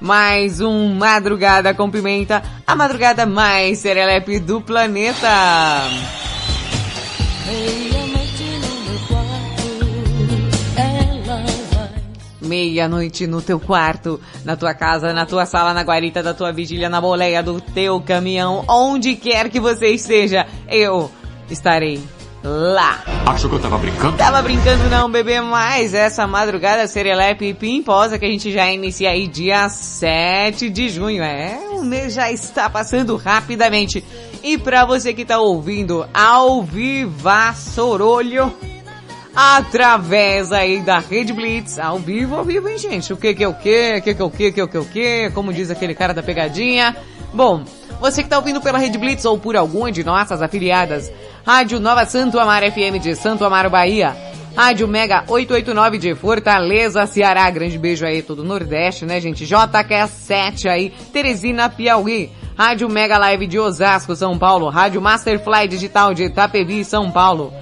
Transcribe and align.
Mais 0.00 0.60
um 0.60 0.94
Madrugada 0.94 1.72
com 1.72 1.90
Pimenta, 1.90 2.42
a 2.66 2.76
madrugada 2.76 3.24
mais 3.24 3.78
serelepe 3.78 4.38
do 4.38 4.60
planeta. 4.60 5.28
Meia-noite 12.40 13.26
no 13.26 13.42
teu 13.42 13.58
quarto, 13.58 14.20
na 14.44 14.54
tua 14.54 14.72
casa, 14.72 15.12
na 15.12 15.26
tua 15.26 15.46
sala, 15.46 15.74
na 15.74 15.82
guarita 15.82 16.22
da 16.22 16.32
tua 16.32 16.52
vigília, 16.52 16.88
na 16.88 17.00
boleia 17.00 17.42
do 17.42 17.60
teu 17.60 18.00
caminhão, 18.00 18.64
onde 18.68 19.16
quer 19.16 19.48
que 19.48 19.58
você 19.58 19.88
esteja, 19.88 20.46
eu 20.68 21.10
estarei 21.50 22.15
lá. 22.46 23.02
Achou 23.26 23.50
que 23.50 23.56
eu 23.56 23.60
tava 23.60 23.76
brincando? 23.76 24.16
Tava 24.16 24.40
brincando 24.40 24.88
não, 24.88 25.10
bebê, 25.10 25.40
mas 25.40 25.92
essa 25.92 26.26
madrugada 26.26 26.86
serelepe 26.86 27.52
pimposa 27.52 28.18
que 28.18 28.24
a 28.24 28.28
gente 28.28 28.52
já 28.52 28.70
inicia 28.70 29.10
aí 29.10 29.26
dia 29.26 29.68
7 29.68 30.70
de 30.70 30.88
junho. 30.88 31.22
É, 31.24 31.58
o 31.72 31.82
mês 31.82 32.14
já 32.14 32.30
está 32.30 32.70
passando 32.70 33.16
rapidamente. 33.16 34.04
E 34.44 34.56
pra 34.56 34.84
você 34.84 35.12
que 35.12 35.24
tá 35.24 35.40
ouvindo 35.40 36.06
ao 36.14 36.62
viva 36.62 37.52
Sorolho, 37.52 38.54
através 39.34 40.52
aí 40.52 40.80
da 40.80 41.00
Rede 41.00 41.32
Blitz, 41.32 41.80
ao 41.80 41.98
vivo, 41.98 42.36
ao 42.36 42.44
vivo, 42.44 42.68
hein, 42.68 42.78
gente? 42.78 43.12
O 43.12 43.16
que 43.16 43.34
que 43.34 43.42
é 43.42 43.48
o 43.48 43.54
que? 43.54 43.96
O 43.98 44.02
que 44.02 44.14
que 44.14 44.22
é 44.22 44.24
o 44.24 44.30
que? 44.30 44.48
O 44.48 44.52
que 44.52 44.68
que 44.68 44.76
é 44.76 44.80
o 44.80 44.84
que? 44.84 45.30
Como 45.34 45.52
diz 45.52 45.68
aquele 45.70 45.94
cara 45.94 46.14
da 46.14 46.22
pegadinha. 46.22 46.96
Bom, 47.34 47.64
você 48.00 48.22
que 48.22 48.28
tá 48.28 48.36
ouvindo 48.38 48.60
pela 48.60 48.78
Rede 48.78 48.98
Blitz 48.98 49.24
ou 49.24 49.38
por 49.38 49.56
alguma 49.56 49.90
de 49.90 50.04
nossas 50.04 50.42
afiliadas, 50.42 51.10
Rádio 51.46 51.80
Nova 51.80 52.04
Santo 52.04 52.38
Amaro 52.38 52.70
FM 52.70 53.00
de 53.00 53.14
Santo 53.14 53.44
Amaro, 53.44 53.70
Bahia. 53.70 54.16
Rádio 54.56 54.88
Mega 54.88 55.22
889 55.28 55.98
de 55.98 56.14
Fortaleza, 56.14 57.06
Ceará. 57.06 57.50
Grande 57.50 57.78
beijo 57.78 58.06
aí 58.06 58.22
todo 58.22 58.38
o 58.38 58.44
Nordeste, 58.44 59.04
né, 59.04 59.20
gente? 59.20 59.44
JQ7 59.44 60.70
aí, 60.70 60.90
Teresina, 61.12 61.68
Piauí. 61.68 62.32
Rádio 62.56 62.88
Mega 62.88 63.18
Live 63.18 63.46
de 63.46 63.58
Osasco, 63.58 64.16
São 64.16 64.38
Paulo. 64.38 64.70
Rádio 64.70 65.02
Masterfly 65.02 65.68
Digital 65.68 66.14
de 66.14 66.24
Itapevi, 66.24 66.86
São 66.86 67.10
Paulo. 67.10 67.52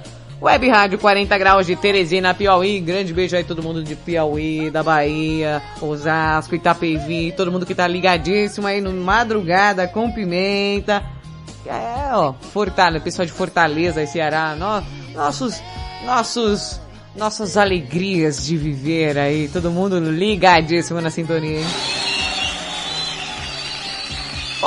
Web 0.41 0.69
Rádio 0.69 0.99
40 0.99 1.37
Graus 1.37 1.65
de 1.65 1.75
Teresina, 1.75 2.33
Piauí. 2.33 2.79
Grande 2.79 3.13
beijo 3.13 3.35
aí 3.35 3.43
todo 3.43 3.63
mundo 3.63 3.83
de 3.83 3.95
Piauí, 3.95 4.69
da 4.69 4.83
Bahia, 4.83 5.61
Osasco, 5.81 6.55
Itapevi, 6.55 7.31
todo 7.31 7.51
mundo 7.51 7.65
que 7.65 7.73
tá 7.73 7.87
ligadíssimo 7.87 8.67
aí 8.67 8.81
no 8.81 8.91
Madrugada 8.91 9.87
com 9.87 10.11
Pimenta. 10.11 11.03
É, 11.65 12.13
ó, 12.13 12.33
Fortaleza, 12.33 13.03
pessoal 13.03 13.25
de 13.25 13.31
Fortaleza, 13.31 14.05
Ceará, 14.05 14.55
no, 14.55 14.83
nossos, 15.15 15.59
nossos, 16.05 16.79
nossas 17.15 17.57
alegrias 17.57 18.45
de 18.45 18.55
viver 18.55 19.17
aí, 19.17 19.47
todo 19.47 19.71
mundo 19.71 19.99
ligadíssimo 19.99 21.01
na 21.01 21.09
sintonia, 21.09 21.59
hein? 21.59 21.65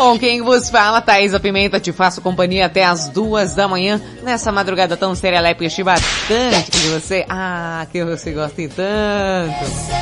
Bom, 0.00 0.16
quem 0.16 0.42
vos 0.42 0.70
fala, 0.70 1.00
Thaisa 1.00 1.41
Pimenta, 1.41 1.81
te 1.81 1.91
faço 1.91 2.22
companhia 2.22 2.66
até 2.66 2.84
as 2.84 3.09
duas 3.09 3.56
da 3.56 3.66
manhã, 3.66 4.00
nessa 4.22 4.53
madrugada 4.53 4.97
tão 4.97 5.12
serelepe, 5.12 5.64
eu 5.64 5.84
bastante 5.84 6.70
de 6.70 6.88
você, 6.91 7.26
ah, 7.28 7.84
que 7.91 8.04
você 8.04 8.31
gosta 8.31 8.62
tanto. 8.69 9.98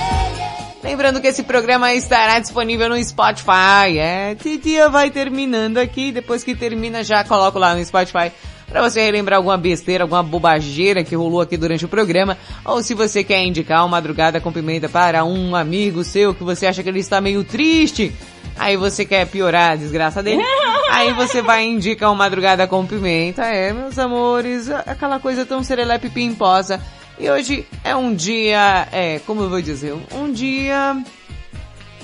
Lembrando 0.85 1.19
que 1.19 1.29
esse 1.29 1.45
programa 1.45 1.95
estará 1.95 2.39
disponível 2.39 2.91
no 2.91 3.03
Spotify. 3.03 3.99
É, 3.99 4.35
Titia 4.35 4.91
vai 4.91 5.11
terminando 5.11 5.79
aqui, 5.79 6.13
depois 6.13 6.45
que 6.45 6.55
termina 6.55 7.03
já 7.03 7.25
coloco 7.25 7.59
lá 7.59 7.75
no 7.75 7.83
Spotify 7.83 8.31
para 8.69 8.83
você 8.83 9.01
relembrar 9.01 9.39
alguma 9.39 9.57
besteira, 9.57 10.05
alguma 10.05 10.23
bobageira 10.23 11.03
que 11.05 11.15
rolou 11.15 11.41
aqui 11.41 11.57
durante 11.57 11.87
o 11.87 11.89
programa, 11.89 12.37
ou 12.65 12.83
se 12.83 12.93
você 12.93 13.25
quer 13.25 13.43
indicar 13.45 13.81
uma 13.81 13.89
madrugada 13.89 14.41
com 14.41 14.53
pimenta 14.53 14.89
para 14.89 15.25
um 15.25 15.57
amigo 15.57 16.05
seu 16.05 16.35
que 16.35 16.45
você 16.45 16.67
acha 16.67 16.83
que 16.83 16.89
ele 16.89 17.01
está 17.01 17.19
meio 17.19 17.43
triste, 17.45 18.13
aí 18.59 18.77
você 18.77 19.05
quer 19.05 19.27
piorar 19.27 19.73
a 19.73 19.77
desgraça 19.77 20.23
dele, 20.23 20.43
aí 20.91 21.13
você 21.13 21.43
vai 21.43 21.65
indicar 21.65 22.11
uma 22.11 22.17
madrugada 22.17 22.67
com 22.67 22.87
pimenta, 22.87 23.45
é, 23.45 23.73
meus 23.73 23.99
amores, 23.99 24.71
aquela 24.71 25.19
coisa 25.19 25.45
tão 25.45 25.63
serelepe 25.63 26.11
pimposa. 26.11 26.81
E 27.19 27.31
hoje 27.31 27.67
é 27.83 27.97
um 27.97 28.15
dia, 28.15 28.89
é, 28.93 29.19
como 29.21 29.43
eu 29.43 29.51
vou 29.51 29.63
dizer, 29.63 29.95
um 30.13 30.31
dia... 30.31 31.03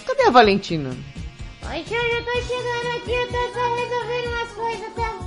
Cadê 0.06 0.22
a 0.22 0.30
Valentina? 0.30 0.90
Oi, 1.70 1.82
tia, 1.84 1.96
eu 1.96 2.24
tô 2.24 2.32
chegando 2.42 2.96
aqui, 2.96 3.12
eu 3.12 3.26
tô 3.28 3.52
só 3.52 3.74
resolvendo 3.76 4.28
umas 4.28 4.50
coisas, 4.52 4.94
tá? 4.94 5.22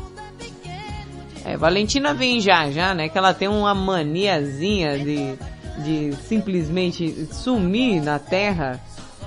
É, 1.45 1.55
Valentina 1.55 2.11
vem 2.11 2.41
já, 2.41 2.71
já, 2.71 2.95
né? 2.95 3.07
Que 3.07 3.17
ela 3.19 3.31
tem 3.31 3.47
uma 3.47 3.75
maniazinha 3.75 4.97
de, 4.97 5.35
de 5.83 6.15
simplesmente 6.23 7.27
sumir 7.31 8.01
na 8.01 8.17
Terra. 8.17 8.81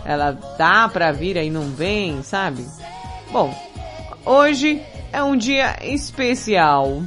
Ela 0.05 0.33
dá 0.57 0.89
pra 0.89 1.13
vir 1.13 1.37
aí 1.37 1.51
não 1.51 1.71
vem, 1.71 2.23
sabe? 2.23 2.67
Bom, 3.31 3.55
hoje 4.25 4.83
é 5.13 5.23
um 5.23 5.37
dia 5.37 5.77
especial 5.83 7.03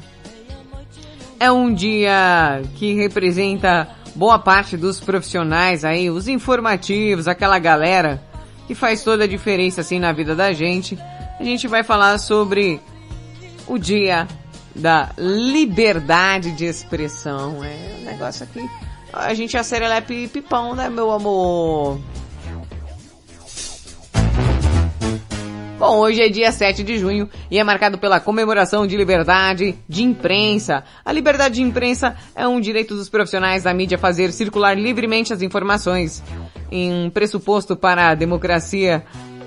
é 1.41 1.51
um 1.51 1.73
dia 1.73 2.61
que 2.75 2.93
representa 2.93 3.87
boa 4.13 4.37
parte 4.37 4.77
dos 4.77 4.99
profissionais 4.99 5.83
aí, 5.83 6.07
os 6.07 6.27
informativos, 6.27 7.27
aquela 7.27 7.57
galera 7.57 8.21
que 8.67 8.75
faz 8.75 9.03
toda 9.03 9.23
a 9.23 9.27
diferença 9.27 9.81
assim 9.81 9.97
na 9.97 10.11
vida 10.11 10.35
da 10.35 10.53
gente. 10.53 10.99
A 11.39 11.43
gente 11.43 11.67
vai 11.67 11.83
falar 11.83 12.19
sobre 12.19 12.79
o 13.65 13.79
dia 13.79 14.27
da 14.75 15.09
liberdade 15.17 16.51
de 16.51 16.65
expressão. 16.65 17.63
É 17.63 17.97
um 17.99 18.05
negócio 18.05 18.43
aqui. 18.43 18.63
A 19.11 19.33
gente 19.33 19.57
é 19.57 19.63
serelepe 19.63 20.27
pipão, 20.27 20.75
né, 20.75 20.91
meu 20.91 21.09
amor? 21.09 21.99
Bom, 25.81 25.97
hoje 25.97 26.21
é 26.21 26.29
dia 26.29 26.51
7 26.51 26.83
de 26.83 26.99
junho 26.99 27.27
e 27.49 27.57
é 27.57 27.63
marcado 27.63 27.97
pela 27.97 28.19
comemoração 28.19 28.85
de 28.85 28.95
liberdade 28.95 29.75
de 29.89 30.03
imprensa. 30.03 30.83
A 31.03 31.11
liberdade 31.11 31.55
de 31.55 31.63
imprensa 31.63 32.15
é 32.35 32.47
um 32.47 32.61
direito 32.61 32.95
dos 32.95 33.09
profissionais 33.09 33.63
da 33.63 33.73
mídia 33.73 33.97
fazer 33.97 34.31
circular 34.31 34.77
livremente 34.77 35.33
as 35.33 35.41
informações. 35.41 36.21
Em 36.71 37.09
pressuposto 37.09 37.75
para 37.75 38.11
a 38.11 38.13
democracia, 38.13 39.03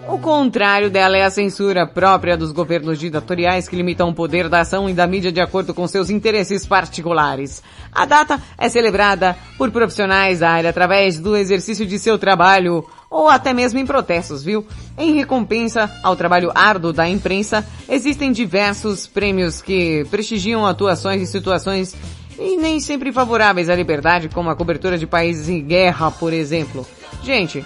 o 0.08 0.18
contrário 0.18 0.90
dela 0.90 1.16
é 1.16 1.24
a 1.24 1.30
censura 1.30 1.86
própria 1.86 2.36
dos 2.36 2.52
governos 2.52 2.98
ditatoriais 2.98 3.68
que 3.68 3.76
limitam 3.76 4.10
o 4.10 4.14
poder 4.14 4.48
da 4.48 4.60
ação 4.60 4.88
e 4.88 4.92
da 4.92 5.06
mídia 5.06 5.32
de 5.32 5.40
acordo 5.40 5.72
com 5.72 5.86
seus 5.88 6.10
interesses 6.10 6.66
particulares. 6.66 7.62
A 7.92 8.04
data 8.04 8.40
é 8.58 8.68
celebrada 8.68 9.36
por 9.56 9.70
profissionais 9.70 10.40
da 10.40 10.50
área 10.50 10.70
através 10.70 11.18
do 11.18 11.36
exercício 11.36 11.86
de 11.86 11.98
seu 11.98 12.18
trabalho 12.18 12.84
ou 13.10 13.28
até 13.28 13.54
mesmo 13.54 13.78
em 13.78 13.86
protestos, 13.86 14.42
viu? 14.42 14.66
Em 14.98 15.14
recompensa 15.14 15.90
ao 16.02 16.16
trabalho 16.16 16.52
árduo 16.54 16.92
da 16.92 17.08
imprensa, 17.08 17.66
existem 17.88 18.32
diversos 18.32 19.06
prêmios 19.06 19.62
que 19.62 20.04
prestigiam 20.10 20.66
atuações 20.66 21.22
em 21.22 21.26
situações 21.26 21.94
e 22.38 22.56
nem 22.56 22.80
sempre 22.80 23.12
favoráveis 23.12 23.70
à 23.70 23.74
liberdade, 23.74 24.28
como 24.28 24.50
a 24.50 24.56
cobertura 24.56 24.98
de 24.98 25.06
países 25.06 25.48
em 25.48 25.62
guerra, 25.62 26.10
por 26.10 26.32
exemplo. 26.32 26.86
Gente, 27.22 27.64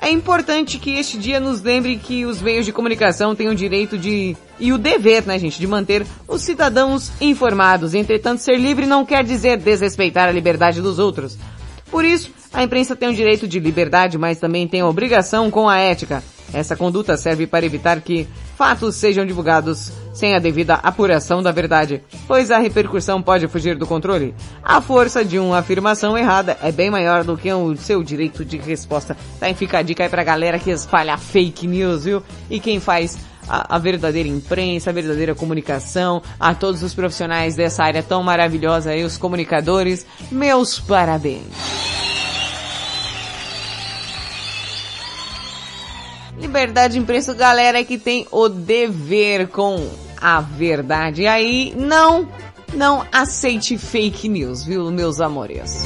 é 0.00 0.10
importante 0.10 0.78
que 0.78 0.92
este 0.92 1.18
dia 1.18 1.38
nos 1.38 1.60
lembre 1.60 1.96
que 1.96 2.24
os 2.24 2.40
meios 2.40 2.64
de 2.64 2.72
comunicação 2.72 3.34
têm 3.34 3.48
o 3.48 3.54
direito 3.54 3.98
de 3.98 4.36
e 4.58 4.72
o 4.72 4.78
dever, 4.78 5.26
né, 5.26 5.38
gente, 5.38 5.58
de 5.58 5.66
manter 5.66 6.06
os 6.26 6.42
cidadãos 6.42 7.12
informados. 7.20 7.94
Entretanto, 7.94 8.40
ser 8.40 8.56
livre 8.56 8.86
não 8.86 9.04
quer 9.04 9.22
dizer 9.24 9.58
desrespeitar 9.58 10.28
a 10.28 10.32
liberdade 10.32 10.80
dos 10.80 10.98
outros. 10.98 11.36
Por 11.90 12.04
isso, 12.04 12.30
a 12.52 12.62
imprensa 12.62 12.96
tem 12.96 13.08
o 13.08 13.14
direito 13.14 13.46
de 13.46 13.58
liberdade, 13.58 14.16
mas 14.16 14.38
também 14.38 14.66
tem 14.66 14.80
a 14.80 14.86
obrigação 14.86 15.50
com 15.50 15.68
a 15.68 15.78
ética. 15.78 16.22
Essa 16.52 16.76
conduta 16.76 17.16
serve 17.16 17.46
para 17.46 17.66
evitar 17.66 18.00
que 18.00 18.26
fatos 18.56 18.96
sejam 18.96 19.24
divulgados 19.24 19.92
sem 20.20 20.34
a 20.34 20.38
devida 20.38 20.74
apuração 20.74 21.42
da 21.42 21.50
verdade, 21.50 22.02
pois 22.28 22.50
a 22.50 22.58
repercussão 22.58 23.22
pode 23.22 23.48
fugir 23.48 23.74
do 23.74 23.86
controle. 23.86 24.34
A 24.62 24.78
força 24.82 25.24
de 25.24 25.38
uma 25.38 25.60
afirmação 25.60 26.16
errada 26.16 26.58
é 26.62 26.70
bem 26.70 26.90
maior 26.90 27.24
do 27.24 27.38
que 27.38 27.50
o 27.50 27.74
seu 27.74 28.02
direito 28.02 28.44
de 28.44 28.58
resposta. 28.58 29.16
Tá, 29.38 29.52
fica 29.54 29.78
a 29.78 29.82
dica 29.82 30.02
aí 30.02 30.10
pra 30.10 30.22
galera 30.22 30.58
que 30.58 30.70
espalha 30.70 31.16
fake 31.16 31.66
news, 31.66 32.04
viu? 32.04 32.22
E 32.50 32.60
quem 32.60 32.78
faz 32.78 33.18
a, 33.48 33.76
a, 33.76 33.78
verdadeira 33.78 34.28
imprensa, 34.28 34.90
a 34.90 34.92
verdadeira 34.92 35.34
comunicação, 35.34 36.20
a 36.38 36.54
todos 36.54 36.82
os 36.82 36.92
profissionais 36.92 37.56
dessa 37.56 37.82
área 37.82 38.02
tão 38.02 38.22
maravilhosa 38.22 38.90
aí, 38.90 39.02
os 39.02 39.16
comunicadores, 39.16 40.04
meus 40.30 40.78
parabéns. 40.78 41.46
Liberdade 46.38 46.92
de 46.92 47.00
imprensa, 47.00 47.32
galera 47.32 47.82
que 47.82 47.96
tem 47.96 48.26
o 48.30 48.50
dever 48.50 49.48
com 49.48 50.09
a 50.20 50.40
verdade. 50.40 51.22
E 51.22 51.26
aí, 51.26 51.74
não, 51.76 52.28
não 52.74 53.06
aceite 53.12 53.76
fake 53.78 54.28
news, 54.28 54.64
viu, 54.64 54.90
meus 54.90 55.20
amores. 55.20 55.84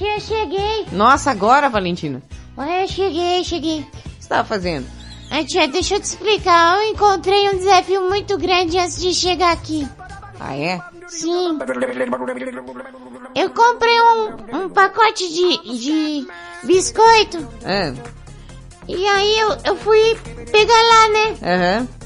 Tia, 0.00 0.14
eu 0.14 0.20
cheguei. 0.20 0.86
Nossa, 0.92 1.30
agora, 1.30 1.68
Valentina? 1.68 2.22
Oi, 2.56 2.84
eu 2.84 2.88
cheguei, 2.88 3.44
cheguei. 3.44 3.80
O 3.80 3.84
que 3.84 4.00
você 4.18 4.28
tava 4.30 4.48
fazendo? 4.48 4.86
Ai, 5.30 5.44
tia, 5.44 5.68
deixa 5.68 5.96
eu 5.96 6.00
te 6.00 6.04
explicar. 6.04 6.78
Eu 6.78 6.88
encontrei 6.88 7.50
um 7.50 7.58
desafio 7.58 8.08
muito 8.08 8.38
grande 8.38 8.78
antes 8.78 8.98
de 8.98 9.12
chegar 9.12 9.52
aqui. 9.52 9.86
Ah, 10.40 10.56
é? 10.56 10.80
Sim. 11.06 11.58
Eu 13.34 13.50
comprei 13.50 14.00
um, 14.00 14.62
um 14.64 14.68
pacote 14.70 15.28
de, 15.28 15.78
de 15.78 16.26
biscoito. 16.64 17.46
É. 17.62 17.92
E 18.88 19.06
aí 19.06 19.38
eu, 19.38 19.56
eu 19.66 19.76
fui 19.76 20.18
pegar 20.50 20.82
lá, 20.82 21.08
né? 21.08 21.36
Aham. 21.42 21.80
Uhum. 21.80 21.99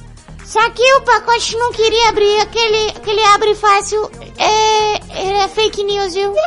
Só 0.44 0.70
que 0.70 0.94
o 0.94 1.00
pacote 1.02 1.56
não 1.56 1.73
queria 1.73 2.08
abrir, 2.11 2.41
aquele, 2.41 2.91
aquele 2.91 3.25
abre 3.25 3.55
fácil, 3.55 4.11
é, 4.37 5.43
é 5.44 5.49
fake 5.49 5.82
news, 5.82 6.14
viu? 6.14 6.35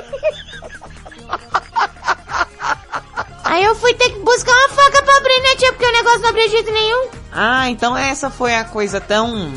Aí 3.44 3.64
eu 3.64 3.76
fui 3.76 3.94
ter 3.94 4.10
que 4.12 4.20
buscar 4.20 4.52
uma 4.52 4.70
faca 4.70 5.02
pra 5.02 5.18
abrir, 5.18 5.40
né, 5.42 5.56
tia? 5.58 5.72
Porque 5.72 5.86
o 5.86 5.92
negócio 5.92 6.20
não 6.20 6.30
abria 6.30 6.46
de 6.46 6.52
jeito 6.52 6.72
nenhum. 6.72 7.08
Ah, 7.32 7.70
então 7.70 7.98
essa 7.98 8.30
foi 8.30 8.54
a 8.54 8.64
coisa 8.66 9.00
tão 9.00 9.54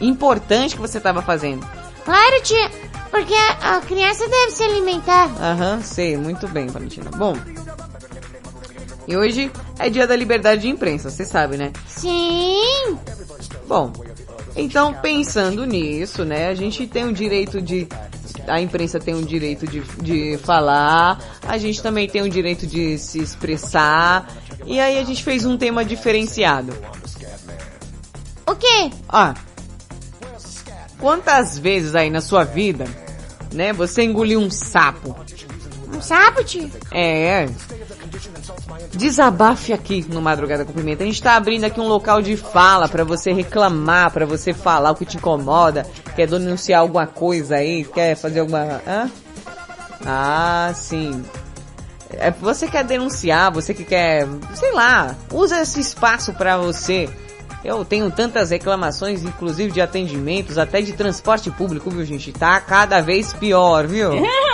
importante 0.00 0.74
que 0.74 0.80
você 0.80 0.98
tava 0.98 1.20
fazendo. 1.22 1.64
Claro, 2.04 2.42
tia. 2.42 2.70
Porque 3.10 3.34
a, 3.34 3.76
a 3.76 3.80
criança 3.82 4.26
deve 4.26 4.50
se 4.52 4.64
alimentar. 4.64 5.30
Aham, 5.38 5.82
sei. 5.82 6.16
Muito 6.16 6.48
bem, 6.48 6.68
Valentina. 6.68 7.10
Bom, 7.10 7.36
e 9.06 9.16
hoje 9.16 9.50
é 9.78 9.90
dia 9.90 10.06
da 10.06 10.14
liberdade 10.14 10.62
de 10.62 10.68
imprensa, 10.68 11.10
você 11.10 11.24
sabe, 11.24 11.56
né? 11.56 11.72
Sim! 11.86 12.98
Bom, 13.72 13.90
então 14.54 14.92
pensando 14.92 15.64
nisso, 15.64 16.26
né, 16.26 16.48
a 16.48 16.54
gente 16.54 16.86
tem 16.86 17.06
o 17.06 17.12
direito 17.14 17.58
de. 17.58 17.88
A 18.46 18.60
imprensa 18.60 19.00
tem 19.00 19.14
o 19.14 19.24
direito 19.24 19.66
de, 19.66 19.80
de 20.02 20.36
falar, 20.44 21.18
a 21.48 21.56
gente 21.56 21.82
também 21.82 22.06
tem 22.06 22.20
o 22.20 22.28
direito 22.28 22.66
de 22.66 22.98
se 22.98 23.18
expressar, 23.18 24.30
e 24.66 24.78
aí 24.78 24.98
a 24.98 25.04
gente 25.04 25.24
fez 25.24 25.46
um 25.46 25.56
tema 25.56 25.86
diferenciado. 25.86 26.76
O 28.46 28.54
quê? 28.54 28.90
Ah, 29.08 29.32
quantas 30.98 31.56
vezes 31.56 31.94
aí 31.94 32.10
na 32.10 32.20
sua 32.20 32.44
vida, 32.44 32.84
né, 33.54 33.72
você 33.72 34.02
engoliu 34.02 34.38
um 34.38 34.50
sapo? 34.50 35.16
Um 35.96 36.02
sapo, 36.02 36.44
tio? 36.44 36.70
É, 36.90 37.46
Desabafe 38.92 39.72
aqui 39.72 40.04
no 40.08 40.20
Madrugada 40.20 40.64
com 40.64 40.72
Pimenta. 40.72 41.02
A 41.02 41.06
gente 41.06 41.22
tá 41.22 41.34
abrindo 41.36 41.64
aqui 41.64 41.80
um 41.80 41.88
local 41.88 42.22
de 42.22 42.36
fala 42.36 42.88
para 42.88 43.04
você 43.04 43.32
reclamar, 43.32 44.10
para 44.10 44.26
você 44.26 44.52
falar 44.52 44.90
o 44.90 44.94
que 44.94 45.04
te 45.04 45.16
incomoda, 45.16 45.86
quer 46.14 46.26
denunciar 46.26 46.80
alguma 46.80 47.06
coisa 47.06 47.56
aí, 47.56 47.84
quer 47.84 48.16
fazer 48.16 48.40
alguma... 48.40 48.80
Hã? 48.86 49.10
Ah, 50.04 50.72
sim. 50.74 51.24
É, 52.10 52.30
você 52.30 52.68
quer 52.68 52.84
denunciar, 52.84 53.52
você 53.52 53.72
que 53.72 53.84
quer, 53.84 54.26
sei 54.54 54.72
lá, 54.72 55.16
usa 55.32 55.60
esse 55.60 55.80
espaço 55.80 56.32
para 56.32 56.58
você. 56.58 57.08
Eu 57.64 57.84
tenho 57.84 58.10
tantas 58.10 58.50
reclamações, 58.50 59.22
inclusive 59.22 59.70
de 59.72 59.80
atendimentos, 59.80 60.58
até 60.58 60.80
de 60.80 60.92
transporte 60.92 61.50
público, 61.50 61.90
viu 61.90 62.04
gente? 62.04 62.32
Tá 62.32 62.60
cada 62.60 63.00
vez 63.00 63.32
pior, 63.32 63.86
viu? 63.86 64.10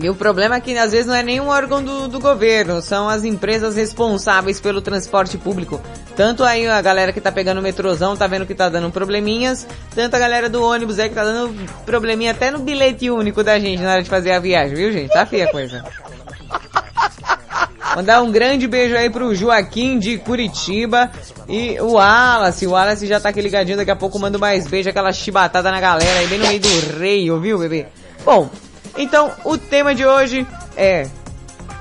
E 0.00 0.08
o 0.08 0.14
problema 0.14 0.56
é 0.56 0.60
que 0.60 0.76
às 0.78 0.92
vezes 0.92 1.06
não 1.06 1.14
é 1.14 1.22
nenhum 1.22 1.48
órgão 1.48 1.82
do, 1.82 2.08
do 2.08 2.18
governo, 2.18 2.80
são 2.80 3.08
as 3.08 3.24
empresas 3.24 3.76
responsáveis 3.76 4.58
pelo 4.58 4.80
transporte 4.80 5.36
público. 5.36 5.80
Tanto 6.16 6.42
aí 6.44 6.66
a 6.66 6.80
galera 6.80 7.12
que 7.12 7.20
tá 7.20 7.30
pegando 7.30 7.58
o 7.58 7.62
metrozão 7.62 8.16
tá 8.16 8.26
vendo 8.26 8.46
que 8.46 8.54
tá 8.54 8.68
dando 8.68 8.90
probleminhas, 8.90 9.66
tanto 9.94 10.14
a 10.14 10.18
galera 10.18 10.48
do 10.48 10.62
ônibus 10.62 10.98
aí 10.98 11.10
que 11.10 11.14
tá 11.14 11.24
dando 11.24 11.54
probleminha 11.84 12.30
até 12.30 12.50
no 12.50 12.60
bilhete 12.60 13.10
único 13.10 13.44
da 13.44 13.58
gente 13.58 13.82
na 13.82 13.92
hora 13.92 14.02
de 14.02 14.08
fazer 14.08 14.32
a 14.32 14.38
viagem, 14.38 14.74
viu 14.74 14.92
gente? 14.92 15.10
Tá 15.10 15.26
feia 15.26 15.44
a 15.44 15.50
coisa. 15.50 15.84
Mandar 17.94 18.22
um 18.22 18.32
grande 18.32 18.66
beijo 18.66 18.96
aí 18.96 19.10
pro 19.10 19.34
Joaquim 19.34 19.98
de 19.98 20.16
Curitiba 20.16 21.10
e 21.46 21.78
o 21.78 21.92
Wallace. 21.92 22.66
O 22.66 22.70
Wallace 22.70 23.06
já 23.06 23.20
tá 23.20 23.28
aqui 23.28 23.42
ligadinho, 23.42 23.76
daqui 23.76 23.90
a 23.90 23.96
pouco 23.96 24.18
mando 24.18 24.38
mais 24.38 24.66
beijo, 24.66 24.88
aquela 24.88 25.12
chibatada 25.12 25.70
na 25.70 25.78
galera 25.78 26.20
aí 26.20 26.26
bem 26.26 26.38
no 26.38 26.46
meio 26.46 26.60
do 26.60 26.98
rei, 26.98 27.30
ouviu, 27.30 27.58
bebê? 27.58 27.86
Bom, 28.24 28.48
então, 28.96 29.32
o 29.44 29.56
tema 29.56 29.94
de 29.94 30.04
hoje 30.04 30.46
é 30.76 31.08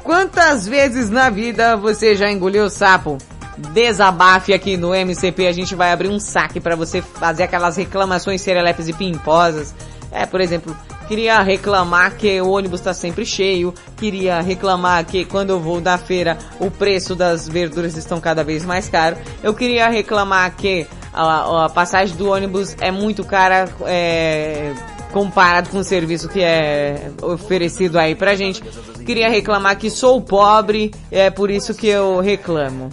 Quantas 0.04 0.68
vezes 0.68 1.10
na 1.10 1.30
vida 1.30 1.78
você 1.78 2.16
já 2.16 2.32
engoliu 2.32 2.70
sapo? 2.70 3.18
Desabafe 3.58 4.54
aqui 4.54 4.76
no 4.76 4.96
MCP, 4.96 5.46
a 5.46 5.52
gente 5.52 5.76
vai 5.76 5.92
abrir 5.92 6.10
um 6.10 6.20
saque 6.20 6.60
para 6.60 6.76
você 6.76 7.02
fazer 7.02 7.44
aquelas 7.44 7.78
reclamações 7.78 8.42
serelepes 8.42 8.88
e 8.88 8.94
pimposas. 8.94 9.76
É, 10.12 10.26
por 10.26 10.42
exemplo, 10.42 10.76
queria 11.08 11.40
reclamar 11.42 12.16
que 12.18 12.42
o 12.42 12.50
ônibus 12.50 12.80
está 12.80 12.94
sempre 12.94 13.26
cheio, 13.26 13.74
queria 13.96 14.42
reclamar 14.42 15.06
que 15.06 15.24
quando 15.24 15.52
eu 15.52 15.60
vou 15.60 15.80
da 15.80 15.98
feira 15.98 16.38
o 16.60 16.72
preço 16.72 17.16
das 17.16 17.48
verduras 17.48 17.96
estão 17.96 18.20
cada 18.20 18.44
vez 18.44 18.66
mais 18.66 18.90
caro, 18.90 19.16
eu 19.44 19.54
queria 19.54 19.88
reclamar 19.88 20.56
que 20.56 20.88
a, 21.14 21.66
a 21.66 21.70
passagem 21.70 22.16
do 22.18 22.30
ônibus 22.30 22.76
é 22.82 22.92
muito 22.92 23.24
cara, 23.24 23.70
é, 23.86 24.74
comparado 25.12 25.70
com 25.70 25.80
o 25.80 25.84
serviço 25.84 26.28
que 26.28 26.42
é 26.42 27.12
oferecido 27.22 28.00
aí 28.00 28.16
pra 28.16 28.36
gente. 28.36 28.62
Queria 29.06 29.30
reclamar 29.30 29.78
que 29.78 29.90
sou 29.90 30.22
pobre, 30.22 30.92
é 31.12 31.30
por 31.30 31.50
isso 31.50 31.74
que 31.74 31.88
eu 31.88 32.20
reclamo. 32.20 32.90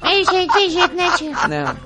Aí, 0.00 0.24
gente, 0.24 0.52
tem 0.52 0.70
jeito, 0.70 0.94
né, 0.94 1.10
tio? 1.16 1.32
Não. 1.48 1.76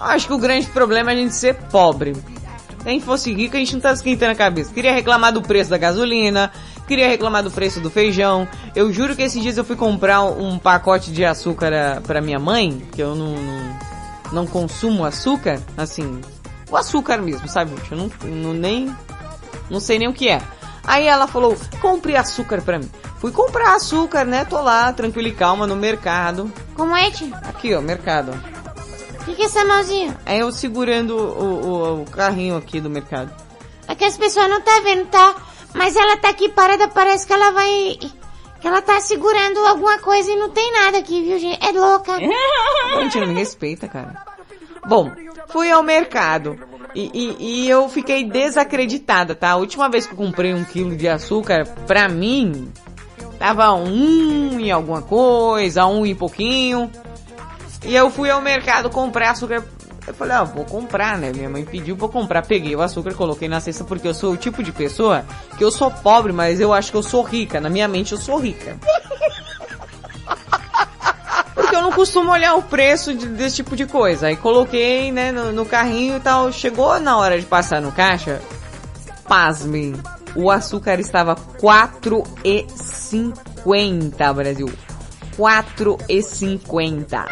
Acho 0.00 0.26
que 0.26 0.32
o 0.32 0.38
grande 0.38 0.66
problema 0.68 1.10
é 1.10 1.14
a 1.14 1.16
gente 1.16 1.34
ser 1.34 1.54
pobre. 1.54 2.14
Se 2.14 2.88
a 2.88 2.90
gente 2.90 3.04
fosse 3.04 3.32
rico, 3.32 3.56
a 3.56 3.58
gente 3.58 3.74
não 3.74 3.80
tá 3.80 3.92
esquentando 3.92 4.32
a 4.32 4.36
cabeça. 4.36 4.72
Queria 4.72 4.92
reclamar 4.92 5.32
do 5.32 5.42
preço 5.42 5.70
da 5.70 5.76
gasolina, 5.76 6.52
queria 6.86 7.08
reclamar 7.08 7.42
do 7.42 7.50
preço 7.50 7.80
do 7.80 7.90
feijão. 7.90 8.46
Eu 8.74 8.92
juro 8.92 9.16
que 9.16 9.22
esses 9.22 9.42
dias 9.42 9.56
eu 9.56 9.64
fui 9.64 9.74
comprar 9.74 10.22
um 10.22 10.58
pacote 10.58 11.10
de 11.10 11.24
açúcar 11.24 12.00
para 12.06 12.20
minha 12.20 12.38
mãe, 12.38 12.80
que 12.92 13.02
eu 13.02 13.14
não, 13.14 13.34
não 13.34 13.85
não 14.32 14.46
consumo 14.46 15.04
açúcar, 15.04 15.60
assim, 15.76 16.20
o 16.70 16.76
açúcar 16.76 17.18
mesmo, 17.18 17.48
sabe, 17.48 17.76
gente? 17.76 17.92
Eu 17.92 17.98
não, 17.98 18.10
não 18.24 18.52
nem, 18.52 18.94
não 19.70 19.80
sei 19.80 19.98
nem 19.98 20.08
o 20.08 20.12
que 20.12 20.28
é. 20.28 20.42
Aí 20.84 21.06
ela 21.06 21.26
falou, 21.26 21.56
compre 21.80 22.16
açúcar 22.16 22.62
pra 22.62 22.78
mim. 22.78 22.90
Fui 23.18 23.32
comprar 23.32 23.74
açúcar, 23.74 24.24
né? 24.24 24.44
Tô 24.44 24.60
lá, 24.60 24.92
tranquilo 24.92 25.28
e 25.28 25.32
calma, 25.32 25.66
no 25.66 25.74
mercado. 25.74 26.52
Como 26.74 26.94
é, 26.96 27.10
tio? 27.10 27.34
Aqui, 27.34 27.74
ó, 27.74 27.80
mercado. 27.80 28.32
O 29.20 29.24
que, 29.24 29.34
que 29.34 29.42
é 29.42 29.46
essa 29.46 29.64
mãozinha? 29.64 30.16
É 30.24 30.38
eu 30.38 30.52
segurando 30.52 31.16
o, 31.16 31.66
o, 31.66 32.02
o, 32.02 32.04
carrinho 32.04 32.56
aqui 32.56 32.80
do 32.80 32.88
mercado. 32.88 33.32
É 33.88 33.94
que 33.94 34.04
as 34.04 34.16
pessoas 34.16 34.48
não 34.48 34.60
tá 34.60 34.80
vendo, 34.84 35.06
tá? 35.06 35.34
Mas 35.74 35.96
ela 35.96 36.16
tá 36.16 36.28
aqui 36.28 36.48
parada, 36.48 36.88
parece 36.88 37.26
que 37.26 37.32
ela 37.32 37.50
vai 37.50 37.96
que 37.98 38.12
ela 38.66 38.82
tá 38.82 39.00
segurando 39.00 39.58
alguma 39.66 39.98
coisa 39.98 40.30
e 40.30 40.36
não 40.36 40.50
tem 40.50 40.72
nada 40.72 40.98
aqui, 40.98 41.22
viu, 41.22 41.38
gente? 41.38 41.64
É 41.64 41.72
louca. 41.72 42.18
Gente, 42.18 43.20
não 43.20 43.26
me 43.28 43.34
respeita, 43.34 43.86
cara. 43.86 44.24
Bom, 44.86 45.10
fui 45.48 45.70
ao 45.70 45.82
mercado 45.82 46.58
e, 46.94 47.10
e, 47.12 47.36
e, 47.38 47.68
eu 47.68 47.88
fiquei 47.88 48.24
desacreditada, 48.24 49.34
tá? 49.34 49.50
A 49.50 49.56
última 49.56 49.88
vez 49.88 50.06
que 50.06 50.12
eu 50.12 50.16
comprei 50.16 50.54
um 50.54 50.64
quilo 50.64 50.96
de 50.96 51.06
açúcar, 51.06 51.66
pra 51.86 52.08
mim, 52.08 52.72
tava 53.38 53.72
um 53.72 54.58
e 54.58 54.70
alguma 54.70 55.02
coisa, 55.02 55.86
um 55.86 56.06
e 56.06 56.14
pouquinho. 56.14 56.90
E 57.84 57.94
eu 57.94 58.10
fui 58.10 58.30
ao 58.30 58.40
mercado 58.40 58.88
comprar 58.88 59.30
açúcar 59.30 59.62
eu 60.06 60.14
falei, 60.14 60.36
ah, 60.36 60.44
vou 60.44 60.64
comprar, 60.64 61.18
né? 61.18 61.32
Minha 61.34 61.50
mãe 61.50 61.64
pediu 61.64 61.96
pra 61.96 62.06
comprar. 62.08 62.46
Peguei 62.46 62.76
o 62.76 62.80
açúcar, 62.80 63.12
coloquei 63.14 63.48
na 63.48 63.58
cesta 63.60 63.82
porque 63.82 64.06
eu 64.06 64.14
sou 64.14 64.32
o 64.32 64.36
tipo 64.36 64.62
de 64.62 64.70
pessoa 64.70 65.24
que 65.58 65.64
eu 65.64 65.72
sou 65.72 65.90
pobre, 65.90 66.32
mas 66.32 66.60
eu 66.60 66.72
acho 66.72 66.92
que 66.92 66.96
eu 66.96 67.02
sou 67.02 67.22
rica. 67.22 67.60
Na 67.60 67.68
minha 67.68 67.88
mente 67.88 68.12
eu 68.12 68.18
sou 68.18 68.38
rica. 68.38 68.76
Porque 71.54 71.74
eu 71.74 71.80
não 71.80 71.90
costumo 71.90 72.30
olhar 72.30 72.54
o 72.54 72.62
preço 72.62 73.14
de, 73.14 73.26
desse 73.26 73.56
tipo 73.56 73.74
de 73.74 73.86
coisa. 73.86 74.26
Aí 74.26 74.36
coloquei, 74.36 75.10
né, 75.10 75.32
no, 75.32 75.52
no 75.52 75.64
carrinho 75.64 76.18
e 76.18 76.20
tal. 76.20 76.52
Chegou 76.52 77.00
na 77.00 77.16
hora 77.16 77.40
de 77.40 77.46
passar 77.46 77.80
no 77.80 77.90
caixa. 77.90 78.42
Pasmem. 79.26 79.94
o 80.34 80.50
açúcar 80.50 81.00
estava 81.00 81.34
4,50, 81.34 84.34
Brasil. 84.34 84.70
4,50. 85.38 87.24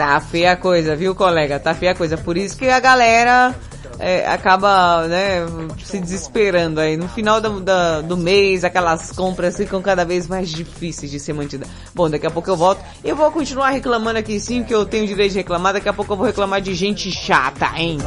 Tá 0.00 0.18
feia 0.18 0.52
a 0.52 0.56
coisa, 0.56 0.96
viu, 0.96 1.14
colega? 1.14 1.60
Tá 1.60 1.74
feia 1.74 1.92
a 1.92 1.94
coisa. 1.94 2.16
Por 2.16 2.38
isso 2.38 2.56
que 2.56 2.66
a 2.70 2.80
galera 2.80 3.54
é, 3.98 4.26
acaba, 4.26 5.06
né, 5.06 5.44
se 5.84 6.00
desesperando 6.00 6.80
aí. 6.80 6.96
No 6.96 7.06
final 7.06 7.38
do, 7.38 7.60
do, 7.60 8.02
do, 8.08 8.16
mês, 8.16 8.64
aquelas 8.64 9.12
compras 9.12 9.58
ficam 9.58 9.82
cada 9.82 10.02
vez 10.02 10.26
mais 10.26 10.48
difíceis 10.48 11.10
de 11.10 11.20
ser 11.20 11.34
mantidas. 11.34 11.68
Bom, 11.94 12.08
daqui 12.08 12.26
a 12.26 12.30
pouco 12.30 12.48
eu 12.48 12.56
volto. 12.56 12.82
Eu 13.04 13.14
vou 13.14 13.30
continuar 13.30 13.68
reclamando 13.68 14.18
aqui 14.18 14.40
sim, 14.40 14.64
que 14.64 14.74
eu 14.74 14.86
tenho 14.86 15.06
direito 15.06 15.32
de 15.32 15.38
reclamar. 15.40 15.74
Daqui 15.74 15.90
a 15.90 15.92
pouco 15.92 16.14
eu 16.14 16.16
vou 16.16 16.24
reclamar 16.24 16.62
de 16.62 16.74
gente 16.74 17.12
chata, 17.12 17.70
hein? 17.76 17.98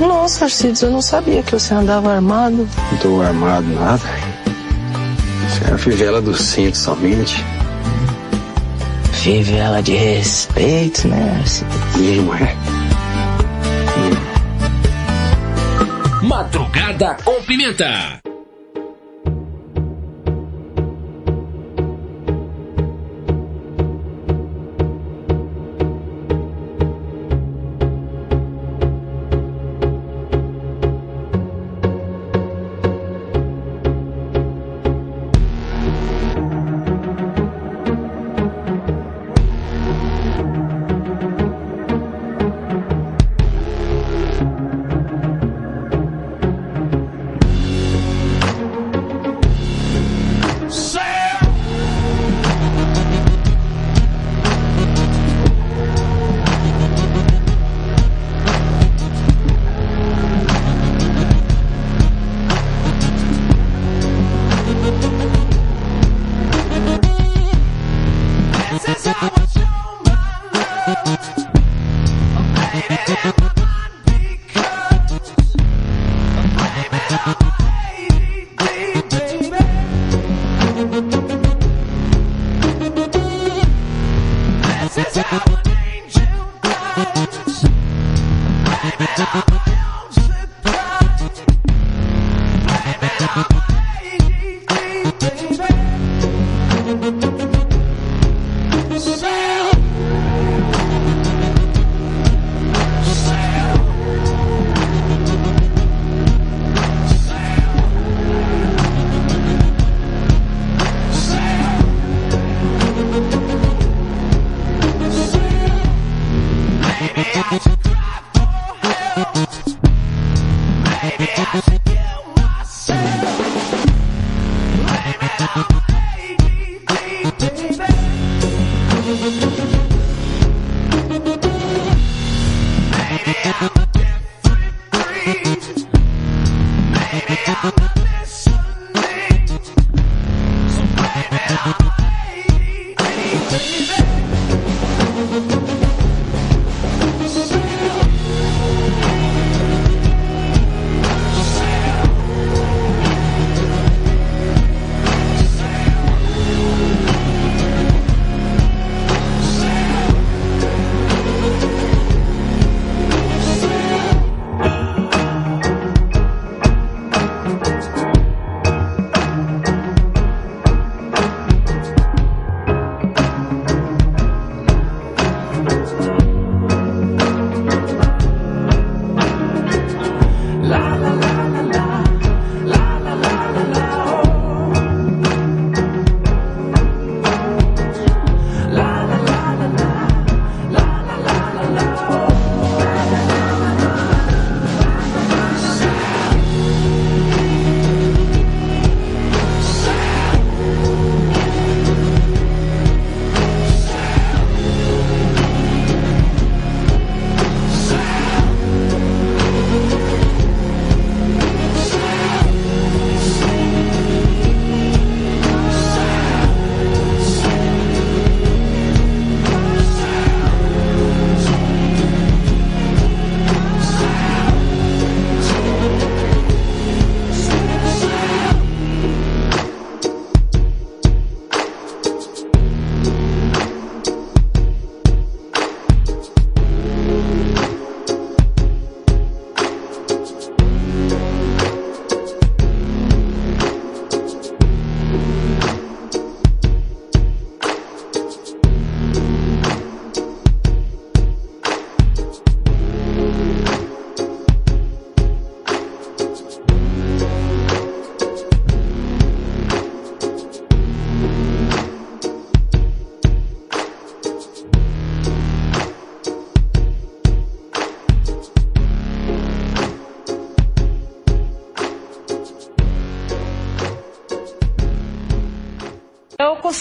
Nossa, 0.00 0.46
Arcides, 0.46 0.80
eu 0.80 0.90
não 0.90 1.02
sabia 1.02 1.42
que 1.42 1.52
você 1.52 1.74
andava 1.74 2.10
armado. 2.10 2.66
Não 2.90 2.98
tô 3.02 3.20
armado 3.20 3.68
nada. 3.68 4.02
Isso 5.46 5.62
é 5.62 5.74
a 5.74 5.76
fivela 5.76 6.22
do 6.22 6.34
cinto 6.34 6.78
somente 6.78 7.44
vive 9.26 9.56
ela 9.56 9.82
de 9.82 9.92
respeito, 9.92 11.08
né? 11.08 11.42
Não. 16.22 16.28
Madrugada 16.28 17.16
com 17.24 17.42
pimenta. 17.42 18.20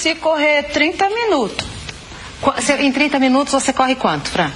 se 0.05 0.13
correr 0.13 0.65
30 0.65 1.09
minutos. 1.09 1.65
Em 2.77 2.91
30 2.91 3.17
minutos 3.17 3.51
você 3.51 3.73
corre 3.73 3.95
quanto, 3.95 4.29
Fran? 4.29 4.51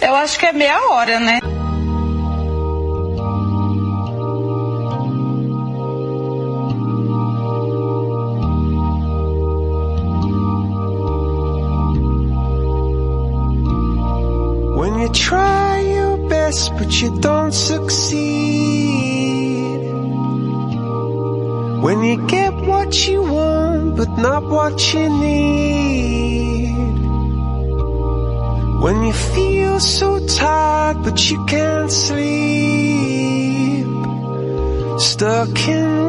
Eu 0.00 0.16
acho 0.16 0.38
que 0.38 0.46
é 0.46 0.52
meia 0.54 0.88
hora, 0.88 1.20
né? 1.20 1.38
what 24.66 24.94
you 24.94 25.08
need. 25.08 26.74
When 28.82 28.96
you 29.04 29.12
feel 29.12 29.78
so 29.78 30.18
tired 30.26 31.04
but 31.04 31.30
you 31.30 31.38
can't 31.46 31.92
sleep. 31.92 32.26
Stuck 34.98 35.68
in 35.68 36.05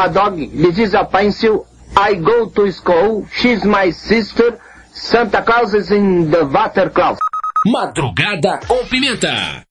a 0.00 0.08
dog. 0.08 0.36
This 0.36 0.78
is 0.78 0.94
a 0.94 1.04
pencil. 1.04 1.66
I 1.96 2.14
go 2.14 2.48
to 2.48 2.72
school. 2.72 3.26
She's 3.32 3.64
my 3.64 3.90
sister. 3.90 4.58
Santa 4.92 5.42
Claus 5.42 5.74
is 5.74 5.90
in 5.90 6.30
the 6.30 6.46
water 6.46 6.88
closet. 6.88 7.20
Madrugada 7.66 8.60
com 8.66 8.86
Pimenta. 8.86 9.66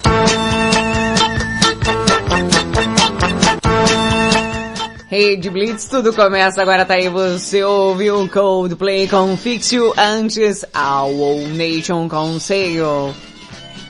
Rede 5.08 5.50
Blitz, 5.50 5.86
tudo 5.86 6.13
começa 6.13 6.62
agora, 6.62 6.86
tá 6.86 6.94
aí, 6.94 7.10
você 7.10 7.63
ouviu 7.63 8.30
Coldplay 8.30 9.08
com 9.08 9.36
Fix 9.36 9.72
You, 9.72 9.92
antes 9.98 10.63
a 10.72 10.84
All 10.84 11.39
Nation 11.48 12.08
com 12.08 12.39
Sale. 12.39 13.15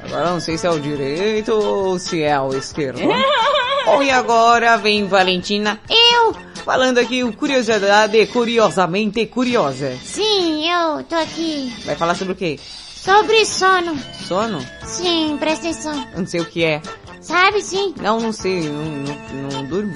Agora 0.05 0.29
não 0.31 0.39
sei 0.39 0.57
se 0.57 0.65
é 0.65 0.69
o 0.69 0.79
direito 0.79 1.51
ou 1.51 1.99
se 1.99 2.23
é 2.23 2.39
o 2.39 2.55
esquerdo. 2.55 3.01
Bom, 3.85 4.03
e 4.03 4.11
agora 4.11 4.77
vem 4.77 5.07
Valentina, 5.07 5.79
eu, 6.13 6.33
falando 6.63 6.97
aqui 6.97 7.23
o 7.23 7.33
Curiosidade 7.33 8.25
Curiosamente 8.27 9.25
Curiosa. 9.25 9.97
Sim, 10.03 10.69
eu 10.69 11.03
tô 11.03 11.15
aqui. 11.15 11.73
Vai 11.85 11.95
falar 11.95 12.15
sobre 12.15 12.33
o 12.33 12.35
quê? 12.35 12.59
Sobre 12.95 13.45
sono. 13.45 13.97
Sono? 14.27 14.59
Sim, 14.83 15.37
presta 15.39 15.69
atenção. 15.69 16.07
Não 16.15 16.25
sei 16.25 16.41
o 16.41 16.45
que 16.45 16.63
é. 16.63 16.81
Sabe 17.21 17.61
sim? 17.61 17.93
Não, 18.01 18.19
não 18.19 18.31
sei, 18.31 18.61
não, 18.69 18.83
não, 18.83 19.49
não 19.51 19.65
durmo. 19.65 19.93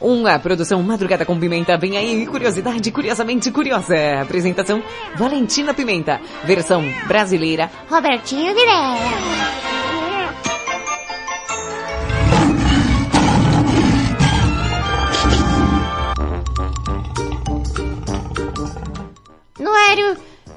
Uma 0.00 0.38
produção 0.38 0.82
Madrugada 0.82 1.24
com 1.24 1.38
Pimenta 1.38 1.78
vem 1.78 1.96
aí, 1.96 2.26
curiosidade 2.26 2.90
curiosamente 2.90 3.50
curiosa. 3.52 3.94
Apresentação 4.20 4.82
Valentina 5.14 5.72
Pimenta, 5.72 6.20
versão 6.44 6.84
brasileira 7.06 7.70
Robertinho 7.88 8.52
Vilela. 8.54 9.71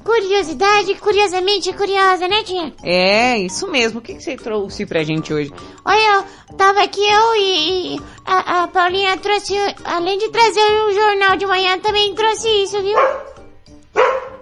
Curiosidade 0.06 0.94
curiosamente 0.94 1.72
curiosa, 1.72 2.28
né 2.28 2.44
tia? 2.44 2.72
É, 2.84 3.38
isso 3.38 3.66
mesmo. 3.66 3.98
O 3.98 4.02
que, 4.02 4.14
que 4.14 4.22
você 4.22 4.36
trouxe 4.36 4.86
pra 4.86 5.02
gente 5.02 5.34
hoje? 5.34 5.52
Olha, 5.84 6.24
tava 6.56 6.84
aqui 6.84 7.00
eu 7.00 7.34
e, 7.34 7.96
e 7.96 8.00
a, 8.24 8.62
a 8.62 8.68
Paulinha 8.68 9.16
trouxe, 9.16 9.54
além 9.84 10.16
de 10.16 10.28
trazer 10.28 10.60
o 10.60 10.92
jornal 10.92 11.36
de 11.36 11.44
manhã, 11.44 11.78
também 11.80 12.14
trouxe 12.14 12.48
isso, 12.62 12.80
viu? 12.80 12.96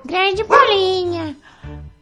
Grande 0.04 0.44
Paulinha. 0.44 1.34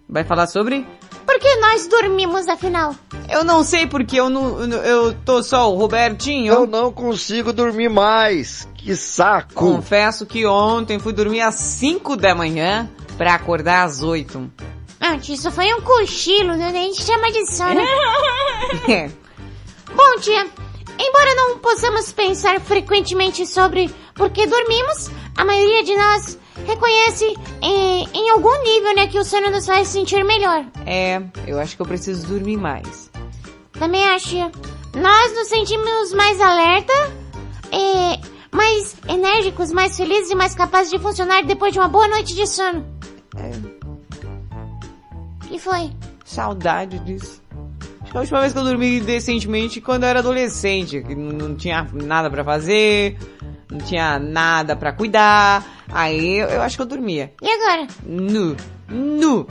Vai 0.09 0.25
falar 0.25 0.49
sobre? 0.49 0.85
Por 1.25 1.39
que 1.39 1.57
nós 1.57 1.87
dormimos, 1.87 2.49
afinal? 2.49 2.95
Eu 3.29 3.45
não 3.45 3.63
sei 3.65 3.87
porque 3.87 4.17
eu 4.17 4.29
não, 4.29 4.61
eu 4.61 5.15
tô 5.25 5.43
só 5.43 5.73
o 5.73 5.77
Robertinho. 5.77 6.53
Eu 6.53 6.67
não 6.67 6.93
consigo 6.93 7.53
dormir 7.53 7.89
mais. 7.89 8.69
Que 8.75 8.95
saco. 8.97 9.55
Confesso 9.55 10.27
que 10.27 10.45
ontem 10.47 10.99
fui 10.99 11.13
dormir 11.13 11.41
às 11.41 11.55
5 11.55 12.17
da 12.17 12.35
manhã 12.35 12.91
pra 13.17 13.35
acordar 13.35 13.85
às 13.85 14.03
8. 14.03 14.51
Ah, 15.01 15.17
isso 15.17 15.51
foi 15.51 15.73
um 15.75 15.81
cochilo, 15.81 16.55
né? 16.57 16.69
A 16.69 16.73
gente 16.73 17.03
chama 17.03 17.31
de 17.31 17.47
sono. 17.47 17.81
É. 18.89 19.11
Bom, 19.95 20.21
tia, 20.21 20.47
embora 20.99 21.35
não 21.35 21.59
possamos 21.59 22.13
pensar 22.13 22.61
frequentemente 22.61 23.47
sobre 23.47 23.91
por 24.15 24.31
que 24.31 24.47
dormimos, 24.47 25.11
a 25.37 25.45
maioria 25.45 25.85
de 25.85 25.97
nós 25.97 26.39
reconhece 26.67 27.35
em, 27.61 28.09
em 28.13 28.31
algum 28.31 28.63
nível, 28.63 28.95
né, 28.95 29.07
que 29.07 29.19
o 29.19 29.25
sono 29.25 29.51
nos 29.51 29.67
faz 29.67 29.89
sentir 29.89 30.25
melhor. 30.25 30.65
É, 30.87 31.23
eu 31.47 31.59
acho 31.59 31.77
que 31.77 31.83
eu 31.83 31.87
preciso 31.87 32.27
dormir 32.27 32.57
mais. 32.57 33.11
Também 33.73 34.05
acho, 34.07 34.29
tia. 34.29 34.51
Nós 34.95 35.35
nos 35.35 35.49
sentimos 35.49 36.13
mais 36.13 36.41
alerta, 36.41 36.93
é, 37.73 38.19
mais 38.51 38.95
enérgicos, 39.09 39.73
mais 39.73 39.97
felizes 39.97 40.31
e 40.31 40.35
mais 40.35 40.55
capazes 40.55 40.91
de 40.91 40.99
funcionar 40.99 41.45
depois 41.45 41.73
de 41.73 41.79
uma 41.79 41.89
boa 41.89 42.07
noite 42.09 42.35
de 42.35 42.47
sono. 42.47 42.85
É, 43.37 43.51
que 45.49 45.59
foi? 45.59 45.91
saudade 46.33 46.99
disso. 47.01 47.43
Acho 48.03 48.11
que 48.11 48.17
a 48.17 48.21
última 48.21 48.41
vez 48.41 48.53
que 48.53 48.59
eu 48.59 48.65
dormi 48.65 49.01
decentemente 49.01 49.81
quando 49.81 50.05
eu 50.05 50.09
era 50.09 50.19
adolescente, 50.19 51.03
que 51.03 51.15
não, 51.15 51.49
não 51.49 51.55
tinha 51.55 51.87
nada 51.93 52.31
pra 52.31 52.45
fazer, 52.45 53.19
não 53.71 53.79
tinha 53.79 54.19
nada 54.19 54.75
pra 54.75 54.93
cuidar. 54.93 55.65
Aí 55.91 56.39
eu, 56.39 56.49
eu 56.49 56.63
acho 56.63 56.77
que 56.77 56.83
eu 56.83 56.87
dormia. 56.87 57.33
E 57.43 57.49
agora? 57.51 57.87
Nu. 58.05 58.57
Nu. 58.89 59.47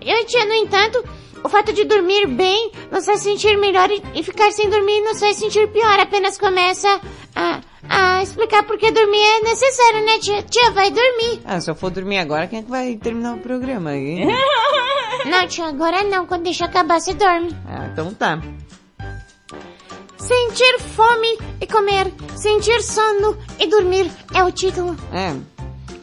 Eu, 0.00 0.24
tia, 0.26 0.44
no 0.46 0.54
entanto, 0.54 1.04
o 1.42 1.48
fato 1.48 1.72
de 1.72 1.84
dormir 1.84 2.26
bem 2.26 2.70
nos 2.90 3.04
faz 3.06 3.20
sentir 3.20 3.56
melhor 3.58 3.90
e, 3.90 4.02
e 4.14 4.22
ficar 4.22 4.50
sem 4.52 4.68
dormir 4.70 5.00
nos 5.02 5.18
faz 5.20 5.36
sentir 5.36 5.68
pior. 5.68 5.98
Apenas 6.00 6.38
começa 6.38 7.00
a, 7.34 7.60
a 7.88 8.22
explicar 8.22 8.62
por 8.64 8.78
que 8.78 8.90
dormir 8.90 9.20
é 9.22 9.40
necessário, 9.40 10.04
né, 10.04 10.18
tia? 10.18 10.42
Tia, 10.42 10.70
vai 10.72 10.90
dormir. 10.90 11.40
Ah, 11.44 11.60
se 11.60 11.70
eu 11.70 11.74
for 11.74 11.90
dormir 11.90 12.18
agora, 12.18 12.46
quem 12.46 12.60
é 12.60 12.62
que 12.62 12.70
vai 12.70 12.96
terminar 12.96 13.34
o 13.34 13.38
programa 13.38 13.90
aí? 13.90 14.24
Não, 15.26 15.46
tia, 15.48 15.66
agora 15.66 16.04
não. 16.04 16.26
Quando 16.26 16.44
deixa 16.44 16.64
acabar, 16.64 17.00
você 17.00 17.12
dorme. 17.12 17.54
ah, 17.66 17.88
então 17.92 18.14
tá. 18.14 18.40
Sentir 20.28 20.78
fome 20.94 21.38
e 21.58 21.66
comer, 21.66 22.12
sentir 22.36 22.82
sono 22.82 23.34
e 23.58 23.66
dormir 23.66 24.10
é 24.34 24.44
o 24.44 24.52
título. 24.52 24.94
É. 25.10 25.30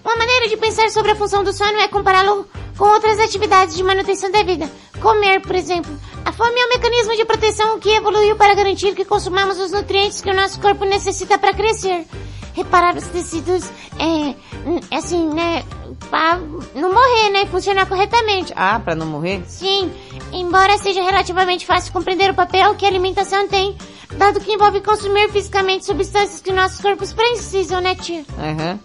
Uma 0.03 0.15
maneira 0.15 0.49
de 0.49 0.57
pensar 0.57 0.89
sobre 0.89 1.11
a 1.11 1.15
função 1.15 1.43
do 1.43 1.53
sono 1.53 1.77
é 1.77 1.87
compará-lo 1.87 2.47
com 2.75 2.85
outras 2.85 3.19
atividades 3.19 3.75
de 3.75 3.83
manutenção 3.83 4.31
da 4.31 4.41
vida. 4.41 4.67
Comer, 5.01 5.41
por 5.41 5.55
exemplo. 5.55 5.91
A 6.23 6.31
fome 6.31 6.59
é 6.59 6.65
um 6.65 6.69
mecanismo 6.69 7.15
de 7.15 7.25
proteção 7.25 7.79
que 7.79 7.89
evoluiu 7.89 8.35
para 8.35 8.55
garantir 8.55 8.95
que 8.95 9.05
consumamos 9.05 9.59
os 9.59 9.71
nutrientes 9.71 10.21
que 10.21 10.29
o 10.29 10.33
nosso 10.33 10.59
corpo 10.59 10.85
necessita 10.85 11.37
para 11.37 11.53
crescer. 11.53 12.05
Reparar 12.53 12.95
os 12.95 13.05
tecidos, 13.07 13.69
é, 13.99 14.33
hum, 14.65 14.79
assim, 14.89 15.27
né, 15.27 15.63
pra 16.09 16.39
não 16.73 16.93
morrer, 16.93 17.29
né, 17.29 17.43
e 17.43 17.47
funcionar 17.47 17.85
corretamente. 17.85 18.53
Ah, 18.55 18.79
pra 18.79 18.95
não 18.95 19.05
morrer? 19.05 19.43
Sim, 19.45 19.91
embora 20.31 20.77
seja 20.77 21.03
relativamente 21.03 21.65
fácil 21.65 21.91
compreender 21.91 22.31
o 22.31 22.33
papel 22.33 22.73
que 22.75 22.85
a 22.85 22.87
alimentação 22.87 23.47
tem, 23.47 23.75
dado 24.13 24.39
que 24.39 24.53
envolve 24.53 24.79
consumir 24.79 25.29
fisicamente 25.29 25.85
substâncias 25.85 26.39
que 26.39 26.53
nossos 26.53 26.79
corpos 26.79 27.11
precisam, 27.11 27.81
né, 27.81 27.93
tia? 27.93 28.23
Aham. 28.39 28.79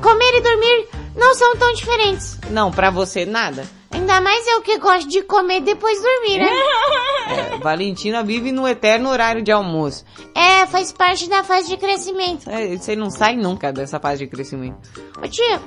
Comer 0.00 0.38
e 0.38 0.40
dormir 0.40 0.88
não 1.14 1.34
são 1.34 1.54
tão 1.56 1.74
diferentes. 1.74 2.38
Não, 2.50 2.70
pra 2.70 2.90
você 2.90 3.26
nada. 3.26 3.66
Ainda 3.92 4.20
mais 4.20 4.46
eu 4.46 4.62
que 4.62 4.78
gosto 4.78 5.08
de 5.08 5.22
comer 5.22 5.60
depois 5.62 6.00
dormir, 6.00 6.38
né? 6.38 6.50
É, 7.28 7.58
Valentina 7.58 8.22
vive 8.22 8.52
no 8.52 8.66
eterno 8.66 9.08
horário 9.10 9.42
de 9.42 9.50
almoço. 9.50 10.04
É, 10.34 10.66
faz 10.66 10.92
parte 10.92 11.28
da 11.28 11.42
fase 11.42 11.68
de 11.68 11.76
crescimento. 11.76 12.48
É, 12.48 12.76
Você 12.76 12.94
não 12.94 13.10
sai 13.10 13.36
nunca 13.36 13.72
dessa 13.72 13.98
fase 13.98 14.24
de 14.24 14.30
crescimento. 14.30 14.78
Ô 15.22 15.28
tia, 15.28 15.60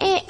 é, 0.00 0.22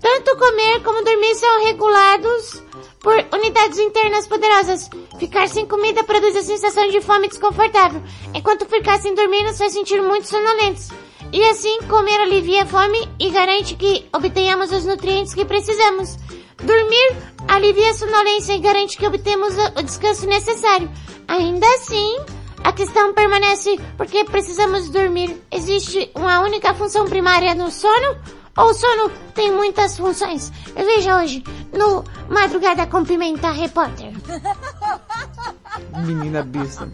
tanto 0.00 0.36
comer 0.36 0.82
como 0.82 1.02
dormir 1.04 1.34
são 1.36 1.64
regulados 1.64 2.62
por 3.00 3.14
unidades 3.32 3.78
internas 3.78 4.26
poderosas. 4.26 4.90
Ficar 5.18 5.48
sem 5.48 5.66
comida 5.66 6.04
produz 6.04 6.36
a 6.36 6.42
sensação 6.42 6.88
de 6.88 7.00
fome 7.00 7.28
desconfortável, 7.28 8.02
enquanto 8.34 8.66
ficar 8.66 9.00
sem 9.00 9.14
dormir 9.14 9.42
nos 9.44 9.58
faz 9.58 9.72
sentir 9.72 10.00
muito 10.02 10.26
sonolentos. 10.26 10.88
E 11.32 11.42
assim, 11.44 11.78
comer 11.88 12.20
alivia 12.20 12.62
a 12.62 12.66
fome 12.66 13.06
e 13.18 13.30
garante 13.30 13.74
que 13.74 14.06
obtenhamos 14.14 14.70
os 14.72 14.84
nutrientes 14.84 15.34
que 15.34 15.44
precisamos. 15.44 16.16
Dormir 16.62 17.16
alivia 17.46 17.90
a 17.90 17.94
sonolência 17.94 18.52
e 18.54 18.58
garante 18.58 18.96
que 18.96 19.06
obtemos 19.06 19.54
o 19.76 19.82
descanso 19.82 20.26
necessário. 20.26 20.90
Ainda 21.26 21.66
assim, 21.74 22.18
a 22.64 22.72
questão 22.72 23.14
permanece 23.14 23.78
porque 23.96 24.24
precisamos 24.24 24.88
dormir. 24.88 25.40
Existe 25.50 26.10
uma 26.14 26.40
única 26.40 26.74
função 26.74 27.06
primária 27.06 27.54
no 27.54 27.70
sono? 27.70 28.16
Ou 28.56 28.70
o 28.70 28.74
sono 28.74 29.10
tem 29.34 29.52
muitas 29.52 29.96
funções? 29.96 30.50
Veja 30.74 31.16
hoje, 31.22 31.44
no 31.72 32.04
Madrugada 32.28 32.86
com 32.86 33.04
Pimenta 33.04 33.52
Repórter. 33.52 34.12
Menina 36.04 36.42
besta. 36.42 36.88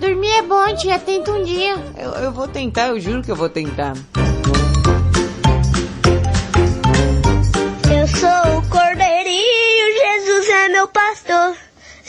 Dormir 0.00 0.32
é 0.32 0.42
bom, 0.42 0.74
tia, 0.74 0.98
tenta 0.98 1.30
um 1.30 1.44
dia. 1.44 1.74
Eu, 1.96 2.10
eu 2.12 2.32
vou 2.32 2.48
tentar, 2.48 2.88
eu 2.88 2.98
juro 2.98 3.22
que 3.22 3.30
eu 3.30 3.36
vou 3.36 3.48
tentar. 3.48 3.92
Sou 8.16 8.58
o 8.58 8.68
cordeirinho, 8.68 9.98
Jesus 9.98 10.48
é 10.48 10.68
meu 10.68 10.88
pastor. 10.88 11.56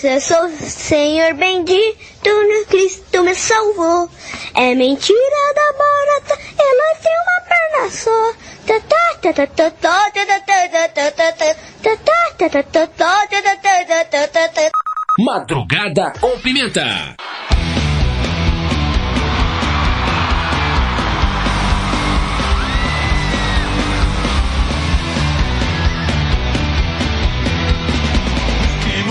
Eu 0.03 0.19
sou 0.19 0.45
o 0.45 0.57
Senhor 0.57 1.33
bendito, 1.35 2.29
no 2.29 2.65
Cristo 2.67 3.23
me 3.23 3.35
salvou. 3.35 4.09
É 4.55 4.73
mentira 4.73 5.53
da 5.55 5.73
barata, 5.73 6.39
ela 6.57 6.95
tem 7.01 7.13
uma 7.21 7.41
perna 7.47 7.89
só. 7.91 8.33
Tá, 8.67 8.79
tá, 8.79 9.47
tá, 9.47 9.71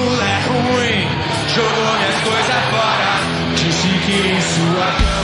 mulher 0.00 0.24
é 0.24 0.48
ruim, 0.48 1.08
jogou 1.54 1.94
minhas 1.98 2.20
coisas 2.22 2.64
fora. 2.70 3.10
Disse 3.56 3.88
que 4.06 4.28
em 4.28 4.40
sua 4.40 5.19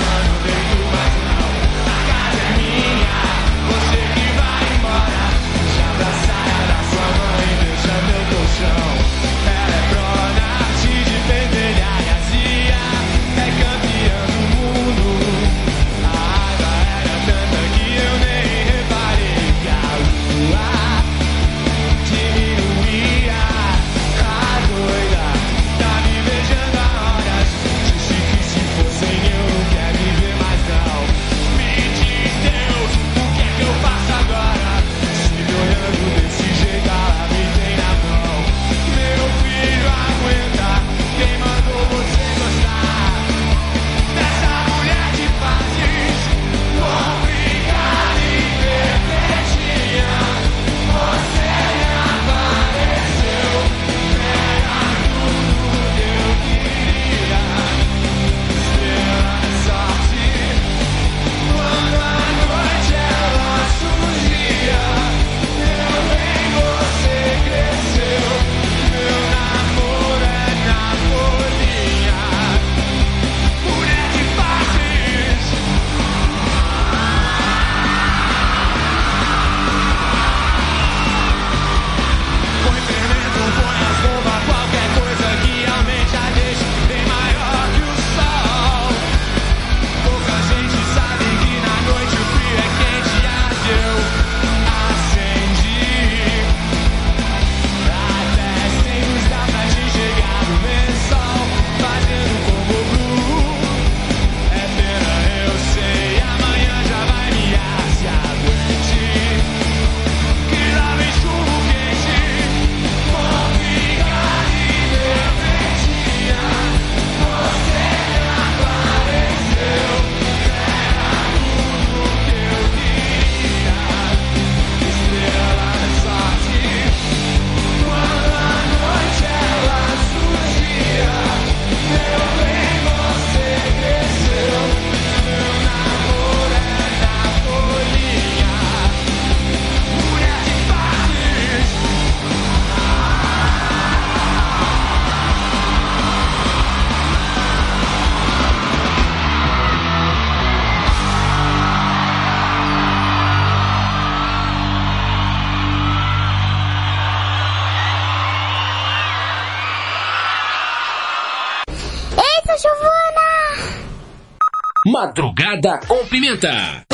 Madrugada 164.97 165.79
com 165.87 166.07
Pimenta. 166.07 166.87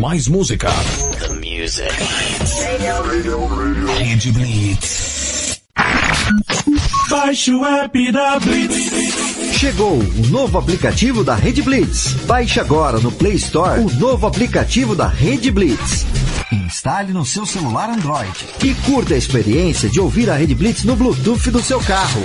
Mais 0.00 0.26
música. 0.28 0.70
The 1.18 1.28
music. 1.34 1.92
Rede 3.98 4.32
Blitz. 4.32 5.60
Baixe 7.10 7.52
o 7.52 7.64
app 7.64 8.12
da 8.12 8.38
Blitz. 8.38 9.28
Chegou 9.58 9.98
o 9.98 10.26
novo 10.28 10.56
aplicativo 10.58 11.24
da 11.24 11.34
Rede 11.34 11.62
Blitz. 11.62 12.12
Baixe 12.26 12.60
agora 12.60 13.00
no 13.00 13.10
Play 13.10 13.34
Store 13.34 13.80
o 13.80 13.90
novo 13.98 14.26
aplicativo 14.26 14.94
da 14.94 15.08
Rede 15.08 15.50
Blitz. 15.50 15.97
Instale 16.78 17.12
no 17.12 17.24
seu 17.24 17.44
celular 17.44 17.90
Android 17.90 18.46
e 18.62 18.72
curta 18.72 19.12
a 19.12 19.16
experiência 19.18 19.88
de 19.88 19.98
ouvir 19.98 20.30
a 20.30 20.36
Rede 20.36 20.54
Blitz 20.54 20.84
no 20.84 20.94
Bluetooth 20.94 21.50
do 21.50 21.60
seu 21.60 21.80
carro. 21.80 22.22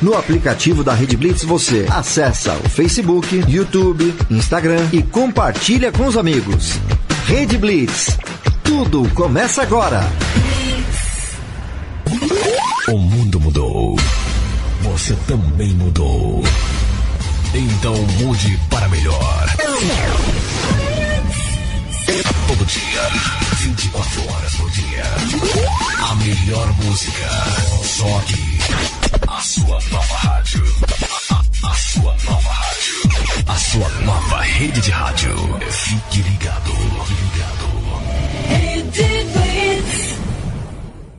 No 0.00 0.16
aplicativo 0.16 0.84
da 0.84 0.94
Rede 0.94 1.16
Blitz 1.16 1.42
você 1.42 1.84
acessa 1.90 2.54
o 2.64 2.68
Facebook, 2.68 3.42
YouTube, 3.48 4.14
Instagram 4.30 4.88
e 4.92 5.02
compartilha 5.02 5.90
com 5.90 6.06
os 6.06 6.16
amigos. 6.16 6.78
Rede 7.26 7.58
Blitz. 7.58 8.16
Tudo 8.62 9.08
começa 9.12 9.62
agora. 9.62 10.08
O 12.86 12.96
mundo 12.96 13.40
mudou. 13.40 13.96
Você 14.82 15.16
também 15.26 15.70
mudou. 15.70 16.44
Então 17.52 17.96
mude 18.20 18.56
para 18.70 18.88
melhor. 18.88 19.46
24 23.60 24.32
horas 24.32 24.54
por 24.54 24.70
dia. 24.70 25.04
A 26.08 26.14
melhor 26.14 26.72
música. 26.82 27.28
Só 27.84 28.18
aqui. 28.18 28.58
A 29.28 29.40
sua 29.42 29.78
nova 29.90 30.14
rádio. 30.14 30.64
A, 31.62 31.74
sua 31.74 32.16
nova 32.24 32.50
rádio. 32.50 32.94
A 33.46 33.56
sua 33.56 33.88
nova 34.00 34.40
rede 34.40 34.80
de 34.80 34.90
rádio. 34.90 35.34
Fique 35.70 36.22
ligado. 36.22 36.72
Fique 37.04 37.22
ligado. 37.22 37.70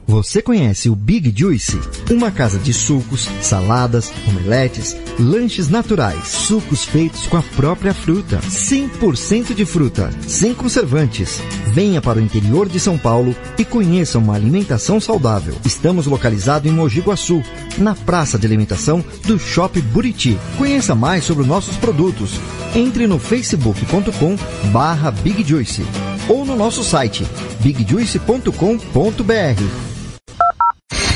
Você 0.08 0.42
conhece 0.42 0.90
o 0.90 0.96
Big 0.96 1.34
Juice? 1.34 1.80
Uma 2.10 2.32
casa 2.32 2.58
de 2.58 2.74
sucos, 2.74 3.30
saladas, 3.42 4.12
omeletes, 4.28 4.98
lanches 5.20 5.70
naturais, 5.70 6.28
sucos 6.28 6.84
feitos 6.84 7.28
com 7.28 7.38
a 7.38 7.42
própria 7.42 7.94
fruta, 7.94 8.40
100% 8.40 9.54
de 9.54 9.66
fruta, 9.66 10.10
sem 10.28 10.54
conservantes. 10.54 11.42
Venha 11.74 12.02
para 12.02 12.20
o 12.20 12.22
interior 12.22 12.68
de 12.68 12.80
São 12.80 12.98
Paulo 12.98 13.36
e 13.58 13.66
conheça 13.66 14.18
uma 14.18 14.36
alimentação 14.36 15.00
saudável. 15.00 15.56
Estamos 15.66 16.08
localizados 16.08 16.70
em 16.70 16.74
Mogi 16.74 17.02
Guaçu, 17.02 17.42
na 17.78 17.96
praça 17.96 18.38
de 18.38 18.46
alimentação 18.46 19.04
do 19.26 19.40
Shopping 19.40 19.82
Buriti. 19.82 20.38
Conheça 20.58 20.96
mais 20.96 21.24
sobre 21.24 21.44
os 21.44 21.48
nossos 21.48 21.78
produtos. 21.78 22.40
Entre 22.76 23.08
no 23.08 23.20
facebook.com 23.20 24.38
barra 24.72 25.12
Big 25.12 25.44
Juice 25.44 25.84
ou 26.28 26.46
no 26.46 26.56
nosso 26.56 26.84
site 26.84 27.26
bigjuice.com.br. 27.60 29.91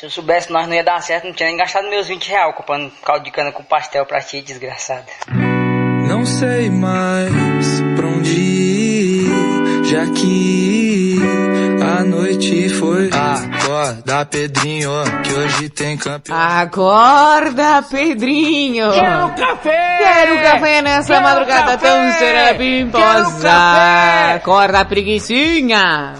Se 0.00 0.06
eu 0.06 0.10
soubesse 0.10 0.50
nós 0.50 0.66
não 0.66 0.74
ia 0.74 0.82
dar 0.82 0.98
certo, 1.02 1.26
não 1.26 1.34
tinha 1.34 1.50
nem 1.50 1.58
gastado 1.58 1.90
meus 1.90 2.08
20 2.08 2.26
reais 2.30 2.56
comprando 2.56 2.90
caldo 3.04 3.22
de 3.22 3.30
cana 3.30 3.52
com 3.52 3.62
pastel 3.62 4.06
pra 4.06 4.22
ti, 4.22 4.40
desgraçada. 4.40 5.04
Não 6.08 6.24
sei 6.24 6.70
mais 6.70 7.30
pra 7.96 8.06
onde 8.06 8.30
ir, 8.30 9.84
já 9.84 10.06
que 10.06 11.16
a 11.82 12.02
noite 12.02 12.70
foi. 12.70 13.10
Acorda, 13.12 14.24
Pedrinho, 14.24 14.90
que 15.22 15.34
hoje 15.34 15.68
tem 15.68 15.98
campeonato. 15.98 16.62
Acorda, 16.62 17.82
Pedrinho! 17.82 18.90
Quero 18.92 19.34
café! 19.34 19.98
Quero 19.98 20.42
café 20.42 20.80
nessa 20.80 21.12
Quero 21.12 21.22
madrugada 21.24 21.72
café! 21.72 21.88
tão 21.90 22.12
serena 22.18 22.54
pimposa! 22.54 23.02
Quero 23.02 23.42
café! 23.42 24.32
Acorda, 24.36 24.82
preguicinha! 24.86 26.14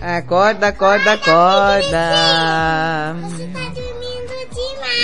Acorda, 0.00 0.68
acorda, 0.68 1.12
acorda! 1.12 3.16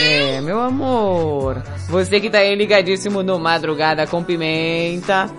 É, 0.00 0.40
meu 0.40 0.61
amor. 0.61 1.62
Você 1.88 2.20
que 2.20 2.31
tá 2.31 2.38
aí 2.38 2.55
ligadíssimo 2.55 3.22
no 3.22 3.38
Madrugada 3.38 4.07
com 4.07 4.22
Pimenta. 4.22 5.31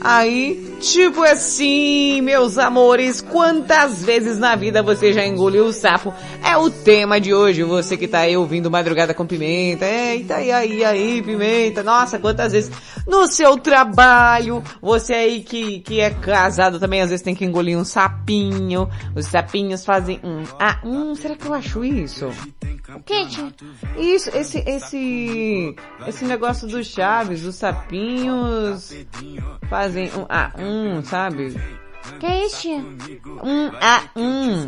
Aí, 0.00 0.69
tipo 0.80 1.22
assim, 1.22 2.22
meus 2.22 2.56
amores, 2.56 3.20
quantas 3.20 4.02
vezes 4.02 4.38
na 4.38 4.56
vida 4.56 4.82
você 4.82 5.12
já 5.12 5.24
engoliu 5.24 5.66
o 5.66 5.72
sapo? 5.72 6.12
É 6.42 6.56
o 6.56 6.70
tema 6.70 7.20
de 7.20 7.34
hoje, 7.34 7.62
você 7.62 7.96
que 7.96 8.08
tá 8.08 8.20
aí 8.20 8.36
ouvindo 8.36 8.70
Madrugada 8.70 9.12
com 9.12 9.26
Pimenta. 9.26 9.84
Eita, 9.84 10.36
aí, 10.36 10.50
aí, 10.50 10.84
aí, 10.84 11.22
Pimenta. 11.22 11.82
Nossa, 11.82 12.18
quantas 12.18 12.52
vezes 12.52 12.72
no 13.06 13.26
seu 13.26 13.58
trabalho, 13.58 14.62
você 14.80 15.12
aí 15.12 15.42
que, 15.42 15.80
que 15.80 16.00
é 16.00 16.10
casado 16.10 16.80
também 16.80 17.02
às 17.02 17.10
vezes 17.10 17.22
tem 17.22 17.34
que 17.34 17.44
engolir 17.44 17.76
um 17.76 17.84
sapinho. 17.84 18.88
Os 19.14 19.26
sapinhos 19.26 19.84
fazem 19.84 20.18
um, 20.24 20.44
ah, 20.58 20.80
hum, 20.82 21.14
será 21.14 21.36
que 21.36 21.46
eu 21.46 21.54
acho 21.54 21.84
isso? 21.84 22.30
O 22.94 23.00
que? 23.00 23.14
Isso, 23.96 24.30
esse, 24.36 24.58
esse, 24.66 25.76
esse 26.06 26.24
negócio 26.24 26.66
dos 26.66 26.86
chaves, 26.88 27.44
os 27.44 27.54
sapinhos 27.54 28.92
fazem 29.68 30.10
um, 30.16 30.26
ah, 30.28 30.52
um, 30.70 31.02
sabe? 31.02 31.54
Que 32.18 32.26
é 32.26 32.46
isso, 32.46 32.60
tia? 32.62 32.76
Um, 33.42 33.70
ah, 33.80 34.02
um. 34.16 34.66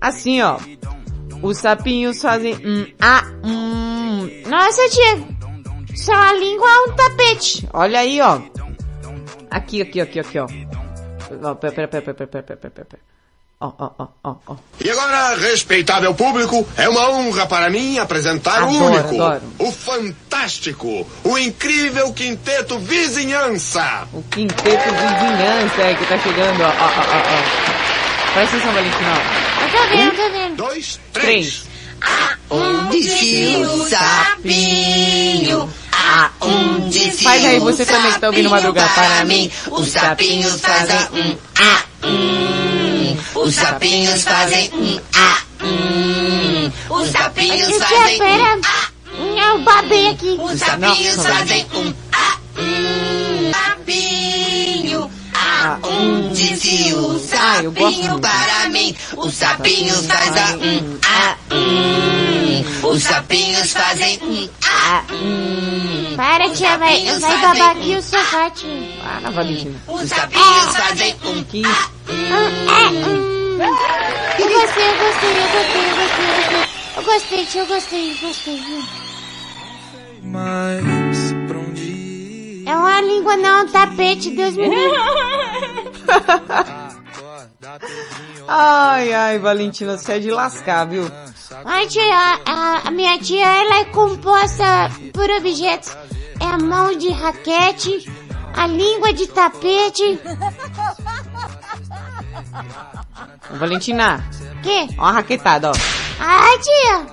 Assim, 0.00 0.42
ó. 0.42 0.58
Os 1.42 1.58
sapinhos 1.58 2.20
fazem 2.20 2.54
um, 2.54 2.86
ah, 3.00 3.22
um. 3.44 4.48
Nossa, 4.48 4.88
tia. 4.88 5.96
Sua 5.96 6.32
língua 6.34 6.68
é 6.68 6.90
um 6.90 6.96
tapete. 6.96 7.68
Olha 7.72 8.00
aí, 8.00 8.20
ó. 8.20 8.40
Aqui, 9.50 9.82
aqui, 9.82 10.00
aqui, 10.00 10.20
aqui, 10.20 10.38
ó. 10.38 10.46
Ó, 11.42 11.54
Pera, 11.54 11.72
pera, 11.74 11.88
pera, 11.88 12.02
pera, 12.02 12.26
pera, 12.26 12.42
pera, 12.42 12.56
pera, 12.56 12.84
pera. 12.84 13.11
Ó, 13.62 13.70
ó, 13.78 13.90
ó, 13.96 14.06
ó, 14.24 14.34
ó. 14.48 14.56
E 14.84 14.90
agora, 14.90 15.36
respeitável 15.36 16.12
público, 16.14 16.66
é 16.76 16.88
uma 16.88 17.10
honra 17.10 17.46
para 17.46 17.70
mim 17.70 17.96
apresentar 17.96 18.64
o 18.64 18.70
Adoro, 18.70 18.84
único, 18.86 19.22
adoro. 19.22 19.42
o 19.60 19.70
fantástico, 19.70 21.06
o 21.22 21.38
incrível 21.38 22.12
Quinteto 22.12 22.76
Vizinhança. 22.80 24.08
O 24.12 24.20
quinteto 24.24 24.66
vizinhança 24.66 25.80
é 25.80 25.94
que 25.94 26.04
tá 26.06 26.18
chegando, 26.18 26.60
ó, 26.60 26.66
ó, 26.66 26.70
ó, 26.70 26.72
ó, 26.72 27.18
ó. 27.18 28.32
Presta 28.32 28.56
atenção, 28.56 28.72
Valentina, 28.72 29.12
ó. 29.14 29.62
Eu 29.62 29.70
tô 29.70 29.88
vendo, 29.88 30.02
eu 30.02 30.16
tô 30.16 30.30
vendo. 30.32 30.56
Dois, 30.56 31.00
Três. 31.12 31.64
Onde 32.50 33.64
o 33.64 33.88
sapinho? 33.88 35.72
Aonde 36.40 37.12
se 37.12 37.22
Faz 37.22 37.44
aí, 37.44 37.58
o 37.58 37.60
você 37.60 37.86
também 37.86 38.10
que 38.12 38.18
tá 38.18 38.26
ouvindo 38.26 38.50
madrugada 38.50 38.88
para 38.92 39.24
mim. 39.24 39.48
Os 39.70 39.88
sapinhos 39.88 40.60
fazem 40.60 40.96
um 41.12 41.36
ah, 41.60 41.84
hum. 43.12 43.40
Os 43.42 43.54
sapinhos 43.54 44.22
fazem 44.22 44.70
um 44.74 45.00
ah, 45.14 45.38
hum. 45.62 46.72
Os 46.90 47.08
sapinhos 47.08 47.68
Tia, 47.68 47.86
fazem 47.86 48.14
um 48.14 48.18
pera. 48.18 48.60
Eu 49.48 49.58
babei 49.62 50.08
aqui. 50.10 50.38
Os 50.40 50.58
sapinhos 50.58 51.26
fazem 51.26 51.66
um 51.74 51.94
ah, 52.12 52.36
hum. 52.58 53.52
Sapinho, 53.52 55.10
aonde 55.62 56.56
se 56.56 56.92
o 56.94 57.20
Ah, 57.38 57.62
eu 57.62 57.70
gosto 57.72 57.96
sapinho 57.96 58.20
para 58.20 58.68
mim? 58.70 58.96
Os 59.16 59.34
sapinhos 59.34 60.06
fazem 60.06 60.56
um 60.56 60.98
ah, 61.06 61.36
hum. 61.52 62.64
Os 62.88 63.02
sapinhos 63.02 63.72
fazem 63.72 64.18
um 64.22 64.48
ah, 64.66 65.02
hum. 65.12 66.14
Para, 66.16 66.48
tia, 66.50 66.76
vai, 66.78 67.04
vai 67.20 67.40
babar 67.40 67.76
um 67.76 67.80
aqui 67.80 67.96
o 67.96 68.02
sofá, 68.02 68.50
tia. 68.50 68.70
Para, 69.02 69.30
Valentina. 69.30 69.78
Os 69.86 70.08
sapinhos 70.08 70.76
fazem 70.76 71.14
um 71.24 71.44
Que 71.44 71.62
é, 71.64 71.68
hum. 72.12 73.58
Eu 74.38 74.48
gostei, 74.48 74.88
eu 74.88 74.96
gostei, 74.98 75.30
eu 75.30 75.48
gostei, 75.52 75.84
eu 75.84 75.96
gostei, 75.96 76.26
eu 76.26 76.34
gostei. 76.36 76.62
Eu 76.94 77.02
gostei, 77.04 77.46
tia, 77.46 77.60
eu 77.60 77.66
gostei, 77.66 78.12
eu 78.12 78.16
gostei. 78.28 78.56
viu? 78.60 78.82
É 82.66 82.76
uma 82.76 83.00
língua, 83.00 83.36
não, 83.36 83.58
é 83.60 83.62
um 83.62 83.68
tapete, 83.68 84.30
Deus 84.30 84.56
me 84.56 84.68
livre. 84.68 84.98
Ai, 88.48 89.12
ai, 89.14 89.38
Valentina, 89.38 89.96
você 89.96 90.14
é 90.14 90.18
de 90.18 90.30
lascar, 90.30 90.84
viu? 90.86 91.10
Ai, 91.64 91.86
tia, 91.86 92.02
a, 92.44 92.88
a 92.88 92.90
minha 92.90 93.18
tia, 93.18 93.46
ela 93.46 93.78
é 93.80 93.84
composta 93.86 94.90
por 95.12 95.30
objetos. 95.30 95.96
É 96.40 96.44
a 96.46 96.58
mão 96.58 96.96
de 96.96 97.08
raquete, 97.10 98.10
a 98.56 98.66
língua 98.66 99.12
de 99.12 99.26
tapete. 99.28 100.18
Valentina, 103.50 104.24
Que? 104.62 104.88
ó 104.98 105.02
uma 105.02 105.12
raquetada, 105.12 105.70
ó. 105.70 105.74
Ai, 106.18 106.58
tia. 106.58 107.06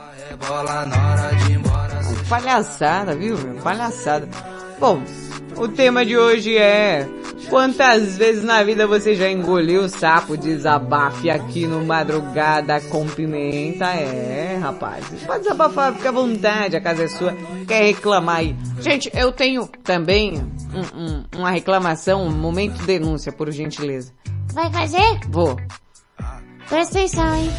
Palhaçada, 2.28 3.16
viu? 3.16 3.38
Palhaçada. 3.64 4.28
Bom, 4.80 5.02
o 5.60 5.67
tema 5.67 6.06
de 6.06 6.17
hoje 6.17 6.58
é 6.58 7.08
quantas 7.50 8.17
vezes 8.17 8.43
na 8.43 8.63
vida 8.63 8.88
você 8.88 9.13
já 9.15 9.30
engoliu 9.30 9.82
o 9.84 9.89
sapo 9.89 10.38
desabafe 10.38 11.30
aqui 11.30 11.65
no 11.67 11.84
Madrugada 11.86 12.80
com 12.82 13.06
Pimenta? 13.08 13.86
É, 13.88 14.58
rapaz. 14.62 15.06
Pode 15.26 15.43
desabafar, 15.43 15.93
fica 15.93 16.10
à 16.10 16.12
vontade, 16.12 16.76
a 16.78 16.82
casa 16.82 17.04
é 17.04 17.08
sua. 17.08 17.36
Quer 17.67 17.84
reclamar 17.84 18.38
aí? 18.38 18.56
Gente, 18.80 19.12
eu 19.13 19.32
tenho 19.32 19.67
também 19.84 20.39
um- 20.74 21.00
um- 21.02 21.24
uma 21.38 21.52
reclamação, 21.52 22.24
um 22.26 22.32
momento 22.32 22.76
de 22.80 22.86
denúncia, 22.86 23.32
por 23.32 23.52
gentileza. 23.52 24.12
Vai 24.54 24.72
fazer? 24.72 25.19
Vou. 25.30 25.58
Presta 26.69 27.00
atenção, 27.00 27.36
hein? 27.36 27.50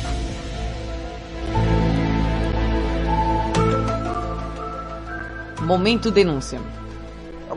Momento 5.63 6.11
denúncia. 6.11 6.61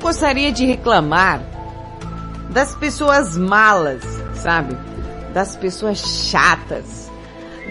Gostaria 0.03 0.51
de 0.51 0.65
reclamar 0.65 1.41
das 2.49 2.75
pessoas 2.75 3.37
malas, 3.37 4.03
sabe? 4.35 4.77
Das 5.33 5.55
pessoas 5.55 5.99
chatas, 5.99 7.09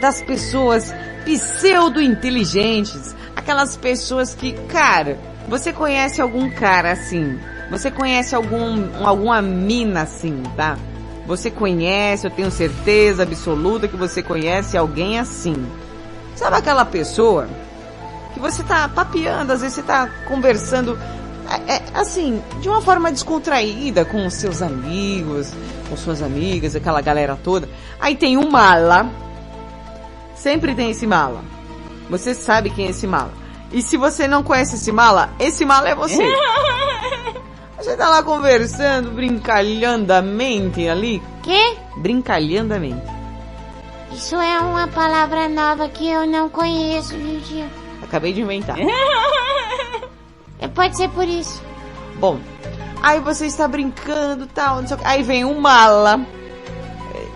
das 0.00 0.22
pessoas 0.22 0.94
pseudo-inteligentes, 1.26 3.14
aquelas 3.36 3.76
pessoas 3.76 4.34
que, 4.34 4.52
cara, 4.66 5.18
você 5.46 5.74
conhece 5.74 6.22
algum 6.22 6.48
cara 6.48 6.92
assim? 6.92 7.38
Você 7.70 7.90
conhece 7.90 8.35
algum, 8.35 8.83
alguma 9.04 9.42
mina 9.42 10.00
assim, 10.00 10.42
tá? 10.56 10.78
Você 11.26 11.50
conhece, 11.50 12.26
eu 12.26 12.30
tenho 12.30 12.50
certeza 12.50 13.24
absoluta 13.24 13.87
que 13.87 13.96
você 13.96 14.22
conhece 14.22 14.74
alguém 14.74 15.18
assim. 15.18 15.54
Sabe 16.35 16.56
aquela 16.56 16.87
pessoa 16.87 17.46
que 18.33 18.40
você 18.40 18.62
tá 18.62 18.88
papeando, 18.88 19.52
às 19.52 19.60
vezes 19.60 19.74
você 19.74 19.83
tá 19.83 20.08
conversando, 20.26 20.98
é, 21.57 21.83
assim, 21.94 22.42
de 22.61 22.69
uma 22.69 22.81
forma 22.81 23.11
descontraída 23.11 24.05
com 24.05 24.27
os 24.27 24.35
seus 24.35 24.63
amigos, 24.63 25.53
com 25.88 25.96
suas 25.96 26.23
amigas, 26.23 26.75
aquela 26.75 27.00
galera 27.00 27.38
toda. 27.42 27.69
Aí 28.00 28.17
tem 28.17 28.37
um 28.37 28.50
mala, 28.50 29.11
sempre 30.35 30.75
tem 30.75 30.90
esse 30.90 31.07
mala. 31.07 31.42
Você 32.09 32.35
sabe 32.35 32.71
quem 32.71 32.87
é 32.87 32.90
esse 32.90 33.07
mala. 33.07 33.33
E 33.73 33.81
se 33.81 33.96
você 33.96 34.29
não 34.29 34.42
conhece 34.42 34.77
esse 34.77 34.92
mala, 34.92 35.31
esse 35.38 35.65
mala 35.65 35.88
é 35.88 35.94
você. 35.94 36.23
Você 37.79 37.96
tá 37.96 38.09
lá 38.09 38.23
conversando, 38.23 39.11
brincalhandamente 39.11 40.88
ali. 40.88 41.21
Que? 41.42 41.77
Brincalhandamente. 41.96 43.03
Isso 44.13 44.37
é 44.37 44.61
uma 44.61 44.87
palavra 44.87 45.48
nova 45.48 45.88
que 45.88 46.09
eu 46.09 46.25
não 46.25 46.48
conheço, 46.48 47.17
tia? 47.44 47.69
Acabei 48.00 48.33
de 48.33 48.42
inventar. 48.42 48.77
É, 50.63 50.69
Pode 50.69 50.96
ser 50.96 51.08
por 51.10 51.27
isso. 51.27 51.63
Bom, 52.19 52.38
aí 53.02 53.19
você 53.21 53.46
está 53.46 53.67
brincando 53.69 54.46
tal, 54.46 54.77
não 54.81 54.87
sei 54.87 54.96
o 54.96 55.00
que. 55.00 55.06
Aí 55.06 55.23
vem 55.23 55.44
um 55.44 55.60
mala, 55.60 56.21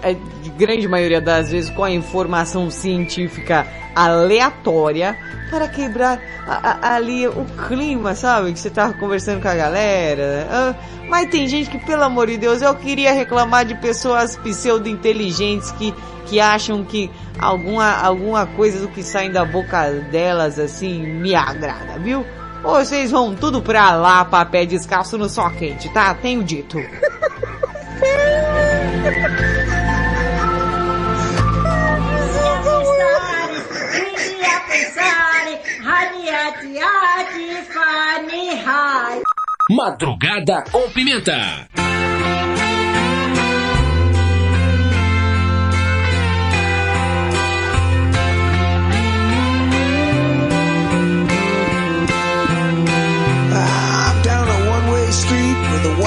é, 0.02 0.12
é, 0.12 0.16
de 0.42 0.50
grande 0.50 0.86
maioria 0.86 1.20
das 1.20 1.50
vezes 1.50 1.68
com 1.70 1.82
a 1.84 1.90
informação 1.90 2.70
científica 2.70 3.66
aleatória 3.94 5.16
para 5.50 5.68
quebrar 5.68 6.20
a- 6.46 6.70
a- 6.88 6.94
ali 6.96 7.26
o 7.26 7.44
clima, 7.66 8.14
sabe? 8.14 8.52
Que 8.52 8.58
você 8.60 8.70
tava 8.70 8.92
conversando 8.94 9.40
com 9.42 9.48
a 9.48 9.54
galera. 9.54 10.46
Ah, 10.50 10.74
mas 11.08 11.30
tem 11.30 11.48
gente 11.48 11.70
que, 11.70 11.78
pelo 11.78 12.02
amor 12.04 12.26
de 12.26 12.36
Deus, 12.36 12.62
eu 12.62 12.74
queria 12.74 13.12
reclamar 13.12 13.64
de 13.64 13.74
pessoas 13.76 14.36
pseudo-inteligentes 14.36 15.70
que, 15.72 15.94
que 16.26 16.40
acham 16.40 16.84
que 16.84 17.10
alguma, 17.38 17.90
alguma 18.00 18.46
coisa 18.46 18.80
do 18.80 18.88
que 18.88 19.02
sai 19.02 19.28
da 19.30 19.44
boca 19.44 19.90
delas, 20.10 20.58
assim, 20.58 21.02
me 21.06 21.34
agrada, 21.34 21.98
viu? 21.98 22.24
Vocês 22.66 23.12
vão 23.12 23.32
tudo 23.32 23.62
pra 23.62 23.94
lá, 23.94 24.24
pra 24.24 24.44
pé 24.44 24.66
descalço 24.66 25.16
no 25.16 25.28
sol 25.28 25.50
quente, 25.50 25.88
tá? 25.90 26.12
Tenho 26.14 26.42
dito. 26.42 26.78
Madrugada 39.70 40.64
com 40.70 40.90
pimenta. 40.90 41.85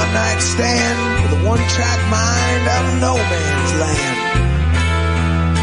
With 0.10 0.18
a 0.18 0.22
one-night 0.22 0.42
stand, 0.42 1.24
with 1.24 1.40
a 1.40 1.46
one-track 1.46 2.00
mind 2.10 2.68
out 2.68 2.86
of 2.86 2.96
no 3.02 3.14
man's 3.16 3.74
land. 3.78 4.18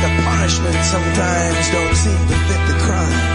The 0.03 0.11
punishment 0.23 0.77
sometimes 0.85 1.71
don't 1.71 1.97
seem 1.97 2.21
to 2.31 2.37
fit 2.47 2.63
the 2.71 2.79
crime. 2.79 3.27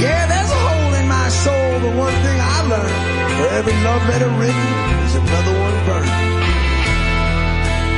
Yeah, 0.00 0.26
there's 0.26 0.50
a 0.50 0.54
hole 0.54 0.94
in 0.94 1.08
my 1.08 1.28
soul, 1.28 1.80
but 1.82 1.96
one 1.98 2.14
thing 2.22 2.38
I 2.40 2.62
learned, 2.68 3.02
for 3.38 3.48
every 3.58 3.74
love 3.82 4.02
letter 4.08 4.30
written, 4.38 4.70
there's 5.00 5.14
another 5.16 5.54
one 5.58 5.76
burned. 5.86 6.14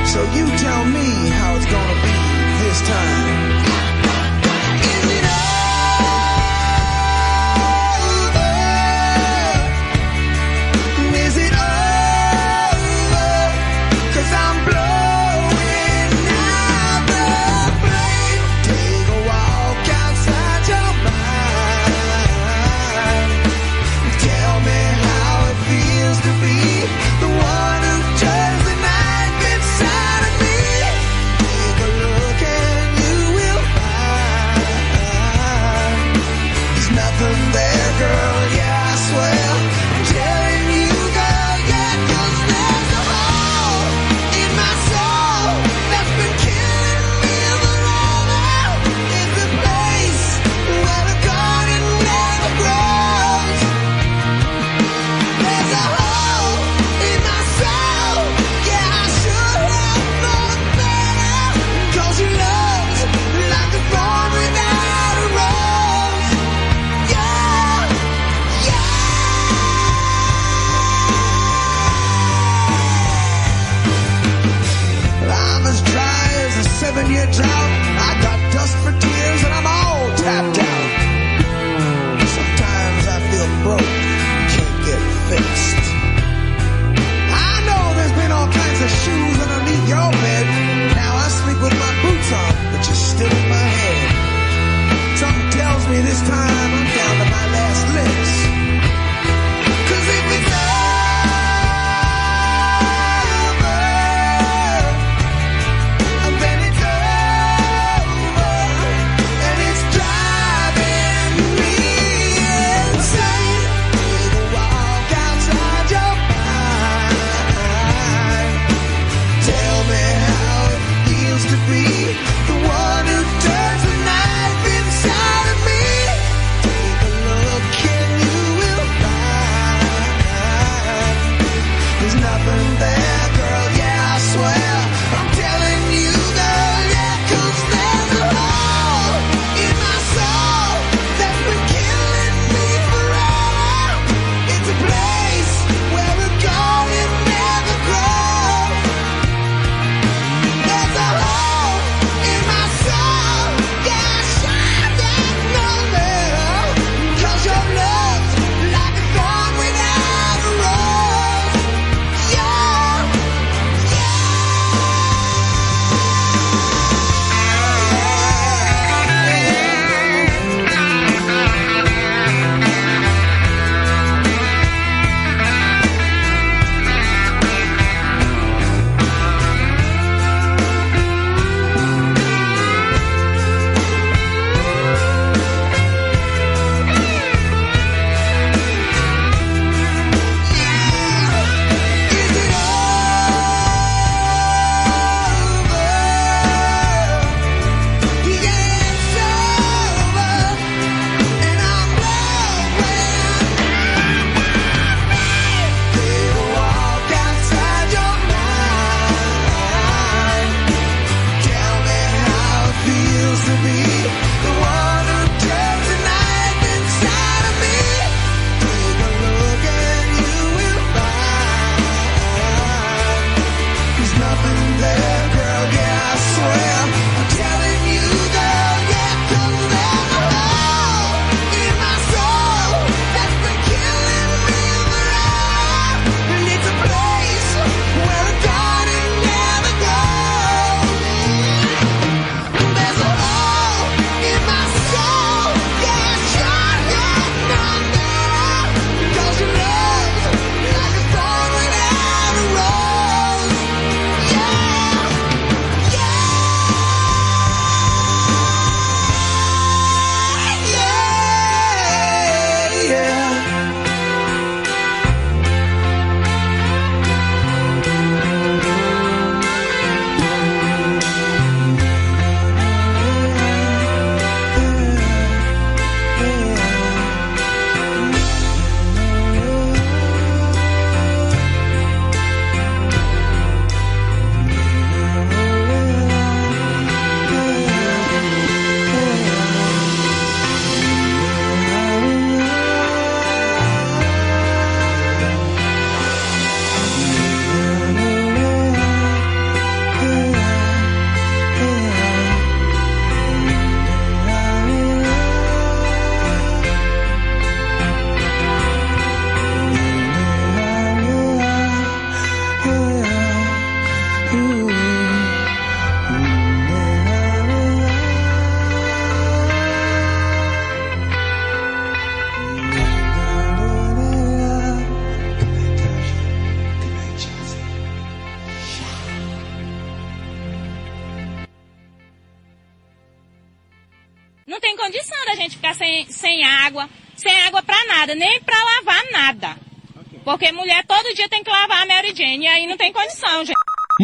So 0.09 0.23
you 0.33 0.45
tell 0.57 0.85
me 0.85 1.29
how 1.29 1.55
it's 1.55 1.65
gonna 1.65 2.01
be 2.01 2.17
this 2.65 2.81
time. 2.87 3.72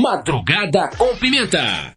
Madrugada 0.10 0.90
com 0.98 1.16
Pimenta. 1.18 1.94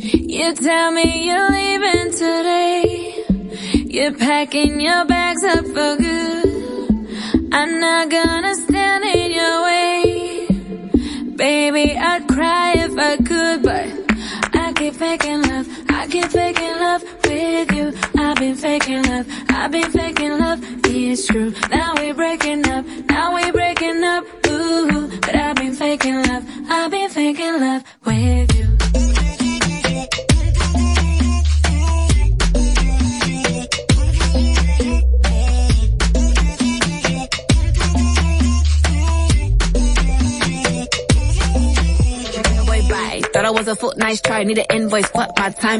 You 0.00 0.52
tell 0.52 0.90
me 0.90 1.26
you're 1.28 1.48
leaving 1.52 2.10
today. 2.10 3.24
You're 3.72 4.14
packing 4.14 4.80
your 4.80 5.04
bags 5.04 5.44
up 5.44 5.64
for 5.64 5.96
good. 5.96 6.41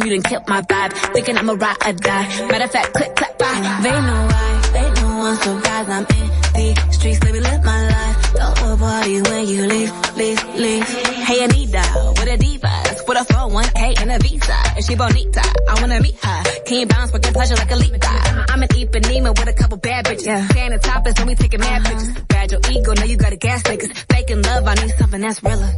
you 0.05 0.11
done 0.11 0.23
kill 0.23 0.43
my 0.49 0.63
vibe. 0.63 0.93
Thinking 1.13 1.37
I'ma 1.37 1.55
ride 1.55 1.77
or 1.87 1.93
die. 1.93 2.47
Matter 2.49 2.65
of 2.65 2.71
fact, 2.71 2.95
click, 2.95 3.15
clap, 3.17 3.39
bye. 3.39 3.81
They 3.83 3.91
know 3.91 4.27
why, 4.31 4.71
they 4.73 5.01
know 5.01 5.27
I'm 5.27 5.37
so 5.37 5.61
guys, 5.61 5.89
I'm 5.89 6.07
in 6.17 6.75
the 6.75 6.93
streets, 6.93 7.19
baby, 7.21 7.41
live 7.41 7.65
my 7.65 7.89
life. 7.89 8.33
Don't 8.35 8.81
worry 8.81 9.23
when 9.23 9.47
you 9.49 9.67
leave, 9.67 10.17
leave, 10.17 10.43
leave. 10.57 10.85
Hey, 11.29 11.45
Anita, 11.45 11.83
what 12.19 12.29
a 12.29 12.37
diva. 12.37 12.73
With 13.07 13.19
a 13.19 13.33
401k 13.33 14.01
and 14.01 14.13
a 14.13 14.19
visa. 14.19 14.57
And 14.77 14.85
she 14.85 14.95
bonita, 14.95 15.43
I 15.69 15.81
wanna 15.81 16.01
meet 16.01 16.17
her. 16.25 16.43
Can 16.67 16.81
you 16.81 16.87
bounce 16.87 17.11
for 17.11 17.19
your 17.19 17.33
pleasure 17.33 17.55
like 17.57 17.71
a 17.71 17.77
leap? 17.77 17.93
I'm 18.49 18.63
an 18.63 18.69
Ipanema 18.69 19.31
with 19.39 19.49
a 19.49 19.53
couple 19.53 19.79
bad 19.79 20.05
bitches. 20.07 20.27
Yeah. 20.27 20.47
Standing 20.49 20.81
topless 20.81 21.19
when 21.19 21.29
we 21.29 21.35
taking 21.35 21.61
mad 21.61 21.81
uh 21.81 21.85
-huh. 21.85 21.89
pictures. 21.89 22.25
Bad 22.29 22.53
your 22.53 22.61
ego, 22.71 22.93
now 22.95 23.05
you 23.05 23.17
got 23.17 23.33
a 23.33 23.37
gas 23.37 23.63
niggas. 23.63 23.93
Faking 24.13 24.43
love, 24.43 24.69
I 24.69 24.75
need 24.81 24.95
something 24.99 25.23
that's 25.23 25.43
realer. 25.43 25.71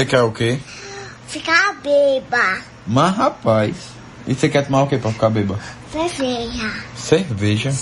Você 0.00 0.06
quer 0.06 0.22
o 0.22 0.30
quê? 0.30 0.60
Ficar 1.26 1.74
beba. 1.82 2.62
Mas 2.86 3.16
rapaz, 3.16 3.74
e 4.28 4.32
você 4.32 4.48
quer 4.48 4.64
tomar 4.64 4.84
o 4.84 4.86
quê 4.86 4.96
pra 4.96 5.10
ficar 5.10 5.28
beba? 5.28 5.58
Cerveja. 5.90 6.72
Cerveja? 6.94 7.74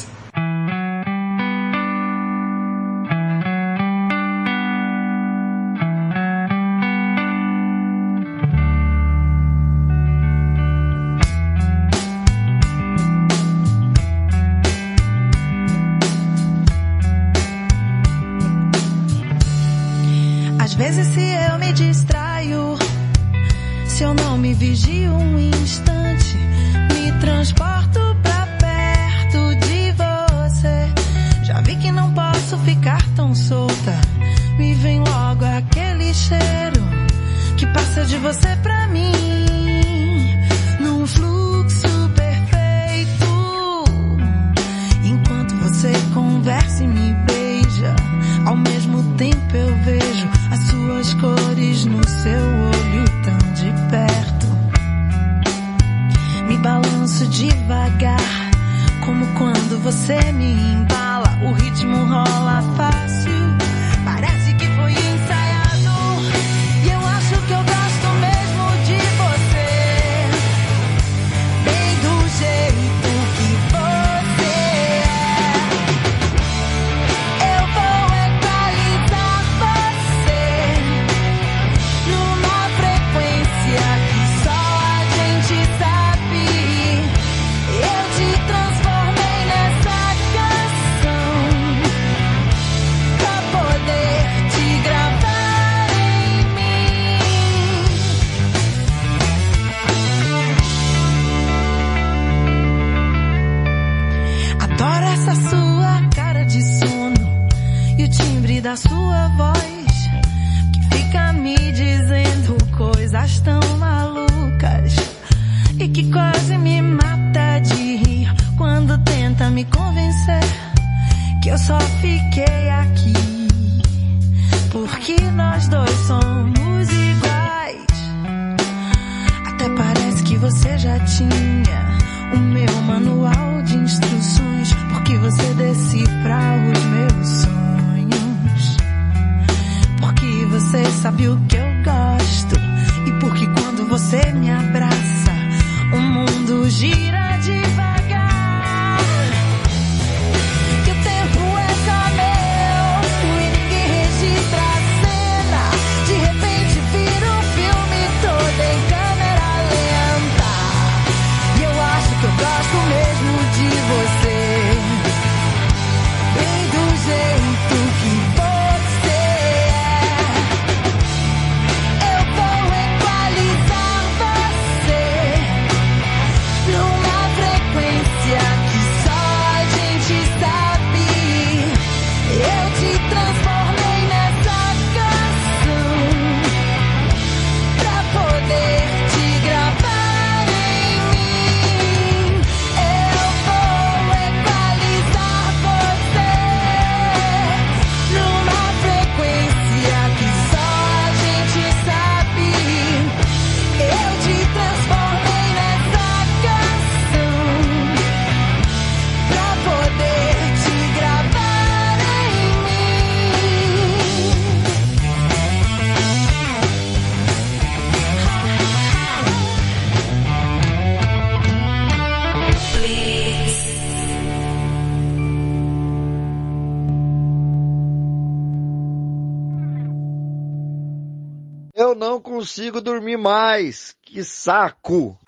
Não 232.17 232.21
consigo 232.21 232.81
dormir 232.81 233.19
mais. 233.19 233.95
Que 234.03 234.25
saco. 234.25 235.19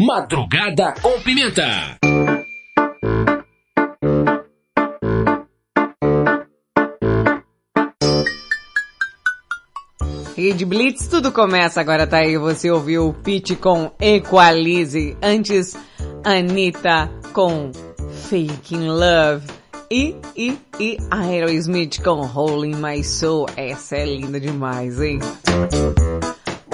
Madrugada 0.00 0.92
com 1.00 1.18
pimenta. 1.22 1.98
Rede 10.36 10.64
Blitz, 10.66 11.06
tudo 11.08 11.32
começa 11.32 11.80
agora, 11.80 12.06
tá 12.06 12.18
aí. 12.18 12.36
Você 12.36 12.70
ouviu 12.70 13.08
o 13.08 13.14
Pitch 13.14 13.56
com 13.58 13.90
Equalize. 13.98 15.16
Antes, 15.22 15.74
Anitta 16.24 17.08
com 17.32 17.70
Faking 18.28 18.88
Love. 18.88 19.46
E, 19.90 20.16
e, 20.36 20.58
e 20.80 20.98
Aerosmith 21.10 22.02
com 22.02 22.20
Holding 22.20 22.74
My 22.76 23.02
Soul. 23.02 23.46
Essa 23.56 23.96
é 23.96 24.04
linda 24.04 24.40
demais, 24.40 25.00
hein? 25.00 25.20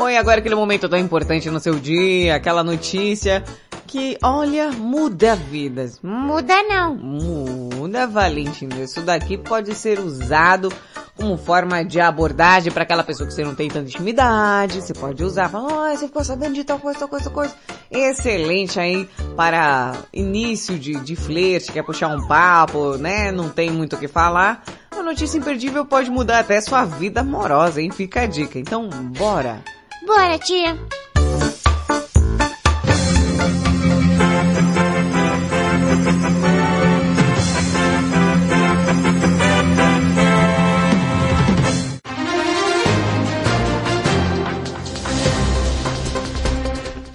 E 0.08 0.16
agora 0.16 0.38
aquele 0.38 0.54
momento 0.54 0.88
tão 0.88 0.98
importante 0.98 1.50
no 1.50 1.60
seu 1.60 1.74
dia, 1.74 2.36
aquela 2.36 2.62
notícia 2.62 3.44
que, 3.90 4.16
olha, 4.22 4.70
muda 4.70 5.34
vidas. 5.34 6.00
Muda 6.00 6.62
não. 6.62 6.94
Muda, 6.94 8.06
Valentina. 8.06 8.76
Isso 8.76 9.00
daqui 9.00 9.36
pode 9.36 9.74
ser 9.74 9.98
usado 9.98 10.72
como 11.16 11.36
forma 11.36 11.84
de 11.84 12.00
abordagem 12.00 12.70
para 12.72 12.84
aquela 12.84 13.02
pessoa 13.02 13.26
que 13.26 13.34
você 13.34 13.42
não 13.42 13.52
tem 13.52 13.68
tanta 13.68 13.88
intimidade. 13.88 14.80
Você 14.80 14.94
pode 14.94 15.24
usar, 15.24 15.48
falar, 15.48 15.66
oh, 15.66 15.96
você 15.96 16.06
ficou 16.06 16.22
sabendo 16.22 16.54
de 16.54 16.62
tal 16.62 16.78
coisa, 16.78 17.00
tal 17.00 17.08
coisa, 17.08 17.24
tal 17.24 17.34
coisa. 17.34 17.54
Excelente 17.90 18.78
aí 18.78 19.08
para 19.36 19.96
início 20.12 20.78
de, 20.78 20.94
de 21.00 21.16
flerte, 21.16 21.72
quer 21.72 21.82
puxar 21.82 22.08
um 22.08 22.28
papo, 22.28 22.96
né? 22.96 23.32
Não 23.32 23.48
tem 23.48 23.70
muito 23.70 23.96
o 23.96 23.98
que 23.98 24.06
falar. 24.06 24.62
A 24.92 25.02
notícia 25.02 25.36
imperdível 25.36 25.84
pode 25.84 26.08
mudar 26.10 26.38
até 26.38 26.60
sua 26.60 26.84
vida 26.84 27.22
amorosa, 27.22 27.82
hein? 27.82 27.90
Fica 27.90 28.20
a 28.20 28.26
dica. 28.26 28.56
Então, 28.56 28.88
bora! 28.88 29.60
Bora, 30.06 30.38
tia. 30.38 30.78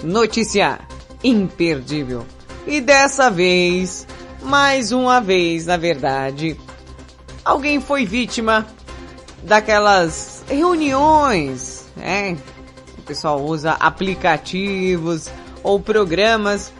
Notícia 0.03 0.79
imperdível. 1.23 2.25
E 2.67 2.79
dessa 2.79 3.29
vez, 3.31 4.07
mais 4.43 4.91
uma 4.91 5.19
vez, 5.19 5.65
na 5.65 5.77
verdade, 5.77 6.55
alguém 7.43 7.81
foi 7.81 8.05
vítima 8.05 8.65
daquelas 9.43 10.43
reuniões, 10.47 11.85
né? 11.95 12.37
Pessoal 13.05 13.41
usa 13.41 13.73
aplicativos 13.73 15.29
ou 15.63 15.79
programas 15.79 16.73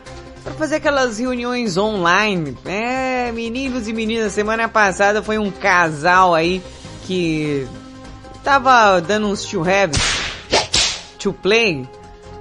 para 0.43 0.53
fazer 0.53 0.76
aquelas 0.76 1.17
reuniões 1.17 1.76
online. 1.78 2.57
É, 2.65 3.32
meninos 3.32 3.88
e 3.88 3.93
meninas, 3.93 4.32
semana 4.34 4.69
passada 4.69 5.23
foi 5.23 5.38
um 5.38 5.49
casal 5.49 6.36
aí 6.36 6.61
que 7.03 7.67
tava 8.43 8.99
dando 8.99 9.28
uns 9.28 9.43
to 9.43 9.61
have, 9.61 9.99
to 11.17 11.34
play, 11.34 11.88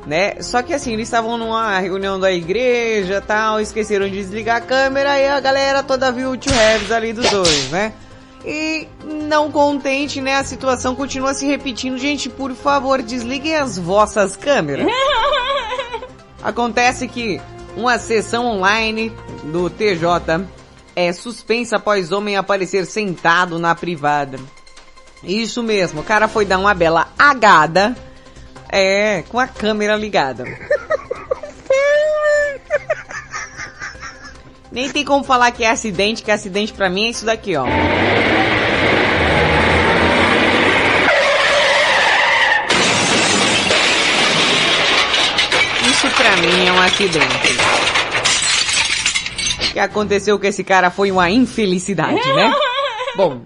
né? 0.07 0.43
Só 0.43 0.63
que 0.63 0.75
assim, 0.75 0.93
eles 0.93 1.09
estavam 1.09 1.39
numa 1.39 1.79
reunião 1.79 2.21
da 2.21 2.31
igreja 2.31 3.23
tal, 3.23 3.59
esqueceram 3.59 4.07
de 4.07 4.17
desligar 4.17 4.57
a 4.57 4.61
câmera 4.61 5.19
e 5.19 5.29
a 5.29 5.41
galera 5.41 5.83
toda 5.83 6.13
viu 6.13 6.33
o 6.33 6.37
to 6.37 6.51
haves 6.53 6.91
ali 6.91 7.15
dos 7.15 7.29
dois, 7.31 7.71
né? 7.71 7.95
E 8.45 8.87
não 9.03 9.51
contente, 9.51 10.21
né? 10.21 10.37
A 10.37 10.45
situação 10.45 10.95
continua 10.95 11.33
se 11.33 11.47
repetindo. 11.47 11.97
Gente, 11.97 12.29
por 12.29 12.55
favor, 12.55 13.01
desliguem 13.01 13.57
as 13.57 13.79
vossas 13.79 14.37
câmeras. 14.37 14.87
Acontece 16.43 17.09
que 17.09 17.41
uma 17.75 17.99
sessão 17.99 18.47
online 18.47 19.11
do 19.45 19.71
TJ 19.71 20.47
é 20.95 21.13
suspensa 21.13 21.77
após 21.77 22.13
homem 22.13 22.37
aparecer 22.37 22.87
sentado 22.87 23.59
na 23.59 23.75
privada. 23.75 24.39
Isso 25.23 25.63
mesmo, 25.63 26.03
o 26.03 26.05
cara 26.05 26.29
foi 26.29 26.45
dar 26.45 26.59
uma 26.59 26.75
bela 26.75 27.09
agada, 27.19 27.97
é, 28.69 29.23
com 29.23 29.41
a 29.41 29.49
câmera 29.49 29.97
ligada. 29.97 30.45
Nem 34.75 34.91
tem 34.91 35.05
como 35.05 35.23
falar 35.23 35.53
que 35.53 35.63
é 35.63 35.71
acidente, 35.71 36.21
que 36.21 36.33
acidente 36.33 36.73
pra 36.73 36.91
mim 36.91 37.07
é 37.07 37.11
isso 37.11 37.25
daqui, 37.25 37.55
ó. 37.55 37.65
Isso 45.89 46.11
pra 46.17 46.37
mim 46.39 46.67
é 46.67 46.73
um 46.73 46.81
acidente. 46.81 47.25
O 49.61 49.73
que 49.75 49.79
aconteceu 49.79 50.41
com 50.41 50.47
esse 50.47 50.65
cara 50.65 50.91
foi 50.91 51.13
uma 51.13 51.31
infelicidade, 51.31 52.33
né? 52.33 52.53
Bom, 53.17 53.43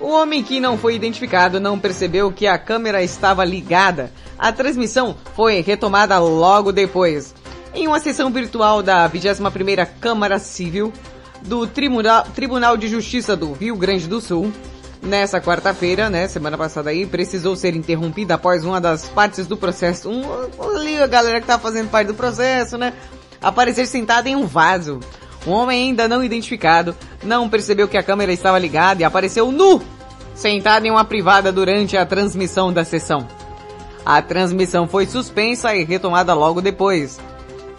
o 0.00 0.08
homem 0.08 0.42
que 0.42 0.60
não 0.60 0.78
foi 0.78 0.94
identificado 0.94 1.60
não 1.60 1.78
percebeu 1.78 2.32
que 2.32 2.46
a 2.46 2.56
câmera 2.56 3.02
estava 3.02 3.44
ligada. 3.44 4.10
A 4.38 4.50
transmissão 4.50 5.14
foi 5.36 5.60
retomada 5.60 6.18
logo 6.18 6.72
depois. 6.72 7.34
Em 7.74 7.88
uma 7.88 7.98
sessão 7.98 8.30
virtual 8.30 8.84
da 8.84 9.10
21ª 9.10 9.88
Câmara 10.00 10.38
Civil 10.38 10.92
do 11.42 11.66
Tribunal, 11.66 12.22
Tribunal 12.32 12.76
de 12.76 12.86
Justiça 12.86 13.34
do 13.34 13.52
Rio 13.52 13.74
Grande 13.74 14.06
do 14.06 14.20
Sul, 14.20 14.52
nessa 15.02 15.40
quarta-feira, 15.40 16.08
né, 16.08 16.28
semana 16.28 16.56
passada 16.56 16.90
aí, 16.90 17.04
precisou 17.04 17.56
ser 17.56 17.74
interrompida 17.74 18.34
após 18.34 18.64
uma 18.64 18.80
das 18.80 19.08
partes 19.08 19.48
do 19.48 19.56
processo, 19.56 20.08
um, 20.08 20.22
ali 20.76 21.02
a 21.02 21.08
galera 21.08 21.40
que 21.40 21.48
tá 21.48 21.58
fazendo 21.58 21.90
parte 21.90 22.06
do 22.06 22.14
processo, 22.14 22.78
né, 22.78 22.92
aparecer 23.42 23.86
sentada 23.86 24.28
em 24.28 24.36
um 24.36 24.46
vaso. 24.46 25.00
Um 25.44 25.50
homem 25.50 25.88
ainda 25.88 26.06
não 26.06 26.22
identificado 26.22 26.96
não 27.24 27.50
percebeu 27.50 27.88
que 27.88 27.98
a 27.98 28.04
câmera 28.04 28.32
estava 28.32 28.56
ligada 28.56 29.02
e 29.02 29.04
apareceu 29.04 29.50
nu, 29.50 29.82
sentado 30.32 30.86
em 30.86 30.90
uma 30.92 31.04
privada 31.04 31.50
durante 31.50 31.96
a 31.96 32.06
transmissão 32.06 32.72
da 32.72 32.84
sessão. 32.84 33.26
A 34.06 34.22
transmissão 34.22 34.86
foi 34.86 35.06
suspensa 35.06 35.74
e 35.74 35.84
retomada 35.84 36.34
logo 36.34 36.60
depois. 36.60 37.18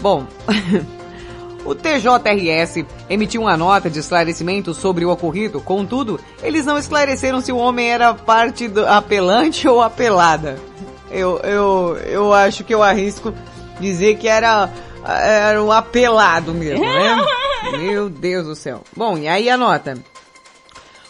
Bom, 0.05 0.27
o 1.65 1.73
TJRS 1.73 2.85
emitiu 3.09 3.41
uma 3.41 3.57
nota 3.57 3.89
de 3.89 3.97
esclarecimento 3.97 4.71
sobre 4.71 5.03
o 5.03 5.09
ocorrido, 5.09 5.59
contudo, 5.59 6.19
eles 6.43 6.63
não 6.63 6.77
esclareceram 6.77 7.41
se 7.41 7.51
o 7.51 7.57
homem 7.57 7.91
era 7.91 8.13
parte 8.13 8.67
do 8.67 8.85
apelante 8.85 9.67
ou 9.67 9.81
apelada. 9.81 10.59
Eu, 11.09 11.39
eu, 11.39 11.97
eu 12.05 12.33
acho 12.33 12.63
que 12.63 12.75
eu 12.75 12.83
arrisco 12.83 13.33
dizer 13.79 14.17
que 14.17 14.27
era, 14.27 14.69
era 15.03 15.63
o 15.63 15.71
apelado 15.71 16.53
mesmo, 16.53 16.85
né? 16.85 17.25
Meu 17.75 18.07
Deus 18.07 18.45
do 18.45 18.55
céu. 18.55 18.83
Bom, 18.95 19.17
e 19.17 19.27
aí 19.27 19.49
a 19.49 19.57
nota. 19.57 19.97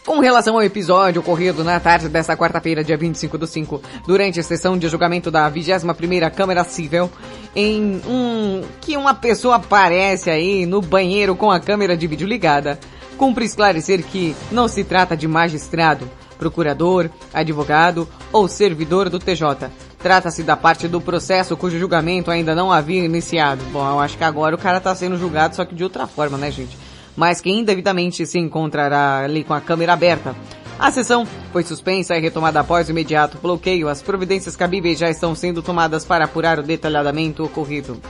Com 0.06 0.20
relação 0.20 0.54
ao 0.54 0.62
episódio 0.62 1.20
ocorrido 1.20 1.64
na 1.64 1.80
tarde 1.80 2.08
desta 2.08 2.38
quarta-feira, 2.38 2.84
dia 2.84 2.96
25 2.96 3.40
do 3.40 3.48
5, 3.48 3.82
durante 4.06 4.40
a 4.40 4.44
sessão 4.44 4.78
de 4.78 4.88
julgamento 4.88 5.32
da 5.32 5.50
21ª 5.52 6.30
Câmara 6.30 6.64
Civil, 6.64 7.10
em 7.56 8.00
um 8.08 8.62
que 8.80 8.96
uma 8.96 9.16
pessoa 9.16 9.56
aparece 9.56 10.30
aí 10.30 10.68
no 10.68 10.80
banheiro 10.80 11.36
com 11.36 11.50
a 11.50 11.60
câmera 11.60 11.98
de 11.98 12.06
vídeo 12.06 12.28
ligada, 12.28 12.80
cumpre 13.18 13.46
esclarecer 13.46 14.04
que 14.04 14.36
não 14.52 14.68
se 14.68 14.84
trata 14.84 15.18
de 15.18 15.28
magistrado, 15.28 16.08
procurador, 16.38 17.10
advogado 17.34 18.08
ou 18.32 18.48
servidor 18.48 19.10
do 19.10 19.18
TJ. 19.18 19.72
Trata-se 19.98 20.44
da 20.44 20.56
parte 20.56 20.88
do 20.88 21.02
processo 21.02 21.58
cujo 21.58 21.80
julgamento 21.80 22.30
ainda 22.30 22.54
não 22.54 22.72
havia 22.72 23.04
iniciado. 23.04 23.66
Bom, 23.72 23.84
eu 23.90 24.00
acho 24.00 24.16
que 24.16 24.24
agora 24.24 24.54
o 24.54 24.60
cara 24.60 24.80
tá 24.80 24.94
sendo 24.94 25.18
julgado, 25.18 25.56
só 25.56 25.66
que 25.66 25.74
de 25.74 25.84
outra 25.84 26.06
forma, 26.06 26.38
né, 26.38 26.52
gente? 26.52 26.85
Mas 27.16 27.40
que 27.40 27.50
indevidamente 27.50 28.26
se 28.26 28.38
encontrará 28.38 29.20
ali 29.20 29.44
com 29.44 29.54
a 29.54 29.62
câmera 29.62 29.94
aberta. 29.94 30.36
A 30.78 30.92
sessão 30.92 31.26
foi 31.54 31.64
suspensa 31.64 32.16
e 32.18 32.20
retomada 32.20 32.60
após 32.60 32.88
o 32.88 32.92
imediato 32.92 33.38
bloqueio. 33.38 33.88
As 33.88 34.02
providências 34.02 34.56
cabíveis 34.56 35.00
já 35.00 35.10
estão 35.10 35.34
sendo 35.34 35.62
tomadas 35.62 36.04
para 36.04 36.26
apurar 36.26 36.60
o 36.60 36.64
detalhadamente 36.64 37.42
ocorrido. 37.42 38.02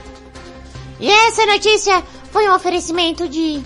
E 0.98 1.08
essa 1.08 1.46
notícia 1.46 2.02
foi 2.32 2.48
um 2.48 2.54
oferecimento 2.54 3.28
de. 3.28 3.62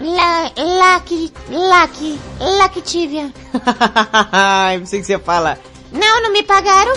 La, 0.00 0.50
Lucky. 0.56 1.32
Lucky. 1.50 2.18
Lactivia. 2.40 3.32
eu 4.78 4.86
sei 4.86 5.00
que 5.00 5.06
você 5.06 5.18
fala. 5.18 5.58
Não, 5.92 6.22
não 6.22 6.32
me 6.32 6.42
pagaram. 6.42 6.92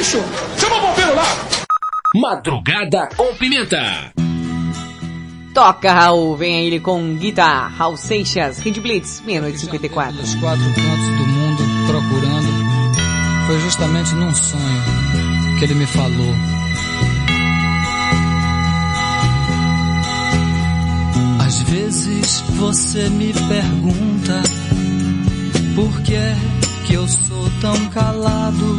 Bicho! 0.00 0.18
Chama 0.58 0.76
o 0.76 0.80
bombeiro 0.80 1.14
lá! 1.14 1.24
Madrugada 2.14 3.08
com 3.16 3.34
pimenta. 3.34 4.12
Toca, 5.54 5.92
Raul. 5.92 6.36
Vem 6.36 6.56
aí 6.56 6.66
ele 6.66 6.80
com 6.80 7.16
guitarra. 7.16 7.68
Raul 7.68 7.96
Seixas, 7.96 8.58
Red 8.58 8.80
Blitz, 8.80 9.22
meia-noite 9.26 9.58
e 9.58 9.60
54. 9.60 10.20
Os 10.20 10.34
quatro 10.36 10.64
cantos 10.64 11.06
do 11.06 11.26
mundo 11.26 11.62
procurando. 11.86 13.46
Foi 13.46 13.60
justamente 13.60 14.14
num 14.14 14.34
sonho 14.34 14.82
que 15.58 15.64
ele 15.64 15.74
me 15.74 15.86
falou. 15.86 16.34
Às 21.46 21.60
vezes 21.62 22.40
você 22.40 23.08
me 23.10 23.32
pergunta 23.32 24.42
por 25.74 26.02
que 26.02 26.14
é 26.14 26.36
que 26.86 26.94
eu 26.94 27.06
sou 27.06 27.50
tão 27.60 27.90
calado. 27.90 28.78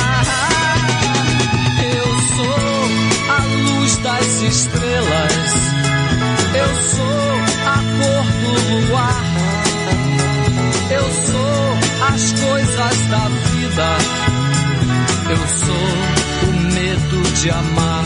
Luz 3.91 3.97
das 3.97 4.41
estrelas, 4.41 5.53
eu 6.55 6.69
sou 6.89 7.31
a 7.65 7.77
cor 7.97 8.25
do 8.41 8.51
luar, 8.87 9.23
eu 10.91 11.07
sou 11.25 12.07
as 12.13 12.31
coisas 12.33 12.97
da 13.09 13.27
vida, 13.51 13.89
eu 15.29 15.41
sou 15.65 15.89
o 16.47 16.53
medo 16.73 17.21
de 17.33 17.49
amar. 17.49 18.05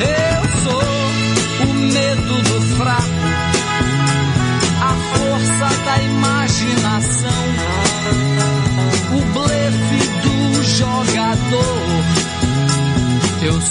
Eu 0.00 0.42
sou 0.62 1.68
o 1.68 1.74
medo 1.74 2.34
do 2.42 2.76
fraco, 2.76 3.24
a 4.80 4.94
força 5.16 5.68
da 5.84 6.02
imaginação, 6.02 7.44
o 9.12 9.20
blefe 9.32 10.00
do 10.22 10.62
jogador. 10.62 12.13
Eu 13.44 13.60
sou, 13.60 13.70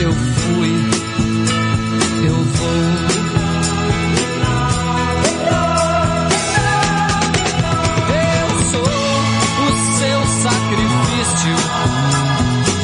eu 0.00 0.12
fui, 0.12 0.72
eu 2.26 2.34
vou. 2.34 2.68
Eu 8.14 8.48
sou 8.70 8.90
o 9.64 9.70
seu 9.96 10.20
sacrifício, 10.42 11.56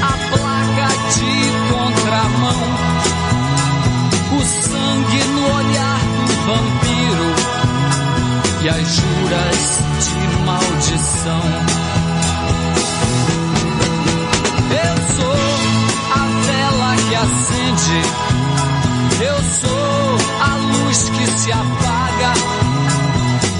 a 0.01 0.13
placa 0.31 0.89
de 1.13 1.33
contramão, 1.71 2.63
o 4.33 4.41
sangue 4.43 5.23
no 5.35 5.45
olhar 5.55 6.01
do 6.27 6.35
vampiro 6.47 7.29
e 8.63 8.69
as 8.71 8.89
juras 8.89 9.63
de 10.01 10.25
maldição. 10.47 11.54
Acende, 17.75 18.01
eu 19.25 19.37
sou 19.61 20.17
a 20.41 20.57
luz 20.57 21.09
que 21.11 21.27
se 21.39 21.53
apaga, 21.53 22.33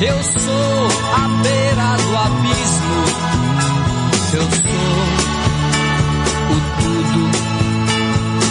eu 0.01 0.23
sou 0.23 0.89
a 1.15 1.29
beira 1.43 1.97
do 1.97 2.17
abismo, 2.17 3.05
eu 4.35 4.43
sou 4.43 4.95
o 6.51 6.57
tudo 6.81 7.23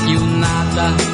e 0.09 0.17
o 0.17 0.25
nada. 0.37 1.13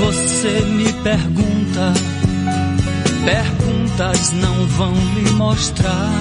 você 0.00 0.60
me 0.60 0.92
pergunta, 1.02 1.92
perguntas 3.24 4.32
não 4.32 4.66
vão 4.68 4.94
lhe 4.94 5.30
mostrar 5.32 6.12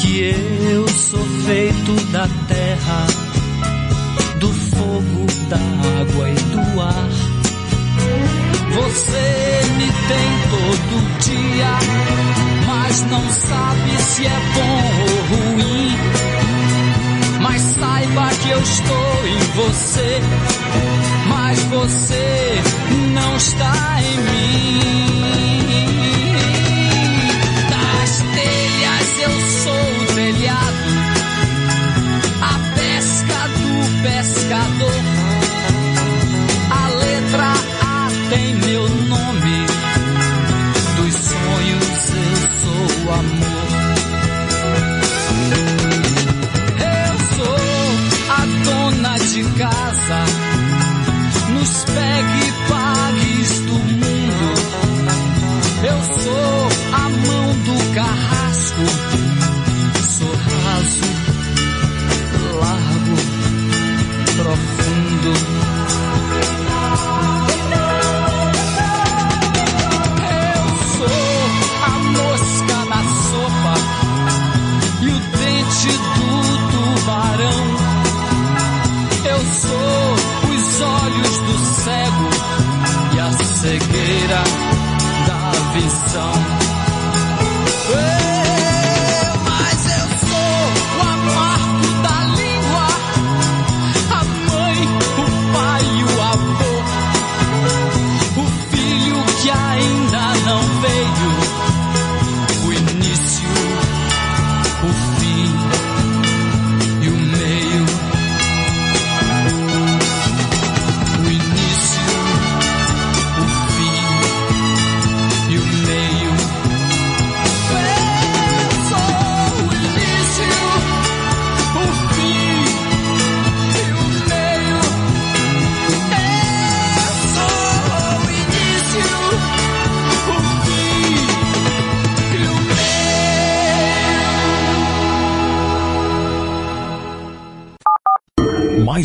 que 0.00 0.34
eu 0.70 0.88
sou 0.88 1.24
feito 1.46 1.92
da 2.12 2.26
terra, 2.46 3.06
do 4.38 4.52
fogo, 4.52 5.26
da 5.48 5.56
água 6.00 6.30
e 6.30 6.34
do 6.34 6.80
ar. 6.80 7.08
Você 8.74 9.60
me 9.76 9.86
tem 10.08 10.28
todo 10.50 10.94
dia, 11.20 11.78
mas 12.66 13.02
não 13.10 13.30
sabe 13.30 14.02
se 14.02 14.26
é 14.26 14.40
bom 14.54 14.80
ou 15.02 15.54
ruim. 15.54 15.96
Mas 17.40 17.62
saiba 17.62 18.28
que 18.42 18.50
eu 18.50 18.60
estou 18.60 19.26
em 19.26 19.38
você 19.56 20.20
mas 21.28 21.62
você 21.64 22.62
não 23.14 23.36
está 23.36 24.00
em 24.02 24.18
mim. 24.18 24.78
Das 27.70 28.18
telhas 28.34 29.18
eu 29.22 29.30
sou 29.30 29.57
o 30.46 31.07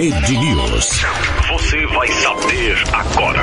Rede 0.00 0.34
News. 0.38 0.88
Você 1.50 1.86
vai 1.88 2.08
saber 2.08 2.74
agora. 2.90 3.42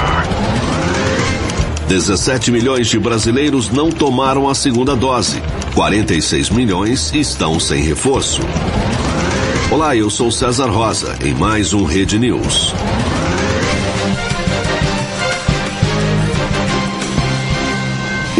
17 1.87 2.49
milhões 2.49 2.87
de 2.87 2.97
brasileiros 2.97 3.69
não 3.69 3.91
tomaram 3.91 4.49
a 4.49 4.55
segunda 4.55 4.95
dose. 4.95 5.39
46 5.75 6.49
milhões 6.49 7.13
estão 7.13 7.59
sem 7.59 7.83
reforço. 7.83 8.41
Olá, 9.69 9.95
eu 9.95 10.09
sou 10.09 10.31
César 10.31 10.71
Rosa, 10.71 11.15
em 11.23 11.35
mais 11.35 11.75
um 11.75 11.83
Rede 11.83 12.17
News. 12.17 12.73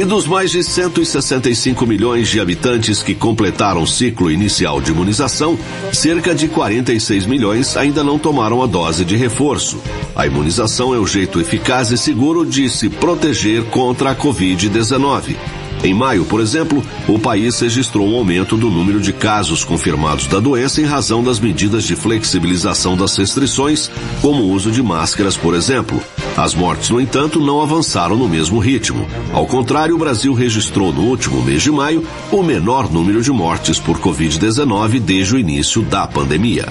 Dos 0.08 0.26
mais 0.26 0.51
de 0.51 0.64
165 0.64 1.86
milhões 1.86 2.30
de 2.30 2.39
habitantes 2.39 3.03
que 3.03 3.14
completaram 3.14 3.82
o 3.82 3.88
ciclo 3.88 4.32
inicial 4.32 4.80
de 4.80 4.91
imunização, 4.91 5.60
cerca 5.91 6.34
de 6.34 6.47
46 6.47 7.26
milhões 7.26 7.76
ainda 7.76 8.03
não 8.03 8.18
tomaram 8.18 8.64
a 8.64 8.66
dose 8.66 9.03
de 9.03 9.18
reforço. 9.18 9.80
A 10.16 10.26
imunização 10.26 10.95
é 10.95 10.97
o 10.97 11.05
jeito 11.05 11.41
eficaz 11.41 11.91
e 11.91 11.97
seguro 11.97 12.45
de 12.45 12.70
se 12.70 12.89
proteger 12.89 13.66
contra 13.66 14.12
a 14.12 14.16
Covid-19. 14.16 15.36
Em 15.84 15.94
maio, 15.94 16.26
por 16.26 16.42
exemplo, 16.42 16.84
o 17.08 17.20
país 17.20 17.60
registrou 17.60 18.08
um 18.08 18.16
aumento 18.16 18.58
do 18.58 18.70
número 18.70 19.00
de 19.00 19.14
casos 19.14 19.64
confirmados 19.64 20.28
da 20.28 20.40
doença 20.40 20.82
em 20.82 20.86
razão 20.86 21.24
das 21.24 21.40
medidas 21.40 21.84
de 21.84 21.96
flexibilização 21.96 22.98
das 22.98 23.16
restrições, 23.16 23.90
como 24.22 24.44
o 24.44 24.52
uso 24.52 24.72
de 24.72 24.82
máscaras, 24.82 25.38
por 25.38 25.54
exemplo. 25.54 26.02
As 26.36 26.54
mortes, 26.54 26.90
no 26.90 27.00
entanto, 27.02 27.40
não 27.40 27.62
avançaram 27.62 28.16
no 28.16 28.28
mesmo 28.28 28.60
ritmo. 28.60 29.08
Ao 29.34 29.46
contrário, 29.46 29.96
o 29.96 29.98
Brasil 29.98 30.34
registrou 30.34 30.92
no 30.94 31.02
último 31.04 31.42
mês 31.42 31.64
de 31.64 31.72
maio 31.72 32.06
o 32.32 32.44
menor 32.44 32.92
número 32.92 33.22
de 33.22 33.32
mortes 33.32 33.80
por 33.80 34.00
Covid-19 34.00 35.00
desde 35.00 35.36
o 35.36 35.40
início 35.40 35.82
da 35.84 36.06
pandemia. 36.06 36.68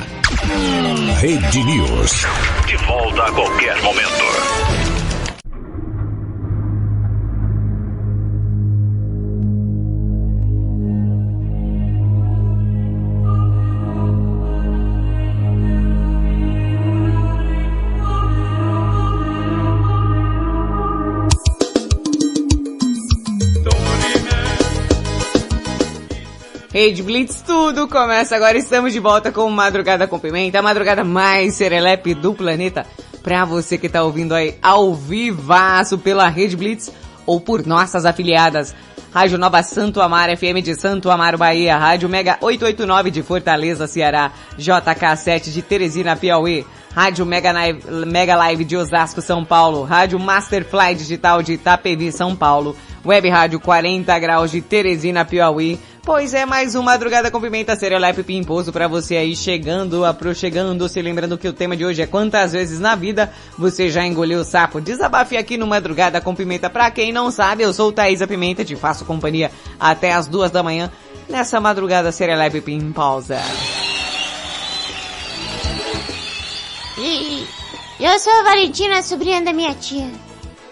Rede 1.21 1.65
News. 1.65 2.27
De 2.67 2.77
volta 2.85 3.23
a 3.23 3.33
qualquer 3.33 3.83
momento. 3.83 4.86
Rede 26.77 27.03
Blitz, 27.03 27.41
tudo 27.41 27.89
começa 27.89 28.37
agora. 28.37 28.59
Estamos 28.59 28.93
de 28.93 29.01
volta 29.01 29.33
com 29.33 29.49
Madrugada 29.49 30.07
com 30.07 30.19
Pimenta, 30.19 30.59
a 30.59 30.63
madrugada 30.63 31.03
mais 31.03 31.55
serelepe 31.55 32.13
do 32.13 32.35
planeta. 32.35 32.85
Pra 33.23 33.47
você 33.47 33.79
que 33.79 33.89
tá 33.89 34.03
ouvindo 34.03 34.35
aí 34.35 34.59
ao 34.61 34.95
vivaço 34.95 35.97
pela 35.97 36.29
Rede 36.29 36.55
Blitz 36.55 36.93
ou 37.25 37.41
por 37.41 37.67
nossas 37.67 38.05
afiliadas. 38.05 38.75
Rádio 39.11 39.39
Nova 39.39 39.63
Santo 39.63 40.03
Amaro, 40.03 40.37
FM 40.37 40.63
de 40.63 40.75
Santo 40.75 41.11
Amaro, 41.11 41.39
Bahia. 41.39 41.79
Rádio 41.79 42.11
Mega 42.11 42.37
889 42.43 43.11
de 43.11 43.23
Fortaleza, 43.23 43.87
Ceará. 43.87 44.31
JK7 44.59 45.51
de 45.51 45.63
Teresina, 45.63 46.15
Piauí. 46.15 46.67
Rádio 46.95 47.25
Mega, 47.25 47.53
Live, 47.53 47.83
Mega 48.07 48.37
Live 48.37 48.65
de 48.65 48.77
Osasco, 48.77 49.23
São 49.23 49.47
Paulo. 49.47 49.83
Rádio 49.83 50.19
Masterfly 50.19 50.95
Digital 50.95 51.43
de 51.43 51.55
Itapevi, 51.55 52.13
São 52.13 52.37
Paulo. 52.37 52.77
Web 53.05 53.29
Rádio 53.31 53.61
40 53.61 54.19
Graus 54.19 54.51
de 54.51 54.61
Teresina, 54.61 55.25
Piauí. 55.25 55.79
Pois 56.07 56.33
é, 56.33 56.47
mais 56.47 56.77
uma 56.77 56.93
madrugada 56.93 57.33
com 57.33 57.41
pimenta 57.41 57.75
serelepe 57.75 58.23
pimposo 58.23 58.73
para 58.73 58.87
você 58.87 59.17
aí 59.17 59.35
chegando, 59.35 60.03
chegando, 60.37 60.89
se 60.89 61.03
lembrando 61.03 61.37
que 61.37 61.49
o 61.49 61.53
tema 61.53 61.77
de 61.77 61.85
hoje 61.85 62.01
é 62.01 62.07
quantas 62.07 62.53
vezes 62.53 62.79
na 62.79 62.95
vida 62.95 63.35
você 63.59 63.91
já 63.91 64.07
engoliu 64.07 64.39
o 64.39 64.45
sapo. 64.45 64.81
Desabafe 64.81 65.37
aqui 65.37 65.57
no 65.57 65.67
Madrugada 65.67 66.21
com 66.21 66.33
Pimenta. 66.33 66.71
Pra 66.71 66.93
quem 66.93 67.11
não 67.13 67.33
sabe, 67.33 67.65
eu 67.65 67.73
sou 67.73 67.91
Thaisa 67.91 68.25
Pimenta, 68.25 68.65
te 68.65 68.77
faço 68.77 69.05
companhia 69.05 69.51
até 69.81 70.13
as 70.13 70.29
duas 70.29 70.53
da 70.53 70.63
manhã 70.63 70.93
nessa 71.29 71.61
madrugada 71.61 72.13
serelepe 72.13 72.61
pimposa. 72.61 73.41
E 76.97 77.45
eu 77.99 78.17
sou 78.21 78.33
a 78.33 78.45
Valentina, 78.45 79.03
sobrinha 79.03 79.43
da 79.43 79.53
minha 79.53 79.75
tia. 79.75 80.09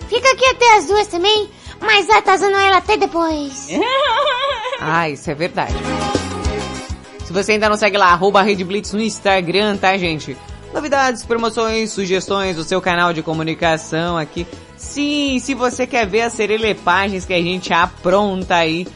Fica 0.08 0.30
aqui 0.30 0.46
até 0.46 0.76
as 0.76 0.86
duas 0.86 1.08
também, 1.08 1.48
mas 1.84 2.08
atazando 2.10 2.56
ela 2.56 2.78
até 2.78 2.96
depois. 2.96 3.68
Ah, 4.86 5.08
isso 5.08 5.30
é 5.30 5.34
verdade. 5.34 5.72
Se 7.24 7.32
você 7.32 7.52
ainda 7.52 7.70
não 7.70 7.76
segue 7.76 7.96
lá, 7.96 8.08
arroba 8.08 8.42
Rede 8.42 8.64
Blitz 8.64 8.92
no 8.92 9.00
Instagram, 9.00 9.78
tá, 9.78 9.96
gente? 9.96 10.36
Novidades, 10.74 11.24
promoções, 11.24 11.92
sugestões 11.92 12.56
do 12.56 12.64
seu 12.64 12.82
canal 12.82 13.12
de 13.12 13.22
comunicação 13.22 14.18
aqui. 14.18 14.46
Sim, 14.76 15.38
se 15.38 15.54
você 15.54 15.86
quer 15.86 16.06
ver 16.06 16.22
as 16.22 16.34
serelepagens 16.34 17.24
que 17.24 17.32
a 17.32 17.40
gente 17.40 17.72
apronta 17.72 18.56
aí, 18.56 18.86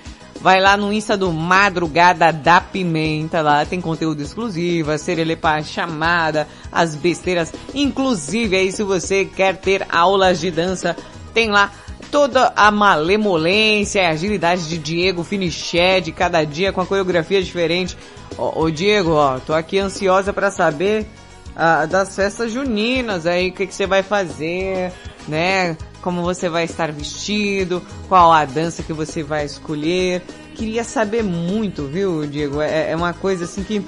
vai 0.40 0.60
lá 0.60 0.76
no 0.76 0.92
Insta 0.92 1.16
do 1.16 1.32
Madrugada 1.32 2.32
da 2.32 2.60
Pimenta, 2.60 3.40
lá 3.40 3.64
tem 3.64 3.80
conteúdo 3.80 4.20
exclusivo, 4.20 4.90
a 4.90 4.98
serelepagem 4.98 5.72
chamada, 5.72 6.46
as 6.70 6.94
besteiras. 6.94 7.52
Inclusive 7.74 8.56
aí 8.56 8.72
se 8.72 8.82
você 8.82 9.24
quer 9.24 9.56
ter 9.56 9.86
aulas 9.88 10.40
de 10.40 10.50
dança, 10.50 10.96
tem 11.32 11.48
lá 11.50 11.70
toda 12.10 12.52
a 12.56 12.70
malemolência 12.70 14.00
e 14.00 14.06
agilidade 14.06 14.68
de 14.68 14.78
Diego 14.78 15.24
Finiched, 15.24 16.10
cada 16.12 16.44
dia 16.44 16.72
com 16.72 16.80
a 16.80 16.86
coreografia 16.86 17.42
diferente. 17.42 17.96
Ô, 18.36 18.62
ô 18.62 18.70
Diego, 18.70 19.12
ó, 19.12 19.38
tô 19.38 19.52
aqui 19.52 19.78
ansiosa 19.78 20.32
para 20.32 20.50
saber 20.50 21.06
ah, 21.54 21.86
das 21.86 22.14
festas 22.14 22.52
juninas 22.52 23.26
aí, 23.26 23.48
o 23.48 23.52
que, 23.52 23.66
que 23.66 23.74
você 23.74 23.86
vai 23.86 24.02
fazer, 24.02 24.92
né? 25.26 25.76
Como 26.00 26.22
você 26.22 26.48
vai 26.48 26.64
estar 26.64 26.92
vestido, 26.92 27.82
qual 28.08 28.32
a 28.32 28.44
dança 28.44 28.82
que 28.82 28.92
você 28.92 29.22
vai 29.22 29.44
escolher. 29.44 30.22
Queria 30.54 30.84
saber 30.84 31.24
muito, 31.24 31.86
viu, 31.86 32.26
Diego? 32.26 32.60
É, 32.60 32.92
é 32.92 32.96
uma 32.96 33.12
coisa 33.12 33.44
assim 33.44 33.64
que, 33.64 33.82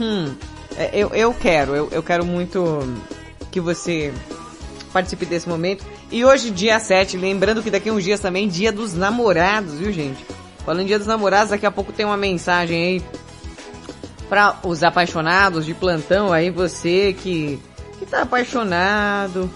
hum, 0.00 0.34
é, 0.76 0.90
eu, 0.92 1.10
eu 1.14 1.32
quero, 1.32 1.76
eu, 1.76 1.88
eu 1.92 2.02
quero 2.02 2.24
muito 2.24 2.80
que 3.52 3.60
você 3.60 4.12
participe 4.92 5.24
desse 5.24 5.48
momento. 5.48 5.84
E 6.12 6.26
hoje, 6.26 6.50
dia 6.50 6.78
7, 6.78 7.16
lembrando 7.16 7.62
que 7.62 7.70
daqui 7.70 7.88
a 7.88 7.92
uns 7.92 8.04
dias 8.04 8.20
também, 8.20 8.46
dia 8.46 8.70
dos 8.70 8.92
namorados, 8.92 9.78
viu 9.78 9.90
gente? 9.90 10.22
Falando 10.62 10.82
em 10.82 10.86
dia 10.86 10.98
dos 10.98 11.08
namorados, 11.08 11.48
daqui 11.48 11.64
a 11.64 11.70
pouco 11.70 11.90
tem 11.90 12.04
uma 12.04 12.18
mensagem 12.18 12.82
aí 12.82 13.02
para 14.28 14.58
os 14.62 14.82
apaixonados 14.82 15.64
de 15.64 15.72
plantão 15.72 16.30
aí, 16.30 16.50
você 16.50 17.14
que, 17.14 17.58
que 17.98 18.04
tá 18.04 18.22
apaixonado, 18.22 19.50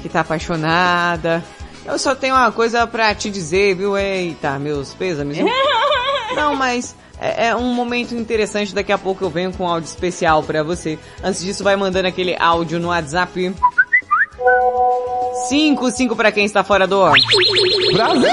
que 0.00 0.08
tá 0.08 0.20
apaixonada. 0.20 1.42
Eu 1.84 1.98
só 1.98 2.14
tenho 2.14 2.36
uma 2.36 2.52
coisa 2.52 2.86
pra 2.86 3.12
te 3.12 3.28
dizer, 3.28 3.74
viu? 3.74 3.98
Eita, 3.98 4.60
meus 4.60 4.94
pêsames. 4.94 5.38
Não, 6.36 6.54
mas 6.54 6.94
é, 7.20 7.48
é 7.48 7.56
um 7.56 7.74
momento 7.74 8.14
interessante. 8.14 8.72
Daqui 8.72 8.92
a 8.92 8.98
pouco 8.98 9.24
eu 9.24 9.30
venho 9.30 9.52
com 9.52 9.64
um 9.64 9.68
áudio 9.68 9.88
especial 9.88 10.40
pra 10.44 10.62
você. 10.62 11.00
Antes 11.22 11.42
disso, 11.42 11.64
vai 11.64 11.74
mandando 11.74 12.06
aquele 12.06 12.36
áudio 12.38 12.78
no 12.78 12.88
WhatsApp. 12.88 13.52
5, 15.48 15.90
5 15.90 16.16
pra 16.16 16.32
quem 16.32 16.44
está 16.44 16.62
fora 16.62 16.86
do. 16.86 17.00
Brasil! 17.92 18.30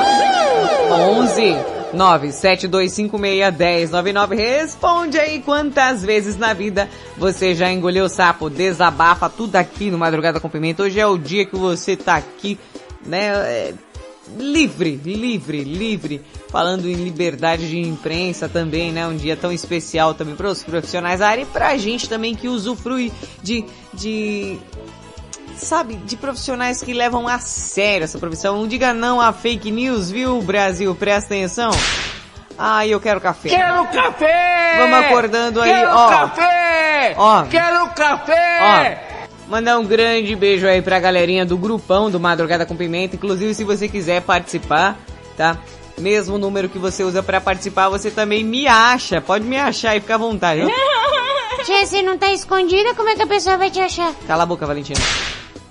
11 0.89 1.78
972561099. 1.93 4.36
Responde 4.36 5.18
aí 5.18 5.41
quantas 5.41 6.03
vezes 6.03 6.38
na 6.38 6.53
vida 6.53 6.89
você 7.18 7.55
já 7.55 7.72
engoliu 7.72 8.10
sapo. 8.10 8.49
Desabafa 8.49 9.30
tudo 9.30 9.55
aqui 9.55 9.89
no 9.89 9.97
Madrugada 9.97 10.38
com 10.39 10.49
Pimenta. 10.49 10.84
Hoje 10.84 10.99
é 10.99 11.08
o 11.08 11.18
dia 11.18 11.45
que 11.45 11.55
você 11.55 11.95
tá 11.95 12.16
aqui, 12.16 12.60
né? 13.05 13.28
é, 13.28 13.74
livre, 14.38 14.95
livre, 14.95 15.64
livre. 15.64 16.22
Falando 16.49 16.88
em 16.88 16.95
liberdade 16.95 17.70
de 17.70 17.80
imprensa 17.80 18.49
também, 18.49 18.91
né? 18.91 19.08
Um 19.08 19.16
dia 19.16 19.36
tão 19.36 19.51
especial 19.51 20.14
também 20.14 20.36
para 20.36 20.49
os 20.49 20.64
profissionais 20.64 21.20
da 21.20 21.28
área 21.28 21.43
e 21.43 21.45
pra 21.45 21.78
gente 21.78 22.10
também 22.10 22.36
que 22.36 22.47
usufrui 22.47 23.12
de, 23.41 23.66
de 23.93 24.58
sabe, 25.58 25.95
de 25.95 26.16
profissionais 26.16 26.82
que 26.82 26.93
levam 26.93 27.28
a 27.28 27.39
sério 27.39 28.03
essa 28.05 28.18
profissão. 28.20 28.58
Não 28.58 28.68
diga 28.68 28.93
não 28.93 29.20
a 29.22 29.32
fake 29.34 29.72
news, 29.72 30.10
viu, 30.12 30.41
Brasil? 30.41 30.93
Presta 30.95 31.34
atenção. 31.34 31.72
Ah, 32.58 32.88
eu 32.88 32.99
quero 32.99 33.22
café. 33.22 33.49
Quero 33.49 33.86
café! 33.88 34.76
Vamos 34.80 34.97
acordando 35.05 35.62
aí, 35.62 35.70
Quero 35.72 35.91
ó. 35.91 36.10
café! 36.10 37.14
Ó. 37.18 37.43
Quero 37.43 37.88
café! 37.89 39.03
Ó, 39.24 39.47
mandar 39.47 39.78
um 39.78 39.86
grande 39.86 40.36
beijo 40.36 40.68
aí 40.68 40.82
pra 40.82 40.99
galerinha 40.99 41.45
do 41.45 41.55
grupão 41.58 42.10
do 42.10 42.20
Madrugada 42.20 42.66
com 42.66 42.76
Pimenta. 42.76 43.16
Inclusive, 43.16 43.53
se 43.53 43.64
você 43.64 43.88
quiser 43.88 44.22
participar, 44.24 44.97
tá? 45.38 45.58
Mesmo 45.99 46.38
número 46.39 46.68
que 46.70 46.80
você 46.80 47.03
usa 47.03 47.22
pra 47.22 47.39
participar, 47.39 47.89
você 47.89 48.10
também 48.10 48.43
me 48.43 48.68
acha. 48.68 49.22
Pode 49.22 49.43
me 49.45 49.58
achar 49.58 49.95
e 49.95 49.99
fica 49.99 50.16
à 50.16 50.18
vontade. 50.18 50.62
viu? 50.62 50.70
Tia, 51.66 51.86
você 51.86 52.01
não 52.01 52.18
tá 52.18 52.32
escondida, 52.32 52.93
como 52.95 53.10
é 53.10 53.16
que 53.16 53.22
a 53.24 53.28
pessoa 53.28 53.58
vai 53.58 53.70
te 53.70 53.80
achar? 53.80 54.14
Cala 54.28 54.43
a 54.43 54.45
boca, 54.45 54.66
Valentina. 54.66 54.99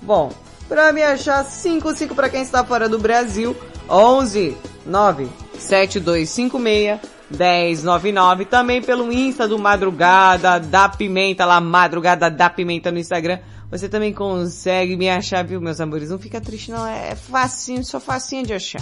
Bom, 0.07 0.31
pra 0.69 0.93
me 0.93 1.03
achar 1.03 1.43
55 1.43 2.15
pra 2.15 2.29
quem 2.29 2.41
está 2.41 2.63
fora 2.63 2.87
do 2.87 2.97
Brasil, 2.97 3.53
11 3.89 4.55
9 4.85 5.27
7256 5.59 7.01
1099, 7.29 8.45
também 8.45 8.81
pelo 8.81 9.11
Insta 9.11 9.49
do 9.49 9.59
Madrugada 9.59 10.61
da 10.61 10.87
Pimenta, 10.87 11.43
lá 11.43 11.59
Madrugada 11.59 12.31
da 12.31 12.49
Pimenta 12.49 12.89
no 12.89 12.99
Instagram. 12.99 13.39
Você 13.69 13.89
também 13.89 14.13
consegue 14.13 14.95
me 14.95 15.09
achar, 15.09 15.43
viu, 15.43 15.59
meus 15.59 15.81
amores? 15.81 16.09
Não 16.09 16.17
fica 16.17 16.39
triste 16.39 16.71
não, 16.71 16.87
é 16.87 17.13
facinho, 17.13 17.83
só 17.83 17.99
facinho 17.99 18.45
de 18.45 18.53
achar. 18.53 18.81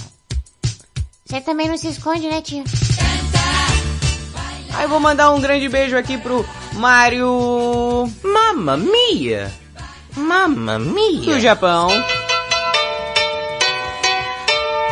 Você 1.26 1.42
também 1.42 1.68
não 1.68 1.76
se 1.76 1.88
esconde, 1.88 2.28
né, 2.28 2.40
tia? 2.40 2.64
Aí 4.76 4.88
vou 4.88 5.00
mandar 5.00 5.32
um 5.32 5.42
grande 5.42 5.68
beijo 5.68 5.98
aqui 5.98 6.20
pro 6.20 6.46
Mário... 6.74 8.08
Mamma 8.24 8.78
mia! 8.78 9.65
Mamma 10.16 10.80
mia! 10.80 11.34
Do 11.34 11.40
Japão. 11.40 11.90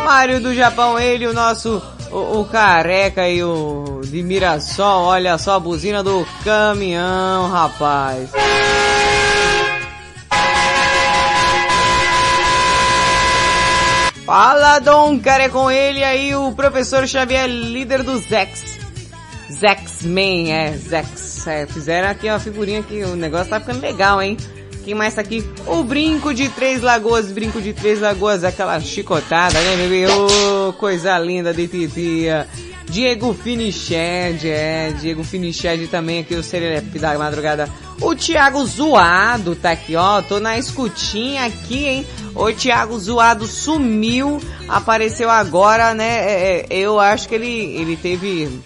Mário 0.03 0.41
do 0.41 0.53
Japão, 0.53 0.99
ele, 0.99 1.25
o 1.25 1.33
nosso, 1.33 1.81
o, 2.11 2.41
o 2.41 2.45
careca 2.45 3.27
e 3.29 3.41
o 3.41 4.01
de 4.03 4.21
Mirassol, 4.21 5.05
olha 5.05 5.37
só 5.37 5.55
a 5.55 5.59
buzina 5.59 6.03
do 6.03 6.27
caminhão, 6.43 7.49
rapaz. 7.49 8.29
Fala, 14.25 14.79
Dom 14.79 15.19
Cara, 15.19 15.49
com 15.49 15.71
ele 15.71 16.03
aí, 16.03 16.35
o 16.35 16.51
professor 16.51 17.07
Xavier, 17.07 17.47
líder 17.47 18.03
do 18.03 18.17
Zex. 18.17 18.79
Zex-Man, 19.51 20.49
é, 20.49 20.73
Zex. 20.77 21.47
É, 21.47 21.65
fizeram 21.65 22.09
aqui 22.09 22.27
uma 22.27 22.39
figurinha 22.39 22.83
que 22.83 23.03
o 23.03 23.15
negócio 23.15 23.49
tá 23.49 23.59
ficando 23.59 23.81
legal, 23.81 24.21
hein? 24.21 24.37
Quem 24.83 24.93
mais 24.93 25.13
tá 25.13 25.21
aqui? 25.21 25.43
O 25.65 25.83
Brinco 25.83 26.33
de 26.33 26.49
Três 26.49 26.81
Lagoas, 26.81 27.31
Brinco 27.31 27.61
de 27.61 27.71
Três 27.71 28.01
Lagoas, 28.01 28.43
aquela 28.43 28.79
chicotada, 28.81 29.59
né, 29.59 29.77
bebê? 29.77 30.07
Ô, 30.07 30.69
oh, 30.69 30.73
coisa 30.73 31.17
linda 31.17 31.53
de 31.53 31.67
titia. 31.67 32.47
Diego 32.89 33.33
Finiched, 33.33 34.47
é, 34.47 34.91
Diego 34.99 35.23
Finiched 35.23 35.87
também 35.87 36.19
aqui, 36.19 36.35
o 36.35 36.43
Serelepe 36.43 36.99
da 36.99 37.17
madrugada. 37.17 37.69
O 38.01 38.13
Thiago 38.13 38.63
Zoado 38.65 39.55
tá 39.55 39.71
aqui, 39.71 39.95
ó, 39.95 40.21
tô 40.21 40.39
na 40.39 40.57
escutinha 40.57 41.45
aqui, 41.45 41.85
hein? 41.85 42.07
O 42.35 42.51
Thiago 42.51 42.99
Zoado 42.99 43.47
sumiu, 43.47 44.39
apareceu 44.67 45.29
agora, 45.29 45.93
né? 45.93 46.19
É, 46.19 46.65
é, 46.69 46.77
eu 46.77 46.99
acho 46.99 47.27
que 47.29 47.35
ele, 47.35 47.47
ele 47.47 47.95
teve 47.95 48.59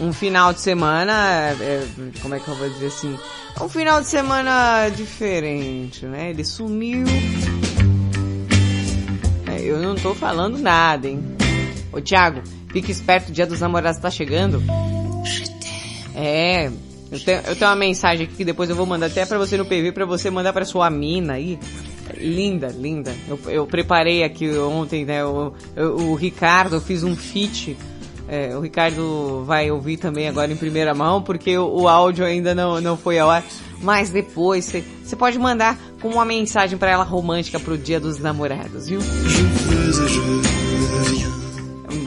um 0.00 0.12
final 0.12 0.52
de 0.52 0.60
semana, 0.60 1.56
é, 1.60 1.86
como 2.22 2.34
é 2.34 2.40
que 2.40 2.48
eu 2.48 2.54
vou 2.54 2.68
dizer 2.68 2.86
assim? 2.86 3.18
Um 3.60 3.68
final 3.68 4.00
de 4.00 4.06
semana 4.06 4.88
diferente, 4.90 6.06
né? 6.06 6.30
Ele 6.30 6.44
sumiu. 6.44 7.04
É, 9.46 9.60
eu 9.60 9.78
não 9.78 9.96
tô 9.96 10.14
falando 10.14 10.58
nada, 10.58 11.08
hein? 11.08 11.20
Ô 11.92 12.00
Thiago, 12.00 12.42
fique 12.70 12.92
esperto, 12.92 13.30
o 13.30 13.32
dia 13.32 13.46
dos 13.46 13.60
namorados 13.60 14.00
tá 14.00 14.10
chegando. 14.10 14.62
É, 16.14 16.70
eu 17.10 17.20
tenho, 17.20 17.40
eu 17.46 17.56
tenho 17.56 17.70
uma 17.70 17.76
mensagem 17.76 18.26
aqui 18.26 18.36
que 18.36 18.44
depois 18.44 18.68
eu 18.68 18.76
vou 18.76 18.86
mandar 18.86 19.06
até 19.06 19.24
pra 19.24 19.38
você 19.38 19.56
no 19.56 19.64
PV, 19.64 19.92
pra 19.92 20.04
você 20.04 20.30
mandar 20.30 20.52
pra 20.52 20.64
sua 20.64 20.88
mina 20.90 21.34
aí. 21.34 21.58
Linda, 22.16 22.68
linda. 22.68 23.14
Eu, 23.26 23.38
eu 23.48 23.66
preparei 23.66 24.22
aqui 24.22 24.50
ontem, 24.58 25.04
né? 25.04 25.24
O, 25.24 25.52
o, 25.76 26.14
Ricardo, 26.14 26.76
eu 26.76 26.80
fiz 26.80 27.02
um 27.02 27.14
feat 27.14 27.76
é, 28.28 28.54
o 28.54 28.60
Ricardo 28.60 29.42
vai 29.46 29.70
ouvir 29.70 29.96
também 29.96 30.28
agora 30.28 30.52
em 30.52 30.56
primeira 30.56 30.94
mão, 30.94 31.22
porque 31.22 31.56
o, 31.56 31.82
o 31.82 31.88
áudio 31.88 32.26
ainda 32.26 32.54
não, 32.54 32.78
não 32.80 32.96
foi 32.96 33.18
ao 33.18 33.30
ar. 33.30 33.42
Mas 33.80 34.10
depois 34.10 34.64
você 34.64 35.16
pode 35.16 35.38
mandar 35.38 35.78
com 36.02 36.08
uma 36.08 36.24
mensagem 36.24 36.76
para 36.76 36.90
ela 36.90 37.04
romântica 37.04 37.58
pro 37.58 37.78
dia 37.78 37.98
dos 37.98 38.18
namorados, 38.18 38.88
viu? 38.88 39.00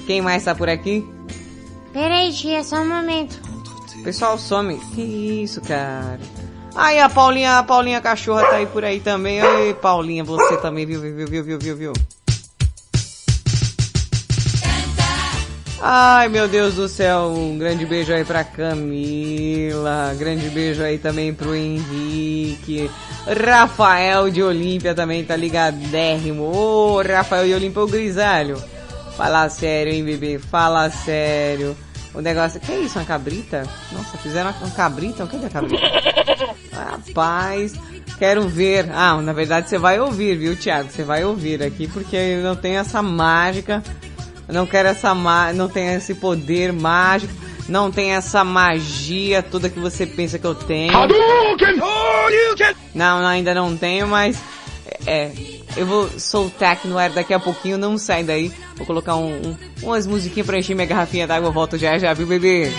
Quem 0.06 0.22
mais 0.22 0.44
tá 0.44 0.54
por 0.54 0.70
aqui? 0.70 1.08
Peraí, 1.92 2.32
tia, 2.32 2.64
só 2.64 2.82
um 2.82 2.88
momento. 2.88 3.40
Pessoal, 4.04 4.38
some. 4.38 4.78
Que 4.94 5.02
isso, 5.02 5.60
cara? 5.62 6.20
Aí 6.76 7.00
a 7.00 7.10
Paulinha, 7.10 7.58
a 7.58 7.64
Paulinha 7.64 8.00
cachorra 8.00 8.44
tá 8.44 8.56
aí 8.58 8.66
por 8.66 8.84
aí 8.86 9.00
também. 9.00 9.44
Oi, 9.44 9.74
Paulinha, 9.74 10.24
você 10.24 10.58
também, 10.58 10.86
viu, 10.86 11.02
viu, 11.02 11.28
viu, 11.28 11.44
viu, 11.44 11.60
viu, 11.60 11.78
viu? 11.78 11.94
Ai, 15.84 16.30
meu 16.30 16.48
Deus 16.48 16.76
do 16.76 16.88
céu, 16.88 17.34
um 17.36 17.58
grande 17.58 17.88
beijo 17.88 18.14
aí 18.14 18.24
pra 18.24 18.44
Camila, 18.44 20.14
grande 20.16 20.48
beijo 20.50 20.84
aí 20.84 21.00
também 21.00 21.34
pro 21.34 21.56
Henrique, 21.56 22.88
Rafael 23.26 24.30
de 24.30 24.44
Olímpia 24.44 24.94
também 24.94 25.26
tá 25.26 25.36
ligadérrimo, 25.36 26.44
ô 26.44 26.98
oh, 26.98 27.02
Rafael 27.02 27.48
de 27.48 27.56
Olímpia, 27.56 27.82
o 27.82 27.88
grisalho, 27.88 28.64
fala 29.18 29.50
sério, 29.50 29.92
hein, 29.92 30.04
bebê, 30.04 30.38
fala 30.38 30.88
sério, 30.92 31.76
o 32.14 32.22
negócio, 32.22 32.60
que 32.60 32.72
é 32.72 32.80
isso, 32.82 33.00
uma 33.00 33.06
cabrita? 33.06 33.64
Nossa, 33.92 34.20
fizeram 34.20 34.54
uma 34.62 34.70
cabrita, 34.70 35.26
cadê 35.26 35.48
a 35.48 35.50
cabrita? 35.50 35.84
Rapaz, 36.72 37.74
quero 38.20 38.48
ver, 38.48 38.88
ah, 38.94 39.20
na 39.20 39.34
verdade 39.34 39.68
você 39.68 39.80
vai 39.80 40.00
ouvir, 40.00 40.38
viu, 40.38 40.56
Thiago, 40.56 40.92
você 40.92 41.04
vai 41.04 41.26
ouvir 41.26 41.64
aqui, 41.64 41.88
porque 41.88 42.38
não 42.44 42.56
tenho 42.56 42.78
essa 42.78 43.02
mágica 43.02 43.82
não 44.52 44.66
quero 44.68 44.90
essa 44.90 45.16
ma 45.16 45.54
não 45.54 45.70
tem 45.70 45.94
esse 45.94 46.14
poder 46.14 46.74
mágico, 46.74 47.34
não 47.70 47.90
tem 47.90 48.12
essa 48.12 48.44
magia 48.44 49.42
toda 49.42 49.70
que 49.70 49.80
você 49.80 50.06
pensa 50.06 50.38
que 50.38 50.46
eu 50.46 50.54
tenho. 50.54 50.94
Não, 52.94 53.26
ainda 53.26 53.56
não 53.56 53.76
tenho, 53.78 54.08
mas 54.08 54.38
é, 55.06 55.32
eu 55.78 55.86
vou 55.86 56.10
soltar 56.20 56.74
aqui 56.74 56.88
no 56.88 56.98
ar 56.98 57.10
daqui 57.10 57.34
a 57.34 57.40
pouquinho, 57.40 57.78
não 57.78 57.98
sai 57.98 58.24
daí. 58.24 58.52
Vou 58.76 58.86
colocar 58.86 59.16
um, 59.16 59.36
um 59.36 59.58
umas 59.84 60.06
musiquinhas 60.06 60.46
pra 60.46 60.60
encher 60.60 60.76
minha 60.76 60.88
garrafinha 60.88 61.26
d'água, 61.26 61.48
eu 61.48 61.54
volto 61.54 61.78
já 61.78 61.98
já, 61.98 62.14
viu 62.14 62.28
bebê? 62.28 62.72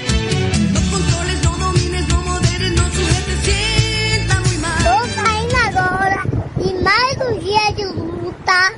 Tô 4.85 5.09
saindo 5.15 5.57
agora 5.57 6.23
e 6.59 6.83
mais 6.83 7.17
um 7.29 7.39
dia 7.39 7.73
de 7.73 7.85
luta 7.87 8.73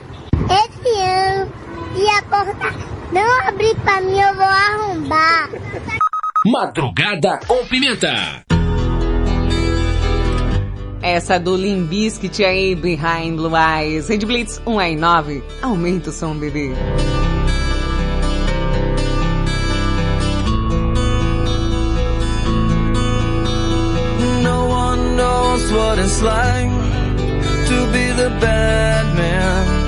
esse 0.49 1.01
ano 1.01 1.64
e 1.97 2.09
a 2.09 2.23
porta 2.23 2.75
não 3.13 3.49
abrir 3.49 3.75
pra 3.77 4.01
mim, 4.01 4.19
eu 4.19 4.35
vou 4.35 4.45
arrombar. 4.45 5.51
Madrugada 6.47 7.41
com 7.47 7.65
pimenta. 7.67 8.45
Essa 11.01 11.39
do 11.39 11.55
Limbiskit 11.55 12.43
aí, 12.43 12.75
Behind 12.75 13.37
Blue 13.37 13.53
Eyes. 13.55 14.09
Red 14.09 14.21
Blitz 14.21 14.61
1 14.67 14.81
em 14.81 14.97
9. 14.97 15.45
Aumenta 15.63 16.11
o 16.11 16.13
som, 16.13 16.35
bebê. 16.35 16.73
No 24.43 24.67
one 24.69 25.17
knows 25.17 25.71
what 25.73 25.99
it's 26.01 26.23
like 26.23 26.71
to 27.69 27.87
be 27.93 28.13
the 28.17 28.31
bad 28.41 29.15
man. 29.15 29.84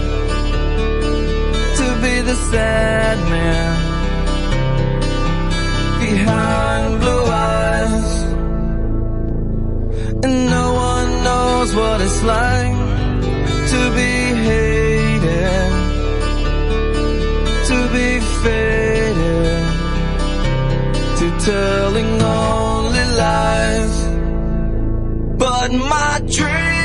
The 2.27 2.35
sad 2.51 3.19
man 3.31 3.73
behind 6.01 7.01
blue 7.01 7.25
eyes. 7.25 8.09
And 10.25 10.37
no 10.57 10.67
one 10.91 11.09
knows 11.27 11.69
what 11.77 12.01
it's 12.01 12.23
like 12.25 12.79
to 13.73 13.81
be 14.01 14.15
hated, 14.49 15.73
to 17.71 17.79
be 17.97 18.09
faded, 18.43 19.65
to 21.19 21.27
telling 21.51 22.13
only 22.23 23.07
lies. 23.23 23.95
But 25.39 25.69
my 25.73 26.21
dreams, 26.27 26.76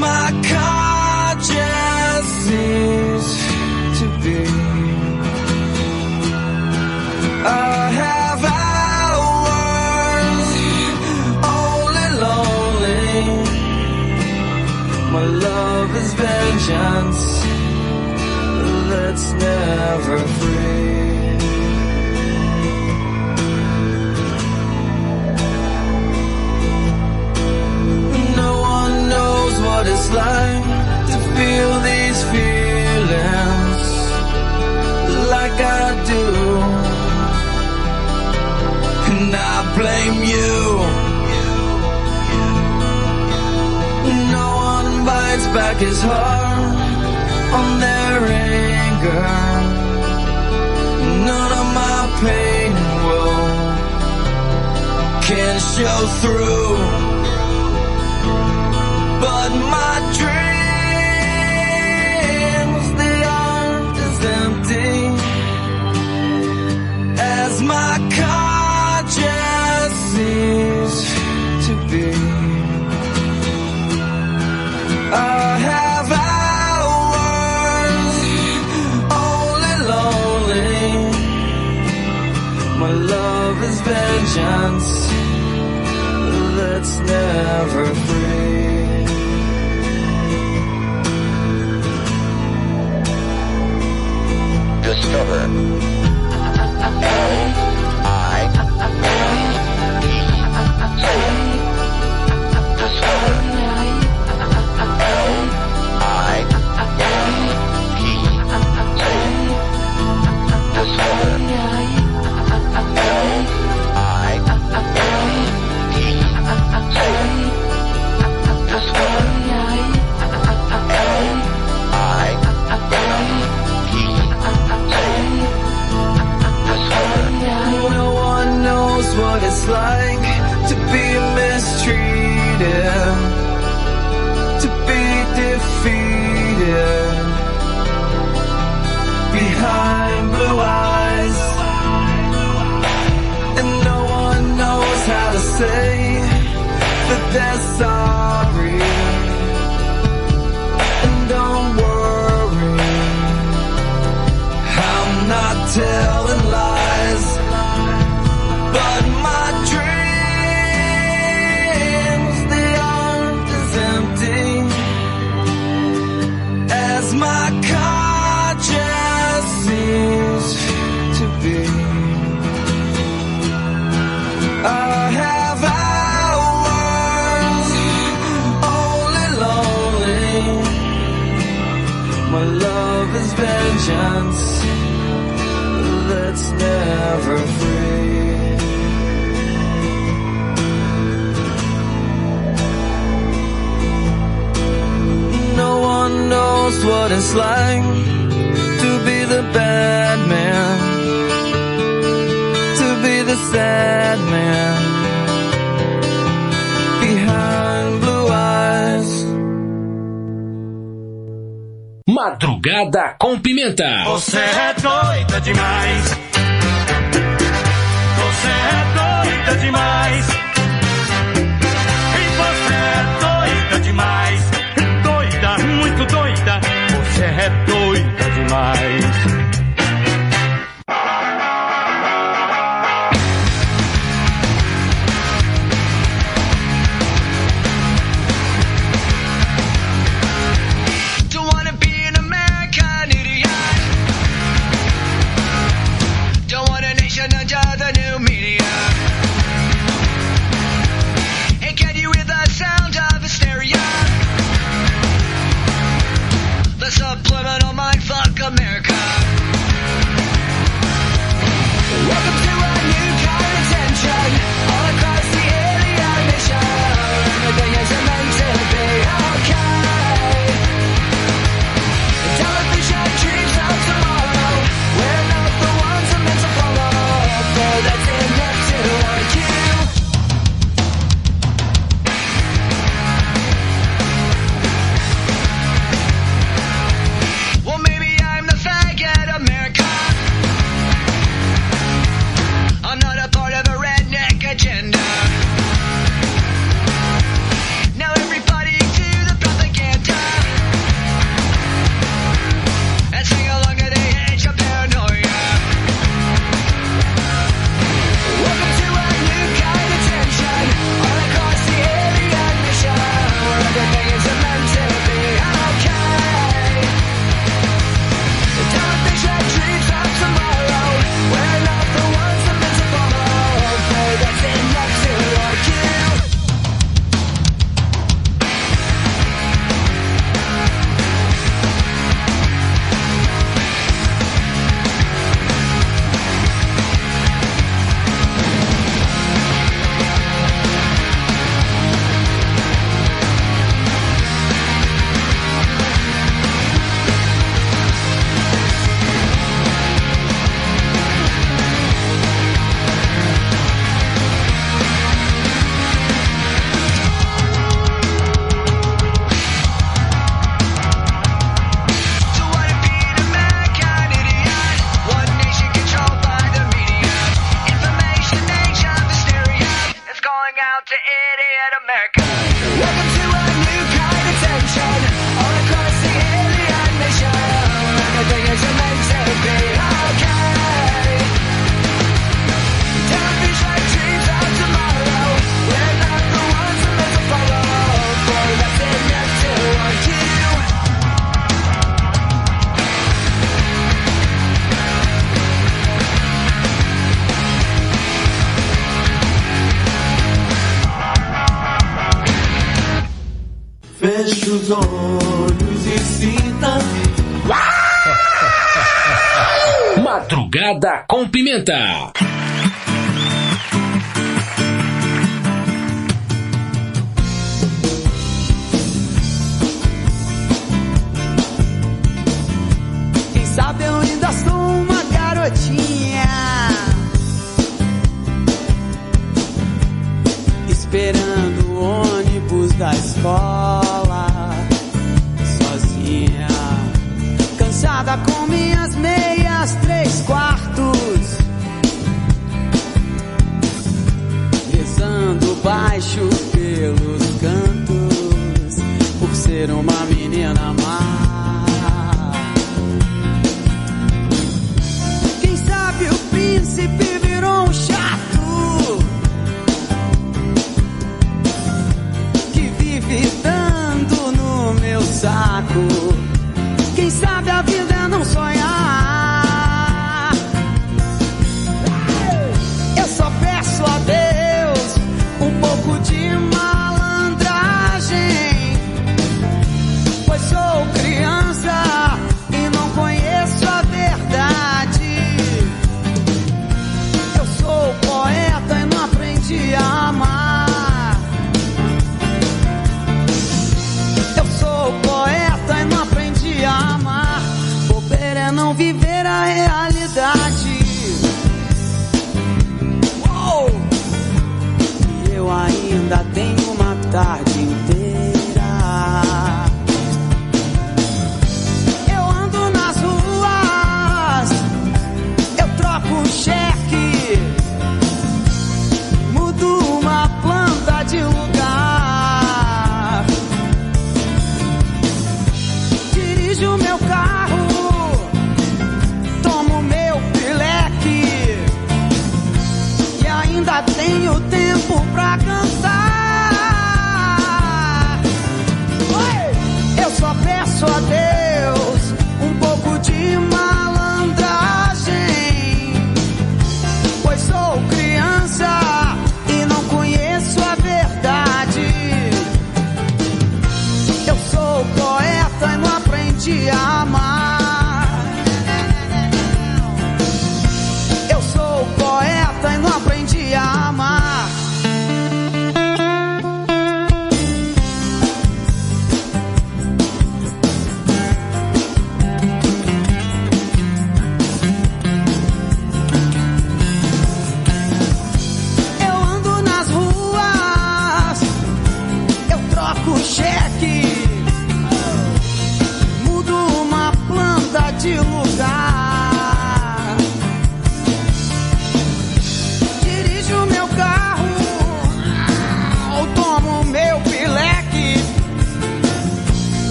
my 0.00 0.30
conscience 0.54 1.60
to 3.98 4.06
be. 4.22 4.40
Uh, 7.44 7.70
I 7.84 7.90
have 8.02 8.40
hours 8.62 9.70
only 11.60 12.08
lonely. 12.24 13.18
My 15.12 15.26
love 15.48 15.90
is 16.02 16.10
vengeance 16.14 17.22
that's 18.90 19.26
never 19.32 20.18
free. 20.38 20.89
What 29.80 29.88
it's 29.88 30.10
like 30.10 30.64
to 31.10 31.18
feel 31.36 31.72
these 31.90 32.20
feelings 32.32 33.86
like 35.34 35.58
I 35.82 35.86
do. 36.12 36.26
And 39.10 39.34
I 39.34 39.56
blame 39.78 40.18
you. 40.32 40.54
No 44.36 44.48
one 44.76 44.90
bites 45.06 45.46
back 45.56 45.76
his 45.78 46.00
heart 46.02 46.76
on 47.58 47.68
their 47.84 48.18
anger. 48.52 49.28
None 51.30 51.52
of 51.60 51.66
my 51.80 52.00
pain 52.22 52.70
and 53.08 53.22
can 55.26 55.54
show 55.74 56.00
through. 56.20 57.19
But 59.20 59.50
my 59.50 60.19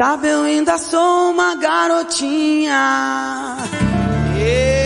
sabe 0.00 0.28
eu 0.28 0.44
ainda 0.44 0.78
sou 0.78 1.30
uma 1.30 1.54
garotinha. 1.56 3.58
Yeah. 4.34 4.80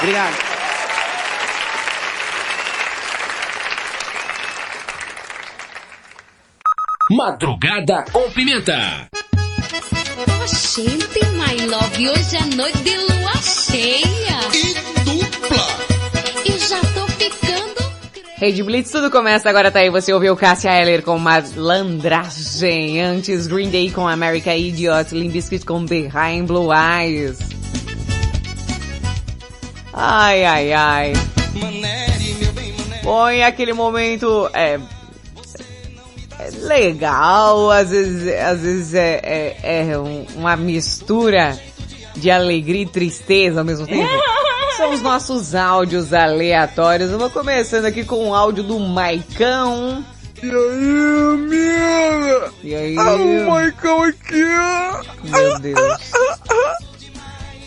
Obrigado. 0.00 0.34
Madrugada 7.12 8.04
com 8.12 8.28
pimenta. 8.32 9.08
Oh, 9.14 9.18
tem 11.14 11.30
my 11.30 11.66
love, 11.68 12.08
hoje 12.08 12.36
à 12.36 12.44
noite 12.56 12.78
de 12.78 12.96
lua 12.96 13.36
cheia. 13.40 14.21
Rede 18.42 18.60
Blitz, 18.64 18.90
tudo 18.90 19.08
começa 19.08 19.48
agora, 19.48 19.70
tá 19.70 19.78
aí. 19.78 19.88
Você 19.88 20.12
ouviu 20.12 20.34
Cássia 20.36 20.70
Eller 20.72 21.00
com 21.04 21.16
Malandragem. 21.16 23.00
Antes, 23.00 23.46
Green 23.46 23.70
Day 23.70 23.88
com 23.88 24.08
America 24.08 24.52
Idiot. 24.52 25.14
Limp 25.14 25.30
Bizkit 25.32 25.64
com 25.64 25.84
Behind 25.86 26.44
Blue 26.48 26.70
Eyes. 26.74 27.38
Ai, 29.92 30.44
ai, 30.44 30.72
ai. 30.72 31.12
Bom, 33.04 33.30
e 33.30 33.44
aquele 33.44 33.72
momento 33.74 34.50
é, 34.52 34.80
é 36.40 36.50
legal, 36.66 37.70
às 37.70 37.90
vezes, 37.90 38.26
às 38.40 38.60
vezes 38.60 38.94
é, 38.94 39.20
é, 39.62 39.86
é 39.92 39.98
um- 39.98 40.26
uma 40.34 40.56
mistura 40.56 41.56
de 42.16 42.28
alegria 42.28 42.82
e 42.82 42.86
tristeza 42.86 43.60
ao 43.60 43.64
mesmo 43.64 43.86
tempo. 43.86 44.10
São 44.76 44.90
os 44.90 45.02
nossos 45.02 45.54
áudios 45.54 46.12
aleatórios. 46.12 47.10
Eu 47.10 47.18
vou 47.18 47.30
começando 47.30 47.84
aqui 47.84 48.04
com 48.04 48.28
o 48.30 48.34
áudio 48.34 48.64
do 48.64 48.78
Maicão. 48.80 50.04
E 50.42 50.50
aí, 50.50 51.32
amiga? 51.34 52.52
E 52.62 52.74
aí? 52.74 52.96
Ah, 52.98 53.14
o 53.14 53.50
Maicão 53.50 54.02
aqui. 54.02 54.42
Meu 55.24 55.58
Deus. 55.60 56.12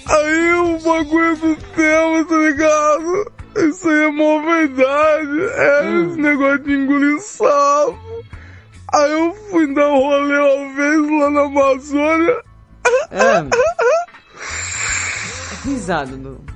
Aí 0.07 0.53
o 0.53 0.79
bagulho 0.79 1.35
do 1.37 1.55
tema, 1.75 2.25
tá 2.25 2.35
ligado? 2.35 3.31
Isso 3.57 3.87
aí 3.87 4.03
é 4.03 4.11
mó 4.11 4.41
verdade. 4.41 5.41
É 5.55 5.81
Hum. 5.83 6.09
esse 6.09 6.21
negócio 6.21 6.59
de 6.63 6.73
engolir 6.73 7.19
sapo. 7.21 7.97
Aí 8.93 9.11
eu 9.11 9.33
fui 9.49 9.73
dar 9.73 9.87
um 9.89 9.97
rolê 9.97 10.37
uma 10.37 10.75
vez 10.75 11.21
lá 11.21 11.29
na 11.31 11.41
Amazônia. 11.41 12.43
Ah. 13.11 13.45
Risado 15.63 16.17
do... 16.17 16.54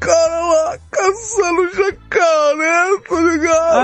Caras 0.00 0.48
lá 0.48 0.78
caçando 0.90 1.70
jacaré, 1.74 2.98
tá 3.08 3.20
ligado? 3.20 3.79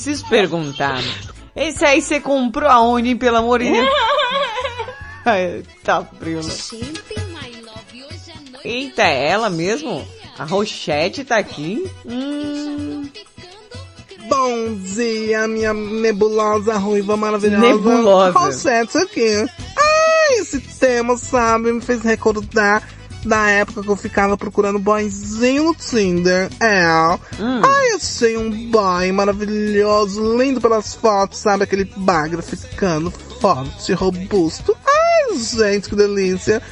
Preciso 0.00 0.26
perguntar. 0.28 1.02
Esse 1.54 1.84
aí 1.84 2.00
você 2.00 2.20
comprou 2.20 2.68
aonde, 2.68 3.10
hein, 3.10 3.16
pelo 3.16 3.36
amor 3.36 3.60
de 3.60 3.70
Deus? 3.70 3.88
Ai, 5.26 5.62
tá 5.84 6.02
frio, 6.18 6.40
né? 6.42 6.54
Eita, 8.64 9.02
é 9.02 9.28
ela 9.28 9.50
mesmo? 9.50 10.06
A 10.38 10.44
Rochette 10.44 11.22
tá 11.24 11.36
aqui? 11.36 11.84
Hum, 12.06 13.06
Bom 14.26 14.74
dia, 14.76 15.46
minha 15.48 15.74
nebulosa 15.74 16.78
ruiva 16.78 17.16
maravilhosa. 17.16 17.66
Nebulosa. 17.66 18.38
Rosette 18.38 18.96
aqui. 18.96 19.44
Ai, 19.76 20.38
esse 20.38 20.60
tema, 20.60 21.16
sabe, 21.16 21.72
me 21.72 21.80
fez 21.80 22.00
recordar 22.02 22.86
da 23.24 23.48
época 23.50 23.82
que 23.82 23.88
eu 23.88 23.96
ficava 23.96 24.36
procurando 24.36 24.78
boyzinho 24.78 25.64
no 25.64 25.74
Tinder. 25.74 26.50
É. 26.60 26.82
Ai, 26.84 27.90
achei 27.96 28.36
um 28.36 28.50
boy 28.70 29.12
maravilhoso, 29.12 30.36
lindo 30.36 30.60
pelas 30.60 30.94
fotos, 30.94 31.38
sabe? 31.38 31.64
Aquele 31.64 31.84
bagra 31.96 32.42
ficando 32.42 33.10
forte, 33.40 33.92
robusto. 33.92 34.76
Ai, 34.86 35.36
gente, 35.36 35.88
que 35.88 35.96
delícia. 35.96 36.62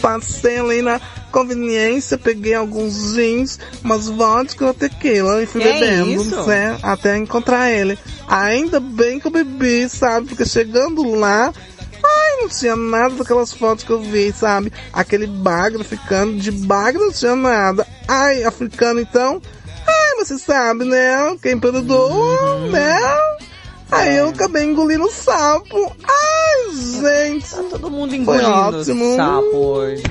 Passei 0.00 0.58
ali 0.58 0.82
na 0.82 1.00
conveniência, 1.30 2.18
peguei 2.18 2.54
alguns 2.54 3.14
jeans, 3.14 3.58
umas 3.84 4.08
vodka 4.08 4.70
e 4.70 4.74
tequila 4.74 5.42
e 5.42 5.46
fui 5.46 5.62
Que 5.62 5.72
bebendo, 5.72 6.22
isso? 6.22 6.46
né, 6.46 6.76
até 6.82 7.16
encontrar 7.16 7.70
ele. 7.70 7.96
Ainda 8.26 8.80
bem 8.80 9.20
que 9.20 9.28
eu 9.28 9.30
bebi, 9.30 9.88
sabe? 9.88 10.26
Porque 10.28 10.44
chegando 10.44 11.08
lá, 11.14 11.52
não 12.42 12.48
tinha 12.48 12.76
nada 12.76 13.14
daquelas 13.14 13.52
fotos 13.52 13.84
que 13.84 13.90
eu 13.90 14.00
vi, 14.00 14.32
sabe? 14.32 14.72
Aquele 14.92 15.26
bagre 15.26 15.84
ficando, 15.84 16.36
de 16.36 16.50
bagre 16.50 17.02
não 17.02 17.12
tinha 17.12 17.36
nada. 17.36 17.86
Ai, 18.08 18.42
africano 18.44 19.00
então, 19.00 19.40
ai, 19.86 20.16
você 20.16 20.38
sabe, 20.38 20.84
né? 20.84 21.36
Quem 21.40 21.58
perdoa, 21.58 22.68
né? 22.70 22.98
Aí 23.90 24.16
eu 24.16 24.30
acabei 24.30 24.64
engolindo 24.64 25.04
o 25.04 25.10
sapo. 25.10 25.94
Ai, 26.02 26.74
gente. 26.74 27.50
Tá 27.50 27.62
todo 27.70 27.90
mundo 27.90 28.14
engolindo 28.14 28.46
sapo 29.16 29.56
hoje. 29.56 30.02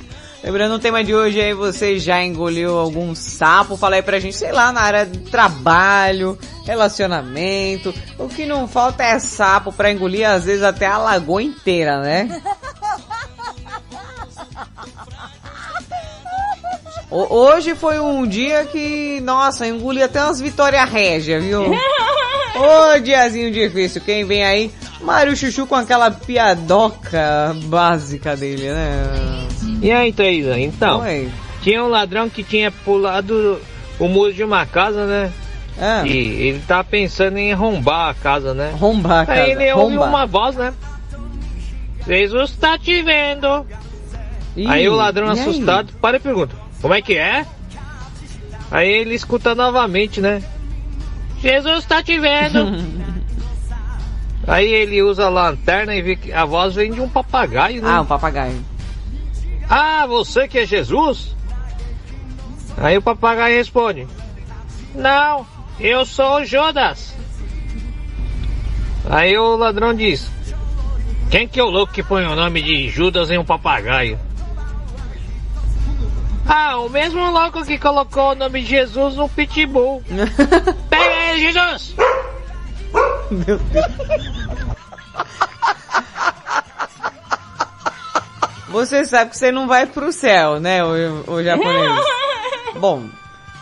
Lembrando 0.43 0.73
o 0.75 0.79
tema 0.79 1.03
de 1.03 1.13
hoje 1.13 1.39
aí, 1.39 1.53
você 1.53 1.99
já 1.99 2.23
engoliu 2.23 2.77
algum 2.79 3.13
sapo? 3.13 3.77
Fala 3.77 3.95
aí 3.97 4.01
pra 4.01 4.19
gente, 4.19 4.35
sei 4.35 4.51
lá, 4.51 4.71
na 4.71 4.81
área 4.81 5.05
de 5.05 5.19
trabalho, 5.19 6.37
relacionamento. 6.65 7.93
O 8.17 8.27
que 8.27 8.45
não 8.45 8.67
falta 8.67 9.03
é 9.03 9.19
sapo 9.19 9.71
pra 9.71 9.91
engolir, 9.91 10.27
às 10.27 10.45
vezes 10.45 10.63
até 10.63 10.87
a 10.87 10.97
lagoa 10.97 11.43
inteira, 11.43 11.99
né? 12.01 12.41
Ho- 17.11 17.27
Hoje 17.35 17.75
foi 17.75 17.99
um 17.99 18.25
dia 18.25 18.65
que, 18.65 19.19
nossa, 19.21 19.67
engoli 19.67 20.01
até 20.01 20.23
umas 20.23 20.41
Vitória 20.41 20.83
Régia, 20.85 21.39
viu? 21.39 21.65
Ô, 22.55 22.99
diazinho 22.99 23.51
difícil. 23.51 24.01
Quem 24.01 24.25
vem 24.25 24.43
aí? 24.43 24.71
Mário 25.01 25.35
Chuchu 25.35 25.67
com 25.67 25.75
aquela 25.75 26.09
piadoca 26.11 27.55
básica 27.65 28.35
dele, 28.35 28.71
né? 28.71 29.03
E 29.81 29.91
aí, 29.91 30.13
Thaisa? 30.13 30.59
Então, 30.59 31.01
Oi. 31.01 31.29
tinha 31.61 31.83
um 31.83 31.87
ladrão 31.87 32.29
que 32.29 32.43
tinha 32.43 32.71
pulado 32.71 33.59
o 33.99 34.07
muro 34.07 34.31
de 34.31 34.43
uma 34.43 34.65
casa, 34.65 35.07
né? 35.07 35.33
Ah. 35.79 36.03
E 36.05 36.11
ele 36.11 36.61
tá 36.67 36.83
pensando 36.83 37.37
em 37.37 37.51
arrombar 37.51 38.09
a 38.09 38.13
casa, 38.13 38.53
né? 38.53 38.71
Arrombar 38.73 39.21
a 39.21 39.25
casa. 39.25 39.41
Aí 39.41 39.51
ele 39.51 39.73
ouviu 39.73 40.03
uma 40.03 40.27
voz, 40.27 40.55
né? 40.55 40.71
Jesus 42.05 42.51
tá 42.51 42.77
te 42.77 43.01
vendo. 43.01 43.65
Ih, 44.55 44.67
aí 44.67 44.87
o 44.87 44.95
ladrão 44.95 45.27
e 45.27 45.31
aí? 45.31 45.39
assustado 45.39 45.93
para 45.93 46.17
e 46.17 46.19
pergunta: 46.19 46.55
Como 46.81 46.93
é 46.93 47.01
que 47.01 47.15
é? 47.15 47.45
Aí 48.69 48.87
ele 48.87 49.15
escuta 49.15 49.55
novamente, 49.55 50.21
né? 50.21 50.43
Jesus 51.41 51.85
tá 51.85 52.03
te 52.03 52.19
vendo. 52.19 52.85
aí 54.47 54.71
ele 54.71 55.01
usa 55.01 55.25
a 55.25 55.29
lanterna 55.29 55.95
e 55.95 56.01
vê 56.01 56.15
que 56.15 56.31
a 56.31 56.45
voz 56.45 56.75
vem 56.75 56.91
de 56.91 57.01
um 57.01 57.09
papagaio, 57.09 57.81
né? 57.81 57.89
Ah, 57.89 58.01
um 58.01 58.05
papagaio. 58.05 58.70
Ah, 59.73 60.05
você 60.05 60.49
que 60.49 60.59
é 60.59 60.65
Jesus? 60.65 61.33
Aí 62.75 62.97
o 62.97 63.01
papagaio 63.01 63.55
responde: 63.55 64.05
Não, 64.93 65.47
eu 65.79 66.05
sou 66.05 66.41
o 66.41 66.45
Judas. 66.45 67.15
Aí 69.09 69.37
o 69.37 69.55
ladrão 69.55 69.93
diz: 69.93 70.29
Quem 71.29 71.47
que 71.47 71.57
é 71.57 71.63
o 71.63 71.69
louco 71.69 71.93
que 71.93 72.03
põe 72.03 72.25
o 72.25 72.35
nome 72.35 72.61
de 72.61 72.89
Judas 72.89 73.31
em 73.31 73.37
um 73.37 73.45
papagaio? 73.45 74.19
Ah, 76.45 76.77
o 76.79 76.89
mesmo 76.89 77.31
louco 77.31 77.63
que 77.63 77.77
colocou 77.77 78.31
o 78.31 78.35
nome 78.35 78.63
de 78.63 78.67
Jesus 78.67 79.15
no 79.15 79.29
pitbull. 79.29 80.03
Pega 80.89 81.31
ele, 81.31 81.49
Jesus! 81.49 81.95
Meu 83.31 83.57
Deus. 83.57 83.85
Você 88.71 89.05
sabe 89.05 89.31
que 89.31 89.37
você 89.37 89.51
não 89.51 89.67
vai 89.67 89.85
pro 89.85 90.11
céu, 90.11 90.59
né, 90.59 90.83
o, 90.83 91.31
o 91.31 91.43
japonês? 91.43 92.05
Bom, 92.79 93.05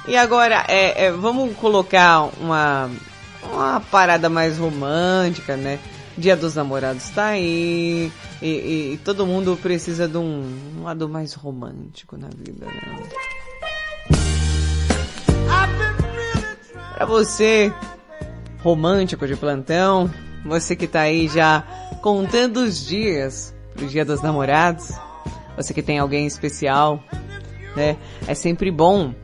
e 0.07 0.15
agora, 0.15 0.63
é, 0.67 1.05
é, 1.05 1.11
vamos 1.11 1.55
colocar 1.57 2.29
uma, 2.39 2.89
uma 3.51 3.79
parada 3.91 4.29
mais 4.29 4.57
romântica, 4.57 5.57
né? 5.57 5.79
Dia 6.17 6.35
dos 6.35 6.53
namorados 6.55 7.09
tá 7.09 7.27
aí, 7.27 8.11
e, 8.41 8.47
e- 8.47 8.93
e 8.93 8.97
todo 9.03 9.25
mundo 9.25 9.57
precisa 9.61 10.07
de 10.07 10.17
um, 10.17 10.75
um 10.79 10.83
lado 10.83 11.07
mais 11.07 11.33
romântico 11.33 12.17
na 12.17 12.27
vida, 12.27 12.65
né? 12.65 13.03
Pra 16.95 17.05
você, 17.05 17.73
romântico 18.61 19.25
de 19.25 19.35
plantão, 19.35 20.11
você 20.45 20.75
que 20.75 20.87
tá 20.87 21.01
aí 21.01 21.27
já 21.29 21.63
contando 22.01 22.57
os 22.57 22.85
dias 22.85 23.55
pro 23.79 23.87
dia 23.87 24.03
dos 24.03 24.21
namorados, 24.21 24.91
você 25.55 25.73
que 25.73 25.81
tem 25.81 25.99
alguém 25.99 26.27
especial, 26.27 27.01
né? 27.75 27.95
É 28.27 28.33
sempre 28.33 28.69
bom 28.69 29.15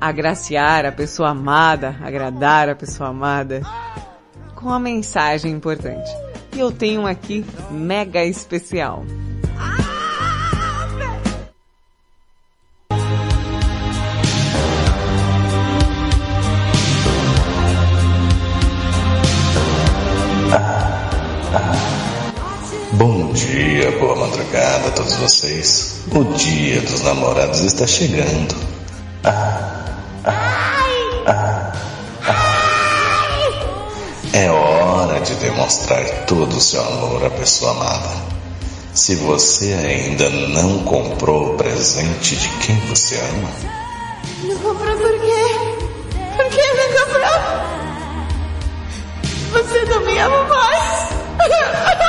agraciar 0.00 0.84
a 0.84 0.90
pessoa 0.90 1.30
amada, 1.30 1.96
agradar 2.02 2.68
a 2.68 2.74
pessoa 2.74 3.10
amada 3.10 3.62
com 4.56 4.66
uma 4.66 4.80
mensagem 4.80 5.52
importante. 5.52 6.10
E 6.54 6.58
eu 6.58 6.72
tenho 6.72 7.06
aqui 7.06 7.46
mega 7.70 8.24
especial. 8.24 9.04
Dia, 23.52 23.90
boa 23.98 24.16
madrugada 24.16 24.88
a 24.88 24.90
todos 24.92 25.14
vocês. 25.16 26.00
O 26.10 26.24
dia 26.24 26.80
dos 26.80 27.02
namorados 27.02 27.60
está 27.60 27.86
chegando. 27.86 28.56
Ah, 29.24 29.84
ah, 30.24 30.82
ah. 31.26 31.72
É 34.32 34.50
hora 34.50 35.20
de 35.20 35.34
demonstrar 35.34 36.02
todo 36.26 36.56
o 36.56 36.60
seu 36.60 36.82
amor 36.82 37.26
à 37.26 37.30
pessoa 37.30 37.72
amada. 37.72 38.08
Se 38.94 39.16
você 39.16 39.74
ainda 39.74 40.30
não 40.30 40.78
comprou 40.84 41.52
o 41.52 41.56
presente 41.56 42.36
de 42.36 42.48
quem 42.60 42.76
você 42.88 43.16
ama, 43.16 43.50
Não 44.44 44.56
comprou 44.56 44.96
por 44.96 45.20
quê? 45.20 45.44
Por 46.36 46.46
que 46.48 46.72
não 46.72 46.88
comprou? 47.04 47.36
Você 49.52 49.84
não 49.84 50.00
me 50.06 50.18
ama 50.18 50.44
mais. 50.44 51.12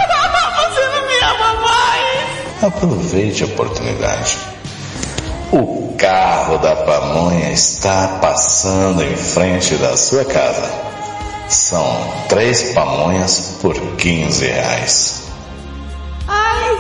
aproveite 2.68 3.44
a 3.44 3.48
oportunidade. 3.48 4.38
O 5.52 5.94
carro 5.98 6.58
da 6.58 6.76
pamonha 6.76 7.52
está 7.52 8.20
passando 8.22 9.04
em 9.04 9.16
frente 9.16 9.76
da 9.76 9.96
sua 9.98 10.26
casa. 10.26 10.72
São 11.50 11.86
três 12.30 12.74
pamonhas 12.74 13.58
por 13.62 13.76
15 13.98 14.46
reais. 14.46 15.24
Ai, 16.28 16.72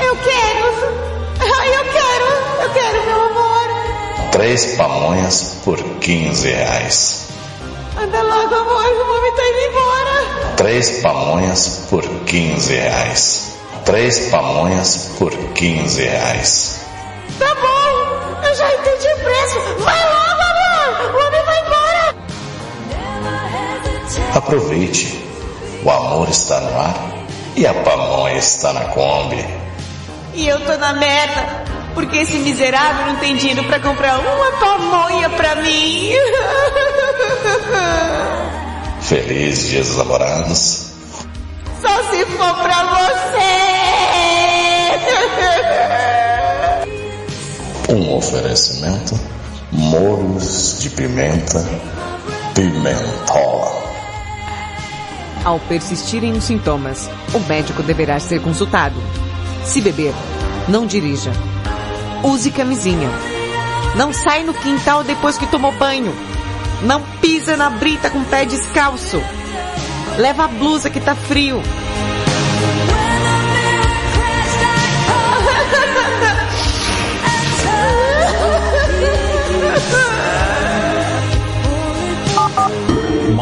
eu 0.00 0.16
quero. 0.16 0.98
Ai, 1.40 1.76
eu 1.76 1.84
quero. 1.84 2.62
Eu 2.62 2.70
quero, 2.70 3.06
meu 3.06 3.22
amor. 3.26 4.30
Três 4.32 4.76
pamonhas 4.76 5.56
por 5.64 5.78
15 6.00 6.48
reais. 6.48 7.28
Anda 8.00 8.22
logo, 8.22 8.54
amor. 8.54 8.84
O 8.84 9.18
homem 9.18 9.32
tá 9.34 9.42
indo 9.46 9.60
embora. 9.70 10.56
Três 10.56 11.00
pamonhas 11.02 11.86
por 11.90 12.02
15 12.24 12.74
reais. 12.74 13.57
Três 13.88 14.28
pamonhas 14.28 15.12
por 15.18 15.30
15 15.30 16.02
reais. 16.02 16.80
Tá 17.38 17.54
bom. 17.54 18.46
Eu 18.46 18.54
já 18.54 18.74
entendi 18.74 19.08
o 19.08 19.18
preço. 19.24 19.58
Vai 19.78 19.98
logo, 20.04 20.42
amor. 20.42 21.14
O 21.14 21.26
homem 21.26 21.42
vai 21.46 21.58
embora. 21.64 22.14
Aproveite. 24.34 25.24
O 25.82 25.90
amor 25.90 26.28
está 26.28 26.60
no 26.60 26.78
ar 26.78 26.94
e 27.56 27.66
a 27.66 27.72
pamonha 27.72 28.36
está 28.36 28.74
na 28.74 28.84
Kombi. 28.88 29.42
E 30.34 30.46
eu 30.46 30.60
tô 30.66 30.76
na 30.76 30.92
merda, 30.92 31.64
porque 31.94 32.18
esse 32.18 32.34
miserável 32.34 33.06
não 33.06 33.16
tem 33.16 33.36
dinheiro 33.36 33.64
pra 33.64 33.80
comprar 33.80 34.18
uma 34.20 34.52
pamonha 34.52 35.30
pra 35.30 35.54
mim. 35.54 36.12
Feliz 39.00 39.66
Dia 39.66 39.80
dos 39.80 39.96
Namorados. 39.96 40.88
Só 41.80 42.02
se 42.10 42.26
for 42.26 42.54
pra 42.56 42.84
você. 42.84 43.77
Um 47.90 48.14
oferecimento: 48.14 49.18
molhos 49.72 50.76
de 50.78 50.90
pimenta, 50.90 51.64
pimentola. 52.54 53.82
Ao 55.42 55.58
persistirem 55.60 56.32
os 56.32 56.44
sintomas, 56.44 57.08
o 57.32 57.38
médico 57.48 57.82
deverá 57.82 58.20
ser 58.20 58.42
consultado. 58.42 58.94
Se 59.64 59.80
beber, 59.80 60.12
não 60.68 60.86
dirija. 60.86 61.32
Use 62.22 62.50
camisinha. 62.50 63.08
Não 63.96 64.12
sai 64.12 64.44
no 64.44 64.52
quintal 64.52 65.02
depois 65.02 65.38
que 65.38 65.46
tomou 65.46 65.72
banho. 65.72 66.14
Não 66.82 67.00
pisa 67.22 67.56
na 67.56 67.70
brita 67.70 68.10
com 68.10 68.18
o 68.18 68.24
pé 68.26 68.44
descalço. 68.44 69.18
Leva 70.18 70.44
a 70.44 70.48
blusa 70.48 70.90
que 70.90 71.00
tá 71.00 71.14
frio. 71.14 71.62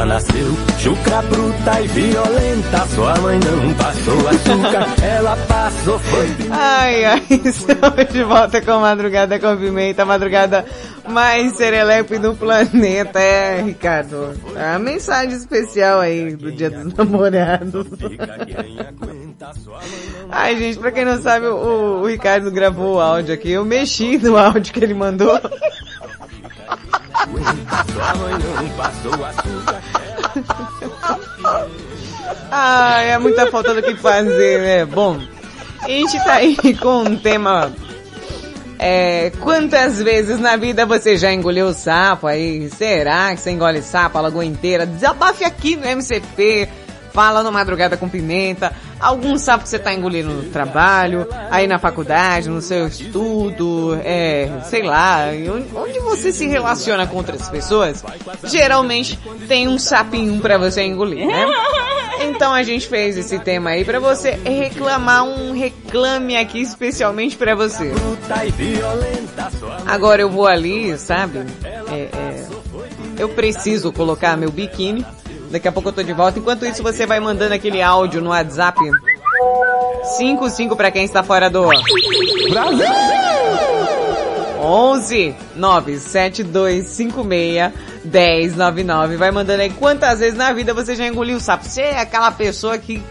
Ela 0.00 0.14
nasceu, 0.14 0.46
chucra 0.78 1.20
bruta 1.22 1.80
e 1.82 1.86
violenta. 1.88 2.86
Sua 2.94 3.14
mãe 3.18 3.38
não 3.38 3.74
passou 3.74 4.28
açúcar, 4.28 5.04
ela 5.04 5.36
passou 5.46 5.98
foi. 5.98 6.26
Ai, 6.50 7.04
ai, 7.04 7.22
estamos 7.44 8.08
de 8.10 8.24
volta 8.24 8.62
com 8.62 8.80
Madrugada 8.80 9.38
com 9.38 9.56
Pimenta, 9.58 10.06
madrugada 10.06 10.64
mais 11.06 11.54
serelepe 11.54 12.18
do 12.18 12.34
planeta. 12.34 13.20
É, 13.20 13.60
Ricardo, 13.60 14.32
a 14.56 14.78
mensagem 14.78 15.36
especial 15.36 16.00
aí 16.00 16.34
do 16.34 16.50
Dia 16.50 16.70
dos 16.70 16.94
Namorados. 16.94 17.86
Ai, 20.30 20.56
gente, 20.56 20.78
pra 20.78 20.92
quem 20.92 21.04
não 21.04 21.20
sabe, 21.20 21.46
o, 21.46 22.00
o 22.00 22.06
Ricardo 22.06 22.50
gravou 22.50 22.94
o 22.96 23.00
áudio 23.00 23.34
aqui. 23.34 23.50
Eu 23.50 23.66
mexi 23.66 24.16
no 24.16 24.38
áudio 24.38 24.72
que 24.72 24.82
ele 24.82 24.94
mandou. 24.94 25.38
Ai, 32.50 33.10
é 33.10 33.18
muita 33.18 33.50
falta 33.50 33.74
do 33.74 33.82
que 33.82 33.94
fazer, 33.96 34.60
né? 34.60 34.84
Bom, 34.84 35.18
A 35.82 35.88
gente 35.88 36.16
tá 36.24 36.34
aí 36.34 36.56
com 36.80 37.02
um 37.02 37.16
tema. 37.16 37.72
É, 38.78 39.30
quantas 39.40 40.00
vezes 40.00 40.38
na 40.38 40.56
vida 40.56 40.86
você 40.86 41.16
já 41.16 41.32
engoliu 41.32 41.72
sapo 41.74 42.26
aí? 42.26 42.70
Será 42.70 43.34
que 43.34 43.40
você 43.40 43.50
engole 43.50 43.82
sapo 43.82 44.16
a 44.16 44.22
lagoa 44.22 44.44
inteira? 44.44 44.86
Desabafe 44.86 45.44
aqui 45.44 45.76
no 45.76 45.86
MCP. 45.86 46.68
Fala 47.12 47.42
no 47.42 47.52
Madrugada 47.52 47.96
com 47.96 48.08
Pimenta. 48.08 48.72
Algum 48.98 49.38
sapo 49.38 49.64
que 49.64 49.70
você 49.70 49.78
tá 49.78 49.94
engolindo 49.94 50.30
no 50.30 50.42
trabalho, 50.50 51.26
aí 51.50 51.66
na 51.66 51.78
faculdade, 51.78 52.50
no 52.50 52.60
seu 52.60 52.86
estudo, 52.86 53.98
é, 54.04 54.60
sei 54.64 54.82
lá, 54.82 55.24
onde 55.74 55.98
você 56.00 56.32
se 56.32 56.46
relaciona 56.46 57.06
com 57.06 57.16
outras 57.16 57.48
pessoas, 57.48 58.04
geralmente 58.44 59.18
tem 59.48 59.68
um 59.68 59.78
sapinho 59.78 60.38
pra 60.40 60.58
você 60.58 60.82
engolir, 60.82 61.26
né? 61.26 61.46
Então 62.22 62.52
a 62.52 62.62
gente 62.62 62.86
fez 62.86 63.16
esse 63.16 63.38
tema 63.38 63.70
aí 63.70 63.82
pra 63.84 63.98
você 63.98 64.32
reclamar 64.44 65.24
um 65.24 65.52
reclame 65.52 66.36
aqui 66.36 66.60
especialmente 66.60 67.34
pra 67.36 67.54
você. 67.54 67.92
Agora 69.86 70.20
eu 70.20 70.28
vou 70.28 70.46
ali, 70.46 70.98
sabe? 70.98 71.46
É, 71.64 71.94
é, 71.96 72.46
eu 73.18 73.30
preciso 73.30 73.90
colocar 73.92 74.36
meu 74.36 74.50
biquíni. 74.50 75.04
Daqui 75.50 75.66
a 75.66 75.72
pouco 75.72 75.88
eu 75.88 75.92
tô 75.92 76.02
de 76.02 76.12
volta. 76.12 76.38
Enquanto 76.38 76.64
isso, 76.64 76.82
você 76.82 77.06
vai 77.06 77.20
mandando 77.20 77.54
aquele 77.54 77.82
áudio 77.82 78.20
no 78.20 78.30
WhatsApp. 78.30 78.78
55 80.16 80.76
para 80.76 80.90
quem 80.90 81.04
está 81.04 81.22
fora 81.22 81.50
do 81.50 81.68
Brasil. 82.48 82.86
11 84.62 85.34
97256 85.56 87.72
1099. 88.04 89.16
Vai 89.16 89.30
mandando 89.30 89.62
aí 89.62 89.70
quantas 89.70 90.20
vezes 90.20 90.38
na 90.38 90.52
vida 90.52 90.72
você 90.72 90.94
já 90.94 91.06
engoliu 91.06 91.40
sapo. 91.40 91.64
Você 91.64 91.82
é 91.82 91.98
aquela 91.98 92.30
pessoa 92.30 92.78
que 92.78 93.02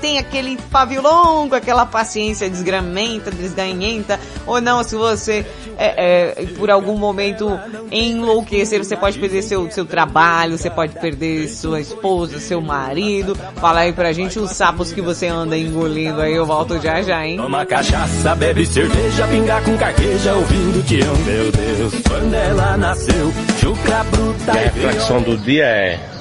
tem 0.00 0.18
aquele 0.18 0.56
pavio 0.70 1.02
longo, 1.02 1.54
aquela 1.54 1.86
paciência 1.86 2.48
desgramenta, 2.48 3.30
desganhenta, 3.30 4.18
ou 4.46 4.60
não, 4.60 4.82
se 4.82 4.96
você 4.96 5.46
é, 5.78 6.34
é, 6.42 6.46
por 6.56 6.70
algum 6.70 6.96
momento 6.96 7.58
enlouquecer, 7.90 8.82
você 8.82 8.96
pode 8.96 9.18
perder 9.18 9.42
seu, 9.42 9.70
seu 9.70 9.84
trabalho, 9.84 10.58
você 10.58 10.70
pode 10.70 10.94
perder 10.94 11.48
sua 11.48 11.80
esposa, 11.80 12.38
seu 12.38 12.60
marido. 12.60 13.36
Fala 13.56 13.80
aí 13.80 13.92
pra 13.92 14.12
gente 14.12 14.38
os 14.38 14.50
sapos 14.50 14.92
que 14.92 15.00
você 15.00 15.26
anda 15.26 15.56
engolindo 15.56 16.20
aí, 16.20 16.34
eu 16.34 16.46
volto 16.46 16.80
já 16.80 17.02
já, 17.02 17.26
hein? 17.26 17.36
Toma 17.36 17.64
cachaça, 17.64 18.34
bebe 18.34 18.66
cerveja, 18.66 19.26
pinga 19.28 19.60
com 19.62 19.76
carqueja, 19.76 20.34
ouvindo 20.34 20.84
Tião, 20.86 21.16
meu 21.18 21.52
Deus. 21.52 21.94
Quando 22.06 22.34
ela 22.34 22.76
nasceu, 22.76 23.32
chucra 23.58 24.04
bruta 24.04 24.52
e 24.52 24.58
a 24.58 24.62
reflexão 24.62 25.22
do 25.22 25.36
dia 25.36 25.64
é 25.64 26.19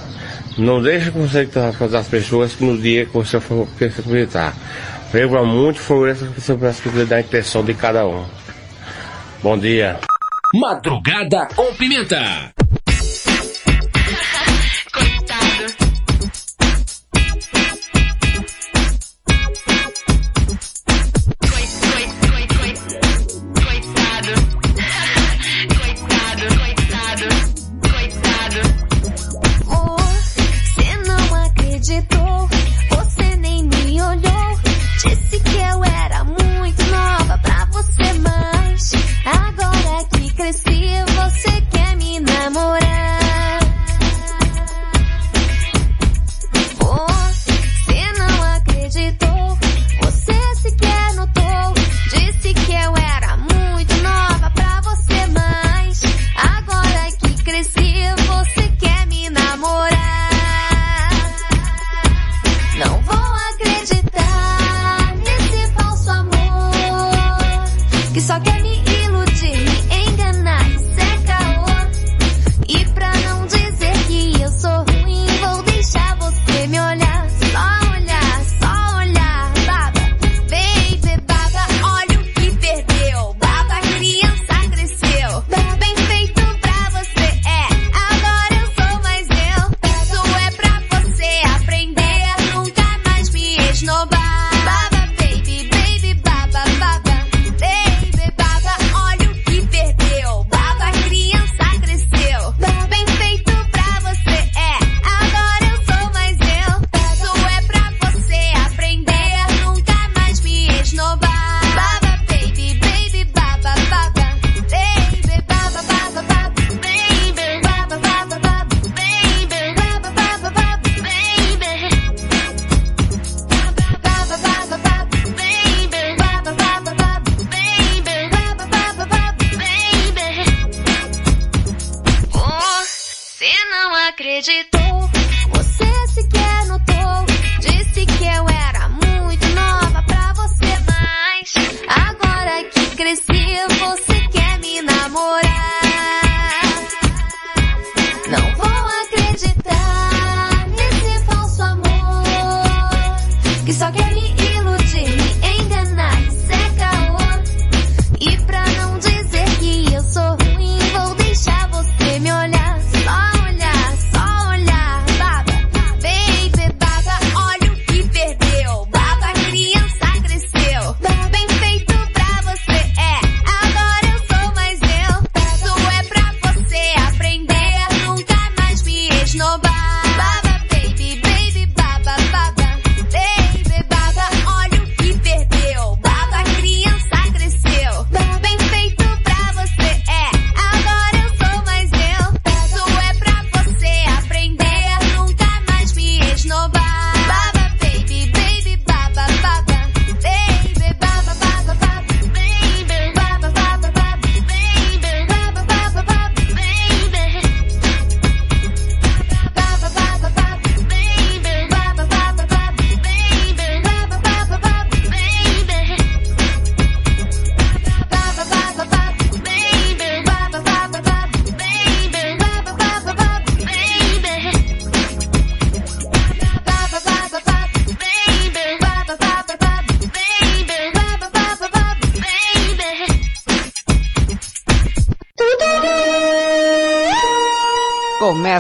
não 0.59 0.81
deixe 0.81 1.09
você 1.09 1.47
fazer 1.77 1.97
as 1.97 2.07
pessoas 2.07 2.59
no 2.59 2.77
dia 2.77 3.05
que 3.05 3.13
você 3.13 3.39
for 3.39 3.67
visitar. 4.05 4.53
Beba 5.11 5.43
muito, 5.43 5.79
favoreça 5.79 6.25
as 6.25 6.31
pessoas 6.31 7.07
da 7.07 7.19
intenção 7.19 7.63
de 7.63 7.73
cada 7.73 8.05
um. 8.05 8.25
Bom 9.41 9.57
dia. 9.57 9.99
Madrugada 10.53 11.47
com 11.55 11.73
Pimenta. 11.75 12.51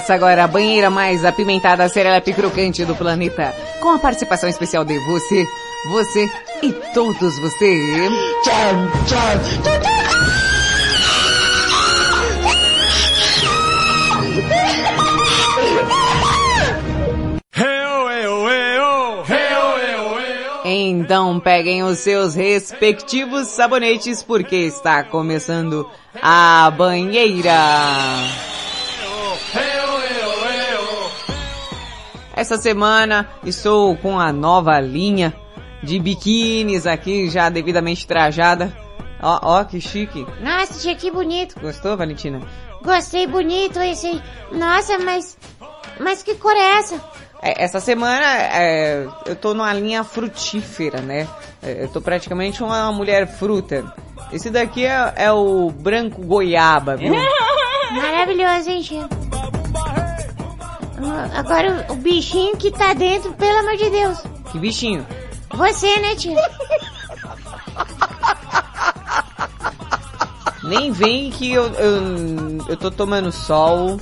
Começa 0.09 0.25
agora 0.25 0.43
a 0.43 0.47
banheira 0.47 0.89
mais 0.89 1.23
apimentada, 1.23 1.87
serelepe 1.87 2.33
crocante 2.33 2.83
do 2.83 2.95
planeta. 2.95 3.53
Com 3.79 3.89
a 3.89 3.99
participação 3.99 4.49
especial 4.49 4.83
de 4.83 4.97
você, 5.05 5.47
você 5.87 6.27
e 6.63 6.73
todos 6.95 7.37
você. 7.37 8.09
Tchau, 8.43 9.05
tchau. 9.05 9.19
Então 20.65 21.39
peguem 21.39 21.83
os 21.83 21.99
seus 21.99 22.33
respectivos 22.33 23.47
sabonetes 23.49 24.23
porque 24.23 24.55
está 24.55 25.03
começando 25.03 25.87
a 26.19 26.73
banheira. 26.75 28.48
Essa 32.39 32.57
semana 32.57 33.27
estou 33.43 33.97
com 33.97 34.17
a 34.17 34.31
nova 34.31 34.79
linha 34.79 35.35
de 35.83 35.99
biquínis 35.99 36.87
aqui 36.87 37.29
já 37.29 37.49
devidamente 37.49 38.07
trajada. 38.07 38.73
Ó, 39.21 39.39
ó, 39.41 39.63
que 39.65 39.81
chique. 39.81 40.25
Nossa, 40.39 40.79
tia, 40.79 40.95
que 40.95 41.11
bonito. 41.11 41.59
Gostou, 41.59 41.97
Valentina? 41.97 42.39
Gostei, 42.81 43.27
bonito 43.27 43.77
esse. 43.81 44.21
Nossa, 44.53 44.97
mas... 44.99 45.37
Mas 45.99 46.23
que 46.23 46.33
cor 46.35 46.55
é 46.55 46.77
essa? 46.77 46.95
É, 47.41 47.61
essa 47.61 47.81
semana 47.81 48.25
é, 48.25 49.05
eu 49.25 49.35
tô 49.35 49.53
numa 49.53 49.73
linha 49.73 50.05
frutífera, 50.05 51.01
né? 51.01 51.27
É, 51.61 51.83
eu 51.83 51.89
tô 51.89 51.99
praticamente 51.99 52.63
uma 52.63 52.89
mulher 52.93 53.27
fruta. 53.27 53.83
Esse 54.31 54.49
daqui 54.49 54.85
é, 54.85 55.13
é 55.17 55.29
o 55.29 55.69
branco 55.71 56.21
goiaba, 56.21 56.95
viu? 56.95 57.13
Maravilhoso, 57.91 58.69
hein, 58.69 58.81
tia? 58.81 59.28
Agora 61.35 61.87
o 61.89 61.95
bichinho 61.95 62.57
que 62.57 62.71
tá 62.71 62.93
dentro, 62.93 63.33
pelo 63.33 63.59
amor 63.59 63.77
de 63.77 63.89
Deus. 63.89 64.19
Que 64.51 64.59
bichinho? 64.59 65.05
Você, 65.53 65.97
né, 65.99 66.15
tia? 66.15 66.35
Nem 70.63 70.91
vem 70.91 71.31
que 71.31 71.51
eu, 71.51 71.65
eu, 71.73 72.65
eu 72.67 72.77
tô 72.77 72.91
tomando 72.91 73.31
sol. 73.31 73.99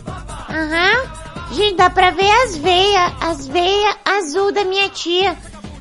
Aham. 0.49 1.01
Uhum. 1.03 1.27
Gente, 1.51 1.77
dá 1.77 1.89
pra 1.89 2.11
ver 2.11 2.29
as 2.43 2.57
veias, 2.57 3.13
as 3.21 3.47
veias 3.47 3.95
azul 4.03 4.51
da 4.51 4.65
minha 4.65 4.89
tia. 4.89 5.37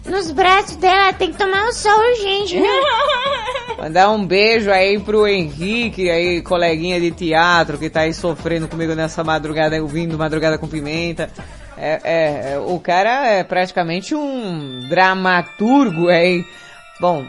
Nos 0.09 0.31
braços 0.31 0.77
dela, 0.77 1.13
tem 1.13 1.33
que 1.33 1.39
tomar 1.39 1.69
um 1.69 1.73
sol 1.73 1.99
urgente? 1.99 2.61
Mandar 3.79 4.11
um 4.11 4.25
beijo 4.25 4.71
aí 4.71 4.99
pro 4.99 5.27
Henrique, 5.27 6.09
aí, 6.09 6.41
coleguinha 6.43 7.01
de 7.01 7.11
teatro, 7.11 7.77
que 7.77 7.91
tá 7.91 8.01
aí 8.01 8.15
sofrendo 8.15 8.69
comigo 8.69 8.95
nessa 8.95 9.23
madrugada, 9.25 9.81
ouvindo 9.83 10.17
Madrugada 10.17 10.59
com 10.59 10.69
Pimenta. 10.69 11.29
É, 11.77 12.01
é, 12.05 12.53
é 12.53 12.59
o 12.59 12.79
cara 12.81 13.27
é 13.27 13.45
praticamente 13.45 14.15
um 14.15 14.81
dramaturgo 14.89 16.09
aí. 16.09 16.45
Bom, 16.99 17.27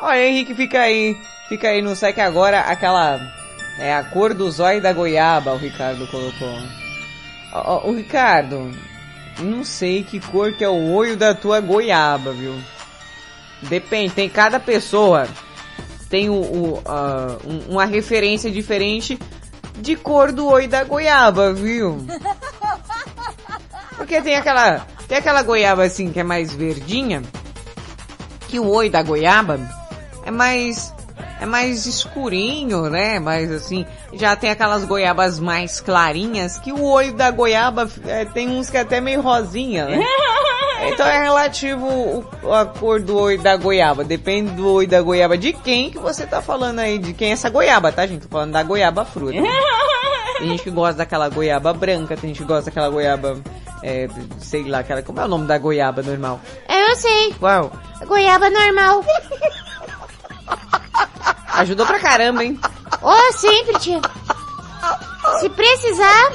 olha, 0.00 0.26
Henrique, 0.26 0.54
fica 0.54 0.80
aí, 0.80 1.16
fica 1.48 1.68
aí, 1.68 1.82
não 1.82 1.96
sai 1.96 2.12
que 2.12 2.20
agora 2.20 2.60
aquela, 2.60 3.18
é 3.78 3.94
a 3.94 4.04
cor 4.04 4.32
do 4.32 4.48
zóio 4.50 4.80
da 4.80 4.92
goiaba, 4.92 5.52
o 5.52 5.58
Ricardo 5.58 6.06
colocou. 6.06 6.56
Ô, 7.84 7.92
Ricardo, 7.92 8.70
não 9.40 9.64
sei 9.64 10.04
que 10.04 10.20
cor 10.20 10.52
que 10.52 10.64
é 10.64 10.68
o 10.68 10.92
olho 10.92 11.16
da 11.16 11.34
tua 11.34 11.60
goiaba, 11.60 12.32
viu? 12.32 12.54
Depende, 13.62 14.14
tem 14.14 14.28
cada 14.28 14.58
pessoa 14.58 15.28
tem 16.10 16.28
o, 16.28 16.34
o 16.34 16.78
uh, 16.80 17.68
uma 17.68 17.84
referência 17.84 18.50
diferente 18.50 19.16
de 19.76 19.94
cor 19.94 20.32
do 20.32 20.46
olho 20.48 20.68
da 20.68 20.82
goiaba, 20.82 21.54
viu? 21.54 22.04
Porque 23.96 24.20
tem 24.20 24.34
aquela 24.34 24.86
tem 25.06 25.18
aquela 25.18 25.42
goiaba 25.42 25.84
assim 25.84 26.10
que 26.12 26.18
é 26.18 26.24
mais 26.24 26.52
verdinha, 26.52 27.22
que 28.48 28.58
o 28.58 28.68
olho 28.68 28.90
da 28.90 29.02
goiaba 29.02 29.60
é 30.24 30.30
mais 30.32 30.92
é 31.40 31.46
mais 31.46 31.86
escurinho, 31.86 32.90
né? 32.90 33.18
Mais 33.18 33.50
assim, 33.50 33.86
já 34.12 34.36
tem 34.36 34.50
aquelas 34.50 34.84
goiabas 34.84 35.40
mais 35.40 35.80
clarinhas, 35.80 36.58
que 36.58 36.70
o 36.70 36.84
olho 36.84 37.14
da 37.14 37.30
goiaba 37.30 37.88
é, 38.06 38.26
tem 38.26 38.50
uns 38.50 38.68
que 38.68 38.76
é 38.76 38.80
até 38.80 39.00
meio 39.00 39.22
rosinha, 39.22 39.86
né? 39.86 40.04
Então 40.82 41.06
é 41.06 41.24
relativo 41.24 41.86
o, 41.86 42.54
a 42.54 42.64
cor 42.64 43.02
do 43.02 43.14
olho 43.14 43.38
da 43.42 43.54
goiaba. 43.54 44.02
Depende 44.02 44.52
do 44.52 44.66
olho 44.66 44.88
da 44.88 45.02
goiaba 45.02 45.36
de 45.36 45.52
quem 45.52 45.90
que 45.90 45.98
você 45.98 46.26
tá 46.26 46.40
falando 46.40 46.78
aí, 46.78 46.98
de 46.98 47.12
quem 47.12 47.28
é 47.28 47.32
essa 47.32 47.50
goiaba, 47.50 47.92
tá 47.92 48.06
gente? 48.06 48.22
Tô 48.22 48.28
falando 48.30 48.52
da 48.52 48.62
goiaba 48.62 49.04
fruta. 49.04 49.36
Tem 50.38 50.48
gente 50.48 50.62
que 50.62 50.70
gosta 50.70 50.94
daquela 50.94 51.28
goiaba 51.28 51.74
branca, 51.74 52.16
tem 52.16 52.30
gente 52.30 52.38
que 52.38 52.48
gosta 52.48 52.70
daquela 52.70 52.88
goiaba, 52.88 53.38
é, 53.82 54.08
sei 54.38 54.64
lá, 54.64 54.78
aquela, 54.78 55.02
como 55.02 55.20
é 55.20 55.24
o 55.26 55.28
nome 55.28 55.46
da 55.46 55.58
goiaba 55.58 56.00
normal? 56.00 56.40
Eu 56.66 56.96
sei. 56.96 57.34
Qual? 57.38 57.70
Goiaba 58.06 58.48
normal. 58.48 59.04
Ajudou 61.60 61.84
pra 61.84 61.98
caramba, 61.98 62.42
hein? 62.42 62.58
Oh, 63.02 63.32
sempre, 63.34 63.78
tia. 63.78 64.00
Se 65.40 65.48
precisar, 65.50 66.32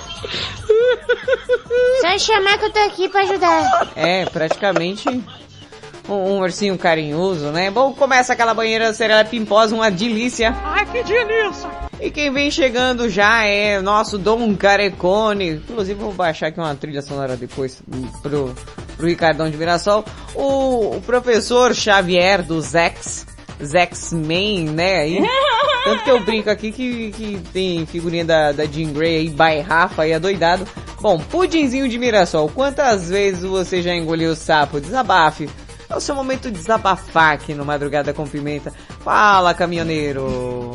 só 2.02 2.18
chamar 2.20 2.60
que 2.60 2.66
eu 2.66 2.72
tô 2.72 2.80
aqui 2.80 3.10
pra 3.10 3.22
ajudar. 3.22 3.88
É, 3.96 4.26
praticamente 4.26 5.10
um, 5.10 6.14
um 6.14 6.40
ursinho 6.42 6.78
carinhoso, 6.78 7.48
né? 7.48 7.72
Bom, 7.72 7.92
começa 7.94 8.34
aquela 8.34 8.54
banheira 8.54 8.94
serela 8.94 9.26
pimposa, 9.26 9.74
uma 9.74 9.90
delícia. 9.90 10.56
Ai, 10.64 10.86
que 10.86 11.04
delícia! 11.04 11.70
E 12.00 12.12
quem 12.12 12.32
vem 12.32 12.52
chegando 12.52 13.10
já 13.10 13.46
é 13.46 13.82
nosso 13.82 14.20
Dom 14.20 14.56
Carecone. 14.56 15.56
Inclusive 15.56 16.00
vou 16.00 16.14
baixar 16.14 16.48
aqui 16.48 16.60
uma 16.60 16.76
trilha 16.76 17.02
sonora 17.02 17.36
depois 17.36 17.82
pro, 18.22 18.54
pro 18.96 19.08
Ricardão 19.08 19.50
de 19.50 19.58
Mirassol. 19.58 20.06
O, 20.36 20.98
o 20.98 21.02
professor 21.02 21.74
Xavier 21.74 22.44
do 22.44 22.62
Zex 22.62 23.26
X-Men, 23.60 24.66
né? 24.70 25.00
Aí, 25.02 25.20
tanto 25.86 26.04
que 26.04 26.12
eu 26.12 26.20
brinco 26.24 26.50
aqui 26.50 26.72
que, 26.72 27.12
que 27.12 27.42
tem 27.54 27.86
figurinha 27.86 28.26
da, 28.26 28.52
da 28.52 28.66
Jean 28.66 28.92
Grey 28.92 29.18
aí, 29.18 29.30
by 29.30 29.62
Rafa 29.62 30.04
aí, 30.04 30.14
adoidado. 30.14 30.68
Bom, 31.02 31.20
pudinzinho 31.20 31.88
de 31.88 31.98
Mirassol, 31.98 32.50
quantas 32.50 33.10
vezes 33.10 33.44
você 33.44 33.82
já 33.82 33.94
engoliu 33.94 34.32
o 34.32 34.36
sapo? 34.36 34.80
Desabafe. 34.80 35.50
É 35.90 35.96
o 35.96 36.02
seu 36.02 36.16
momento 36.16 36.50
de 36.50 36.58
desabafar 36.58 37.34
aqui 37.34 37.54
no 37.54 37.64
Madrugada 37.64 38.14
com 38.14 38.26
Pimenta. 38.26 38.74
Fala, 39.04 39.54
caminhoneiro! 39.54 40.72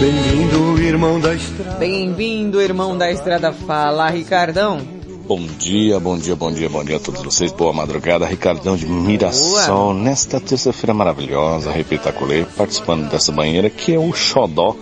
Bem-vindo, 0.00 0.80
irmão 0.80 1.20
da 1.20 1.34
estrada. 1.34 1.78
Bem-vindo, 1.78 2.62
irmão 2.62 2.96
da 2.96 3.10
estrada. 3.10 3.52
Fala, 3.52 4.08
Ricardão. 4.08 4.97
Bom 5.28 5.46
dia, 5.58 6.00
bom 6.00 6.16
dia, 6.16 6.34
bom 6.34 6.50
dia, 6.50 6.70
bom 6.70 6.82
dia 6.82 6.96
a 6.96 7.00
todos 7.00 7.22
vocês. 7.22 7.52
Boa 7.52 7.70
madrugada, 7.70 8.24
Ricardão 8.24 8.74
de 8.74 8.86
Mirassol, 8.86 9.92
nesta 9.92 10.40
terça-feira 10.40 10.94
maravilhosa, 10.94 11.70
repitaculê, 11.70 12.46
participando 12.56 13.10
dessa 13.10 13.30
banheira 13.30 13.68
que 13.68 13.92
é 13.92 13.98
o 13.98 14.10
xodó 14.14 14.74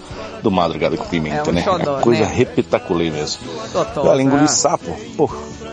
do 0.44 0.48
Madrugada 0.48 0.96
com 0.96 1.04
Pimenta, 1.06 1.48
é 1.48 1.50
um 1.50 1.52
né? 1.52 1.62
Xodó, 1.64 1.98
é 1.98 2.00
coisa 2.00 2.26
né? 2.26 2.32
repitaculê 2.32 3.10
mesmo. 3.10 3.42
Totó, 3.72 4.04
Olha, 4.04 4.22
engolir 4.22 4.48
sapo, 4.48 4.96
pô, 5.16 5.28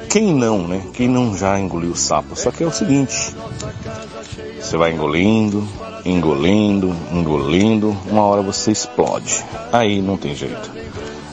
quem 0.09 0.33
não, 0.33 0.67
né? 0.67 0.81
Quem 0.91 1.07
não 1.07 1.37
já 1.37 1.59
engoliu 1.59 1.95
sapo? 1.95 2.35
Só 2.35 2.49
que 2.49 2.63
é 2.63 2.65
o 2.65 2.71
seguinte, 2.71 3.35
você 4.59 4.75
vai 4.75 4.91
engolindo, 4.91 5.67
engolindo, 6.03 6.95
engolindo, 7.11 7.95
uma 8.07 8.23
hora 8.23 8.41
você 8.41 8.71
explode. 8.71 9.45
Aí 9.71 10.01
não 10.01 10.17
tem 10.17 10.33
jeito. 10.33 10.71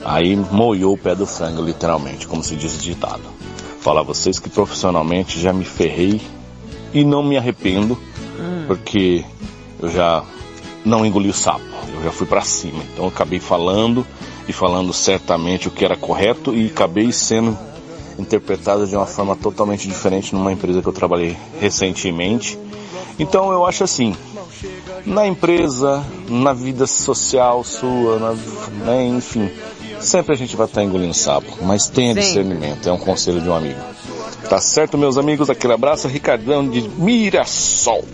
Aí 0.05 0.37
moiou 0.37 0.95
o 0.95 0.99
pé 0.99 1.15
do 1.15 1.27
frango, 1.27 1.63
literalmente, 1.63 2.27
como 2.27 2.43
se 2.43 2.57
diz 2.57 2.75
o 2.75 2.79
ditado. 2.79 3.23
Falar 3.81 4.01
a 4.01 4.05
vocês 4.05 4.39
que 4.39 4.49
profissionalmente 4.49 5.41
já 5.41 5.53
me 5.53 5.65
ferrei 5.65 6.21
e 6.93 7.05
não 7.05 7.23
me 7.23 7.37
arrependo, 7.37 7.99
porque 8.67 9.25
eu 9.81 9.89
já 9.89 10.25
não 10.85 11.05
engoli 11.05 11.29
o 11.29 11.35
sapo, 11.35 11.65
eu 11.95 12.03
já 12.03 12.11
fui 12.11 12.27
para 12.27 12.43
cima. 12.43 12.83
Então 12.93 13.05
eu 13.05 13.09
acabei 13.09 13.39
falando 13.39 14.07
e 14.49 14.53
falando 14.53 14.93
certamente 14.93 15.69
o 15.69 15.71
que 15.71 15.85
era 15.85 15.97
correto 15.97 16.55
e 16.55 16.67
acabei 16.67 17.13
sendo 17.13 17.57
interpretado 18.19 18.87
de 18.87 18.97
uma 18.97 19.07
forma 19.07 19.37
totalmente 19.37 19.89
diferente 19.89 20.35
numa 20.35 20.53
empresa 20.53 20.83
que 20.83 20.89
eu 20.89 20.93
trabalhei 20.93 21.37
recentemente. 21.59 22.59
Então 23.19 23.53
eu 23.53 23.67
acho 23.67 23.85
assim, 23.85 24.15
na 25.05 25.27
empresa, 25.27 26.05
na 26.29 26.53
vida 26.53 26.87
social 26.87 27.65
sua, 27.65 28.19
na, 28.19 28.33
né, 28.85 29.07
enfim, 29.07 29.51
sempre 30.01 30.35
a 30.35 30.37
gente 30.37 30.57
vai 30.57 30.67
estar 30.67 30.83
engolindo 30.83 31.15
sapo, 31.15 31.59
mas 31.63 31.89
tenha 31.89 32.15
Sempre. 32.15 32.23
discernimento, 32.23 32.89
é 32.89 32.93
um 32.93 32.99
conselho 32.99 33.41
de 33.41 33.49
um 33.49 33.55
amigo. 33.55 33.81
Tá 34.49 34.59
certo, 34.59 34.99
meus 34.99 35.17
amigos? 35.19 35.51
Aquele 35.51 35.73
abraço, 35.73 36.09
Ricardão 36.09 36.69
de 36.69 36.81
Mirassol. 36.81 38.05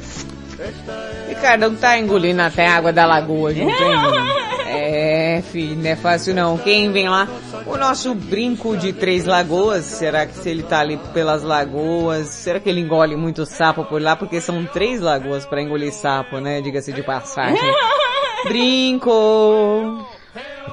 Ricardão 1.29 1.75
tá 1.75 1.99
engolindo 1.99 2.43
até 2.43 2.67
a 2.67 2.77
água 2.77 2.93
da 2.93 3.07
lagoa, 3.07 3.53
não 3.55 3.67
tem? 3.67 4.47
É, 4.69 5.43
filho, 5.53 5.77
não 5.77 5.91
é 5.91 5.97
fácil 5.97 6.35
não. 6.35 6.59
Quem 6.59 6.91
vem 6.93 7.09
lá? 7.09 7.29
O 7.67 7.77
nosso 7.77 8.15
brinco 8.15 8.77
de 8.77 8.93
Três 8.93 9.25
Lagoas. 9.25 9.85
Será 9.85 10.27
que 10.27 10.37
se 10.37 10.49
ele 10.49 10.63
tá 10.63 10.81
ali 10.81 10.99
pelas 11.15 11.43
lagoas, 11.43 12.29
será 12.29 12.59
que 12.61 12.69
ele 12.69 12.81
engole 12.81 13.17
muito 13.17 13.47
sapo 13.47 13.85
por 13.85 14.03
lá? 14.03 14.17
Porque 14.17 14.41
são 14.41 14.65
três 14.67 15.01
lagoas 15.01 15.47
para 15.47 15.63
engolir 15.63 15.93
sapo, 15.93 16.39
né? 16.41 16.61
Diga-se 16.61 16.93
de 16.93 17.03
passagem. 17.03 17.59
Brinco. 18.45 20.05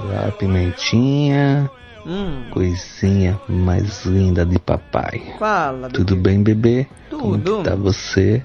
Olá, 0.01 0.31
pimentinha. 0.37 1.69
Hum. 2.05 2.45
Coisinha 2.51 3.39
mais 3.47 4.05
linda 4.05 4.45
de 4.45 4.59
papai. 4.59 5.21
Fala, 5.39 5.89
Tudo 5.89 6.15
bem, 6.15 6.41
bebê? 6.43 6.85
Como 7.09 7.37
Tudo. 7.37 7.57
que 7.63 7.69
tá 7.69 7.75
você? 7.75 8.43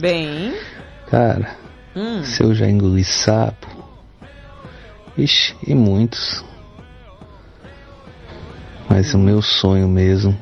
Bem. 0.00 0.54
Cara, 1.10 1.56
Hum. 1.96 2.22
se 2.22 2.42
eu 2.42 2.54
já 2.54 2.68
engoli 2.68 3.04
sapo. 3.04 3.66
Ixi, 5.16 5.54
e 5.66 5.74
muitos. 5.74 6.44
Mas 8.88 9.14
o 9.14 9.18
meu 9.18 9.40
sonho 9.40 9.88
mesmo 9.88 10.36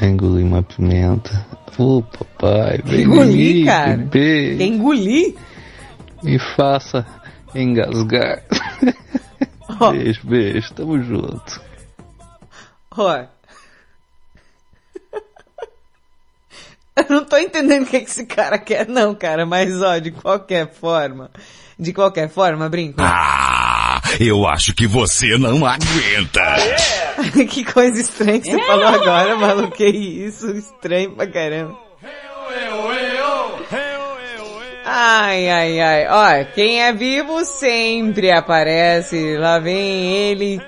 é 0.00 0.06
engolir 0.06 0.44
uma 0.44 0.62
pimenta. 0.62 1.44
Ô 1.78 2.02
papai, 2.02 2.80
vem 2.84 3.02
Engolir, 3.02 3.66
cara? 3.66 3.96
bebê. 3.98 4.64
Engolir? 4.64 5.34
Me 6.22 6.38
faça 6.38 7.06
engasgar. 7.54 8.42
Beijo, 9.92 10.20
beijo, 10.24 10.74
tamo 10.74 11.02
junto. 11.02 11.60
Ó. 12.96 13.24
Eu 16.96 17.04
não 17.10 17.24
tô 17.24 17.36
entendendo 17.36 17.82
o 17.82 17.86
que, 17.86 18.00
que 18.00 18.10
esse 18.10 18.24
cara 18.24 18.58
quer, 18.58 18.88
não, 18.88 19.14
cara. 19.14 19.44
Mas, 19.44 19.82
ó, 19.82 19.98
de 19.98 20.10
qualquer 20.12 20.72
forma. 20.72 21.30
De 21.78 21.92
qualquer 21.92 22.30
forma, 22.30 22.70
brinco. 22.70 23.02
Ah, 23.02 24.00
eu 24.18 24.46
acho 24.46 24.74
que 24.74 24.86
você 24.86 25.36
não 25.36 25.66
aguenta. 25.66 26.56
que 27.50 27.64
coisa 27.64 28.00
estranha 28.00 28.40
que 28.40 28.50
você 28.50 28.66
falou 28.66 28.86
agora, 28.86 29.36
maluco. 29.36 29.76
Que 29.76 29.86
isso? 29.86 30.50
Estranho 30.52 31.14
pra 31.14 31.26
caramba. 31.26 31.76
Ai, 34.88 35.48
ai, 35.50 35.80
ai. 35.80 36.06
Ó, 36.08 36.44
quem 36.54 36.80
é 36.80 36.92
vivo 36.92 37.44
sempre 37.44 38.30
aparece. 38.30 39.36
Lá 39.36 39.58
vem 39.58 40.06
ele. 40.30 40.62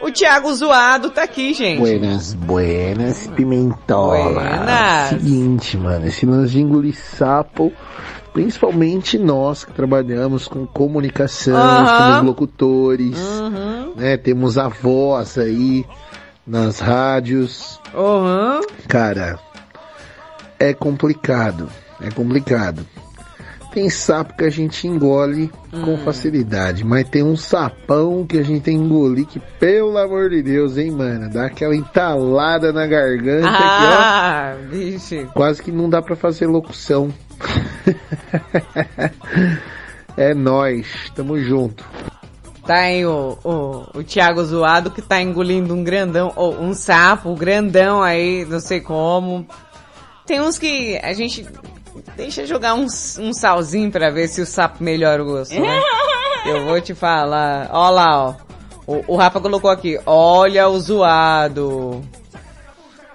O 0.00 0.12
Thiago 0.12 0.54
Zoado 0.54 1.10
tá 1.10 1.24
aqui, 1.24 1.52
gente. 1.52 1.78
Buenas, 1.80 2.34
buenas, 2.34 3.26
pimentola. 3.34 4.32
Buenas. 4.32 5.08
Seguinte, 5.08 5.76
mano, 5.76 6.06
esse 6.06 6.24
lance 6.24 6.52
de 6.52 6.60
engolir 6.60 6.94
sapo, 6.94 7.72
principalmente 8.32 9.18
nós 9.18 9.64
que 9.64 9.72
trabalhamos 9.72 10.46
com 10.46 10.64
comunicação, 10.66 11.56
Aham. 11.56 11.86
somos 12.12 12.26
locutores, 12.26 13.18
Uhum. 13.18 13.94
né? 13.96 14.16
Temos 14.18 14.56
a 14.58 14.68
voz 14.68 15.36
aí 15.38 15.84
nas 16.46 16.78
rádios. 16.78 17.80
Uhum. 17.92 18.60
Cara, 18.86 19.36
é 20.60 20.72
complicado, 20.74 21.68
é 22.00 22.10
complicado. 22.10 22.86
Tem 23.76 23.90
sapo 23.90 24.34
que 24.34 24.44
a 24.44 24.48
gente 24.48 24.88
engole 24.88 25.52
com 25.70 25.98
facilidade, 25.98 26.82
mas 26.82 27.06
tem 27.10 27.22
um 27.22 27.36
sapão 27.36 28.26
que 28.26 28.38
a 28.38 28.42
gente 28.42 28.62
tem 28.62 28.78
que 28.78 28.82
engolir 28.82 29.26
que, 29.26 29.38
pelo 29.38 29.98
amor 29.98 30.30
de 30.30 30.42
Deus, 30.42 30.78
hein, 30.78 30.90
mano? 30.92 31.28
Dá 31.28 31.44
aquela 31.44 31.76
entalada 31.76 32.72
na 32.72 32.86
garganta 32.86 33.46
Ah, 33.46 34.56
que, 34.70 35.18
ó, 35.18 35.26
quase 35.26 35.62
que 35.62 35.70
não 35.70 35.90
dá 35.90 36.00
pra 36.00 36.16
fazer 36.16 36.46
locução. 36.46 37.12
é 40.16 40.32
nós, 40.32 41.12
tamo 41.14 41.38
junto. 41.38 41.84
Tá 42.66 42.76
aí 42.76 43.04
o, 43.04 43.36
o, 43.44 43.98
o 43.98 44.02
Thiago 44.02 44.42
Zoado 44.42 44.90
que 44.90 45.02
tá 45.02 45.20
engolindo 45.20 45.74
um 45.74 45.84
grandão, 45.84 46.32
ou 46.34 46.58
um 46.58 46.72
sapo 46.72 47.34
grandão 47.34 48.02
aí, 48.02 48.46
não 48.46 48.58
sei 48.58 48.80
como. 48.80 49.46
Tem 50.24 50.40
uns 50.40 50.56
que 50.56 50.98
a 51.02 51.12
gente 51.12 51.46
deixa 52.16 52.46
jogar 52.46 52.74
um, 52.74 52.86
um 53.18 53.32
salzinho 53.32 53.90
pra 53.90 54.10
ver 54.10 54.28
se 54.28 54.40
o 54.40 54.46
sapo 54.46 54.82
melhora 54.82 55.22
o 55.22 55.26
gosto, 55.26 55.58
né? 55.58 55.82
Eu 56.46 56.64
vou 56.64 56.80
te 56.80 56.94
falar. 56.94 57.68
Ó 57.72 57.90
lá, 57.90 58.28
ó. 58.28 58.34
O, 58.86 59.14
o 59.14 59.16
Rafa 59.16 59.40
colocou 59.40 59.68
aqui, 59.68 59.98
olha 60.06 60.68
o 60.68 60.78
zoado. 60.78 62.04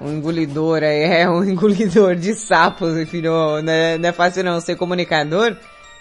Um 0.02 0.14
engolidor 0.14 0.84
aí, 0.84 1.04
é 1.04 1.30
um 1.30 1.44
engolidor 1.46 2.16
de 2.16 2.34
sapos, 2.34 3.10
filho. 3.10 3.62
Não 3.62 3.72
é, 3.72 3.98
não 3.98 4.10
é 4.10 4.12
fácil 4.12 4.44
não 4.44 4.60
ser 4.60 4.76
comunicador. 4.76 5.56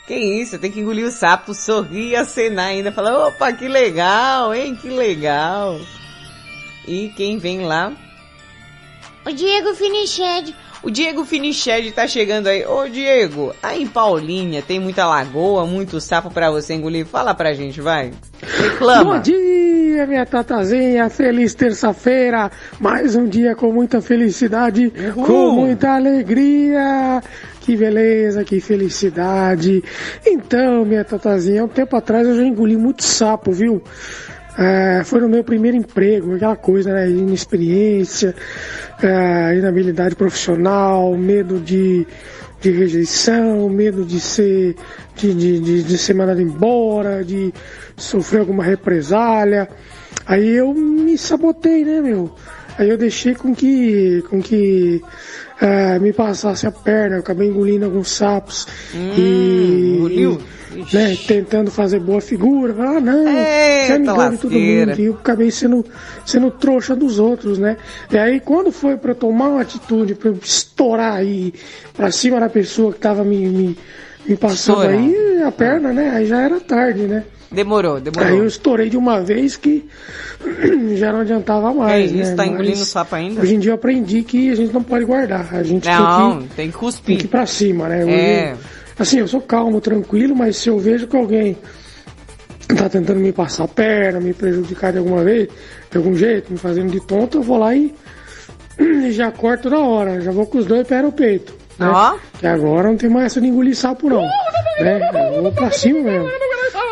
Que 0.06 0.14
isso, 0.16 0.58
tem 0.58 0.72
que 0.72 0.80
engolir 0.80 1.06
o 1.06 1.10
sapo, 1.10 1.54
sorrir, 1.54 2.16
acenar 2.16 2.66
ainda, 2.66 2.90
falar, 2.90 3.28
opa, 3.28 3.52
que 3.52 3.68
legal, 3.68 4.52
hein, 4.52 4.74
que 4.74 4.88
legal. 4.88 5.78
E 6.84 7.10
quem 7.10 7.38
vem 7.38 7.64
lá? 7.64 7.92
O 9.24 9.30
Diego 9.30 9.72
Finiched. 9.74 10.52
O 10.82 10.90
Diego 10.90 11.26
Finiched 11.26 11.92
tá 11.92 12.06
chegando 12.08 12.46
aí. 12.46 12.64
Ô 12.64 12.88
Diego, 12.88 13.54
aí 13.62 13.82
em 13.82 13.86
Paulinha 13.86 14.62
tem 14.62 14.80
muita 14.80 15.06
lagoa, 15.06 15.66
muito 15.66 16.00
sapo 16.00 16.30
pra 16.30 16.50
você 16.50 16.72
engolir. 16.72 17.04
Fala 17.04 17.34
pra 17.34 17.52
gente, 17.52 17.82
vai. 17.82 18.12
Reclama. 18.42 19.16
Bom 19.16 19.20
dia, 19.20 20.06
minha 20.06 20.24
tatazinha. 20.24 21.10
Feliz 21.10 21.52
terça-feira. 21.52 22.50
Mais 22.78 23.14
um 23.14 23.26
dia 23.26 23.54
com 23.54 23.70
muita 23.70 24.00
felicidade, 24.00 24.90
com 25.14 25.50
muita 25.50 25.96
alegria. 25.96 27.22
Que 27.60 27.76
beleza, 27.76 28.42
que 28.42 28.58
felicidade. 28.58 29.84
Então, 30.24 30.84
minha 30.86 31.04
tatazinha, 31.04 31.62
um 31.62 31.68
tempo 31.68 31.94
atrás 31.94 32.26
eu 32.26 32.34
já 32.34 32.42
engoli 32.42 32.78
muito 32.78 33.04
sapo, 33.04 33.52
viu? 33.52 33.82
É, 34.60 35.02
foi 35.04 35.22
no 35.22 35.28
meu 35.28 35.42
primeiro 35.42 35.74
emprego, 35.74 36.34
aquela 36.34 36.54
coisa, 36.54 36.92
né? 36.92 37.08
Inexperiência, 37.08 38.34
é, 39.02 39.56
inabilidade 39.56 40.14
profissional, 40.14 41.16
medo 41.16 41.58
de, 41.58 42.06
de 42.60 42.70
rejeição, 42.70 43.70
medo 43.70 44.04
de 44.04 44.20
ser, 44.20 44.76
de, 45.16 45.32
de, 45.32 45.60
de, 45.60 45.82
de 45.82 45.96
ser 45.96 46.12
mandado 46.12 46.42
embora, 46.42 47.24
de 47.24 47.54
sofrer 47.96 48.40
alguma 48.40 48.62
represália. 48.62 49.66
Aí 50.26 50.50
eu 50.50 50.74
me 50.74 51.16
sabotei, 51.16 51.82
né, 51.82 52.02
meu? 52.02 52.30
Aí 52.76 52.90
eu 52.90 52.98
deixei 52.98 53.34
com 53.34 53.54
que, 53.54 54.22
com 54.28 54.42
que 54.42 55.02
é, 55.58 55.98
me 55.98 56.12
passasse 56.12 56.66
a 56.66 56.70
perna, 56.70 57.16
eu 57.16 57.20
acabei 57.20 57.48
engolindo 57.48 57.86
alguns 57.86 58.10
sapos 58.10 58.66
e, 58.94 59.96
engoliu? 59.96 60.38
Né, 60.92 61.16
tentando 61.26 61.70
fazer 61.70 62.00
boa 62.00 62.20
figura. 62.20 62.74
Ah, 62.78 63.00
não, 63.00 63.26
Eita 63.28 63.86
você 63.86 63.98
me 63.98 64.08
engole 64.08 64.38
todo 64.38 64.50
mundo. 64.52 65.00
E 65.00 65.04
eu 65.04 65.14
acabei 65.14 65.50
sendo, 65.50 65.84
sendo 66.24 66.50
trouxa 66.50 66.94
dos 66.94 67.18
outros, 67.18 67.58
né? 67.58 67.76
E 68.10 68.16
aí 68.18 68.40
quando 68.40 68.70
foi 68.72 68.96
pra 68.96 69.12
eu 69.12 69.14
tomar 69.14 69.48
uma 69.48 69.60
atitude, 69.62 70.14
pra 70.14 70.28
eu 70.30 70.38
estourar 70.42 71.14
aí 71.14 71.52
pra 71.94 72.10
cima 72.10 72.38
da 72.40 72.48
pessoa 72.48 72.92
que 72.92 72.98
tava 73.00 73.24
me, 73.24 73.38
me, 73.48 73.78
me 74.26 74.36
passando 74.36 74.82
Estourar. 74.84 74.98
aí, 74.98 75.42
a 75.42 75.52
perna, 75.52 75.92
né? 75.92 76.10
Aí 76.14 76.26
já 76.26 76.40
era 76.40 76.60
tarde, 76.60 77.02
né? 77.02 77.24
Demorou, 77.52 77.96
Aí 77.96 78.02
eu 78.06 78.12
demorou. 78.12 78.46
estourei 78.46 78.88
de 78.88 78.96
uma 78.96 79.20
vez 79.20 79.56
que 79.56 79.84
já 80.96 81.12
não 81.12 81.20
adiantava 81.20 81.74
mais, 81.74 82.12
né? 82.12 82.22
isso, 82.22 82.36
tá 82.36 82.46
engolindo 82.46 82.78
Mas 82.78 82.86
sapo 82.88 83.16
ainda? 83.16 83.40
Hoje 83.40 83.56
em 83.56 83.58
dia 83.58 83.72
eu 83.72 83.74
aprendi 83.74 84.22
que 84.22 84.50
a 84.50 84.54
gente 84.54 84.72
não 84.72 84.84
pode 84.84 85.04
guardar, 85.04 85.52
a 85.52 85.62
gente 85.64 85.84
Não, 85.88 86.38
tem 86.38 86.38
que, 86.38 86.38
tem 86.38 86.48
que 86.48 86.54
tem 86.54 86.70
cuspir. 86.70 87.18
que 87.18 87.24
ir 87.24 87.28
pra 87.28 87.46
cima, 87.46 87.88
né? 87.88 88.04
Hoje, 88.04 88.14
É. 88.14 88.56
Assim, 89.00 89.18
eu 89.18 89.26
sou 89.26 89.40
calmo, 89.40 89.80
tranquilo, 89.80 90.36
mas 90.36 90.58
se 90.58 90.68
eu 90.68 90.78
vejo 90.78 91.06
que 91.08 91.16
alguém 91.16 91.56
tá 92.76 92.86
tentando 92.86 93.18
me 93.18 93.32
passar 93.32 93.64
a 93.64 93.68
perna, 93.68 94.20
me 94.20 94.34
prejudicar 94.34 94.92
de 94.92 94.98
alguma 94.98 95.24
vez, 95.24 95.48
de 95.90 95.96
algum 95.96 96.14
jeito, 96.14 96.52
me 96.52 96.58
fazendo 96.58 96.90
de 96.90 97.00
tonto, 97.06 97.38
eu 97.38 97.42
vou 97.42 97.56
lá 97.56 97.74
e, 97.74 97.94
e 98.78 99.10
já 99.12 99.32
corto 99.32 99.70
na 99.70 99.78
hora, 99.78 100.20
já 100.20 100.30
vou 100.30 100.44
com 100.44 100.58
os 100.58 100.66
dois 100.66 100.86
pés 100.86 101.02
no 101.02 101.10
peito. 101.10 101.54
Né? 101.78 101.88
Ó. 101.88 102.18
Que 102.38 102.46
agora 102.46 102.88
não 102.88 102.96
tem 102.98 103.08
mais 103.08 103.26
essa 103.26 103.40
de 103.40 103.46
engolir 103.46 103.74
sapo 103.74 104.10
não. 104.10 104.20
né? 104.78 105.00
Eu 105.34 105.42
vou 105.44 105.52
pra 105.52 105.70
cima 105.70 106.00
mesmo. 106.00 106.28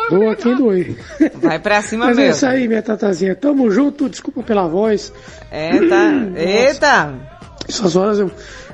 Doa 0.09 0.35
quem 0.35 0.55
doer. 0.55 0.95
Vai 1.35 1.59
pra 1.59 1.79
cima 1.83 2.07
Mas 2.07 2.17
é 2.17 2.21
mesmo. 2.21 2.35
isso 2.35 2.45
aí, 2.47 2.67
minha 2.67 2.81
tatazinha. 2.81 3.35
Tamo 3.35 3.69
junto, 3.69 4.09
desculpa 4.09 4.41
pela 4.41 4.67
voz. 4.67 5.13
É, 5.51 5.77
tá. 5.87 6.11
Eita! 6.35 7.13
Essas 7.67 7.95
horas 7.95 8.17
eu 8.17 8.31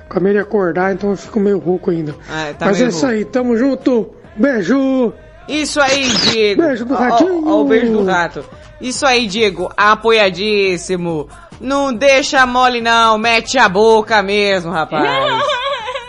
acabei 0.09 0.33
de 0.33 0.39
acordar, 0.39 0.93
então 0.93 1.11
eu 1.11 1.17
fico 1.17 1.39
meio 1.39 1.59
rouco 1.59 1.91
ainda. 1.91 2.15
Ah, 2.29 2.53
tá 2.57 2.65
Mas 2.67 2.77
meio 2.77 2.87
é 2.87 2.89
isso 2.89 3.05
aí, 3.05 3.25
tamo 3.25 3.57
junto. 3.57 4.13
Beijo! 4.35 5.13
Isso 5.47 5.79
aí, 5.79 6.07
Diego. 6.09 6.61
Beijo 6.61 6.85
do 6.85 6.93
Ó, 6.93 6.97
ó, 6.97 6.99
ratinho. 6.99 7.47
ó 7.47 7.61
o 7.61 7.65
beijo 7.65 7.91
do 7.91 8.03
rato. 8.03 8.43
Isso 8.81 9.05
aí, 9.05 9.27
Diego. 9.27 9.71
Apoiadíssimo. 9.77 11.29
Não 11.59 11.93
deixa 11.93 12.45
mole 12.45 12.81
não, 12.81 13.17
mete 13.17 13.57
a 13.57 13.69
boca 13.69 14.21
mesmo, 14.21 14.71
rapaz. 14.71 15.05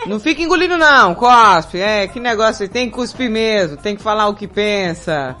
Não 0.07 0.21
fica 0.21 0.41
engolindo 0.41 0.77
não, 0.77 1.13
cospe. 1.13 1.81
É, 1.81 2.07
que 2.07 2.17
negócio, 2.17 2.69
tem 2.69 2.89
que 2.89 2.95
cuspir 2.95 3.29
mesmo, 3.29 3.75
tem 3.75 3.93
que 3.93 4.01
falar 4.01 4.29
o 4.29 4.33
que 4.33 4.47
pensa. 4.47 5.35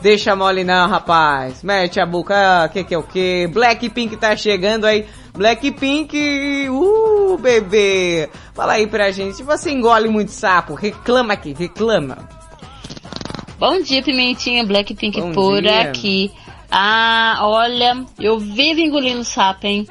Deixa 0.00 0.36
mole 0.36 0.62
não, 0.62 0.88
rapaz. 0.88 1.64
Mete 1.64 1.98
a 1.98 2.06
boca, 2.06 2.34
ah, 2.36 2.68
que 2.68 2.84
que 2.84 2.94
é 2.94 2.98
o 2.98 3.02
que? 3.02 3.48
Blackpink 3.48 4.16
tá 4.16 4.36
chegando 4.36 4.84
aí. 4.84 5.04
Blackpink, 5.36 6.68
uh, 6.68 7.36
bebê. 7.38 8.30
Fala 8.54 8.74
aí 8.74 8.86
pra 8.86 9.10
gente, 9.10 9.42
você 9.42 9.70
engole 9.70 10.08
muito 10.08 10.30
sapo, 10.30 10.74
reclama 10.74 11.34
aqui, 11.34 11.52
reclama. 11.52 12.28
Bom 13.58 13.80
dia, 13.80 14.02
Pimentinha 14.02 14.64
Blackpink 14.64 15.20
Bom 15.20 15.32
por 15.32 15.60
dia. 15.60 15.82
aqui. 15.82 16.30
Ah, 16.70 17.38
olha, 17.42 18.04
eu 18.20 18.38
vivo 18.38 18.80
engolindo 18.80 19.24
sapo, 19.24 19.66
hein? 19.66 19.88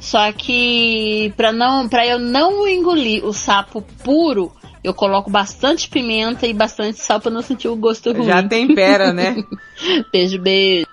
Só 0.00 0.30
que 0.32 1.32
pra 1.36 1.50
não, 1.52 1.88
para 1.88 2.06
eu 2.06 2.18
não 2.18 2.68
engolir 2.68 3.24
o 3.24 3.32
sapo 3.32 3.82
puro, 4.04 4.52
Eu 4.82 4.92
coloco 4.92 5.30
bastante 5.30 5.88
pimenta 5.88 6.46
e 6.46 6.52
bastante 6.52 6.98
sal 6.98 7.18
pra 7.18 7.30
não 7.30 7.40
sentir 7.40 7.68
o 7.68 7.74
gosto 7.76 8.12
ruim. 8.12 8.26
Já 8.26 8.42
tempera, 8.42 9.14
né? 9.14 9.34
beijo, 10.12 10.38
beijo. 10.38 10.86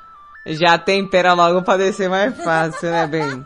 Já 0.45 0.77
tempera 0.77 1.33
logo 1.33 1.61
pra 1.61 1.75
descer 1.75 2.09
mais 2.09 2.35
fácil, 2.41 2.89
né, 2.89 3.05
bem? 3.05 3.45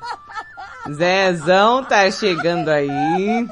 Zezão 0.91 1.83
tá 1.83 2.09
chegando 2.11 2.69
aí. 2.69 3.47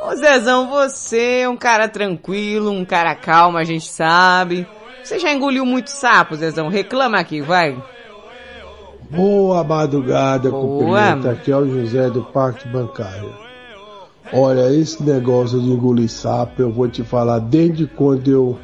Ô 0.00 0.14
Zezão, 0.14 0.68
você 0.68 1.40
é 1.42 1.48
um 1.48 1.56
cara 1.56 1.88
tranquilo, 1.88 2.70
um 2.70 2.84
cara 2.84 3.14
calmo, 3.14 3.58
a 3.58 3.64
gente 3.64 3.86
sabe. 3.86 4.66
Você 5.02 5.18
já 5.18 5.32
engoliu 5.32 5.66
muito 5.66 5.88
sapo, 5.88 6.36
Zezão? 6.36 6.68
Reclama 6.68 7.18
aqui, 7.18 7.40
vai. 7.40 7.76
Boa 9.10 9.62
madrugada, 9.64 10.50
Boa. 10.50 10.62
cumprimento. 10.62 11.28
Aqui 11.28 11.50
é 11.52 11.56
o 11.56 11.68
José 11.68 12.10
do 12.10 12.22
Parque 12.22 12.68
Bancário. 12.68 13.34
Olha, 14.32 14.72
esse 14.72 15.02
negócio 15.02 15.60
de 15.60 15.68
engolir 15.68 16.08
sapo, 16.08 16.62
eu 16.62 16.72
vou 16.72 16.88
te 16.88 17.02
falar 17.02 17.38
desde 17.38 17.86
quando 17.86 18.30
eu 18.30 18.58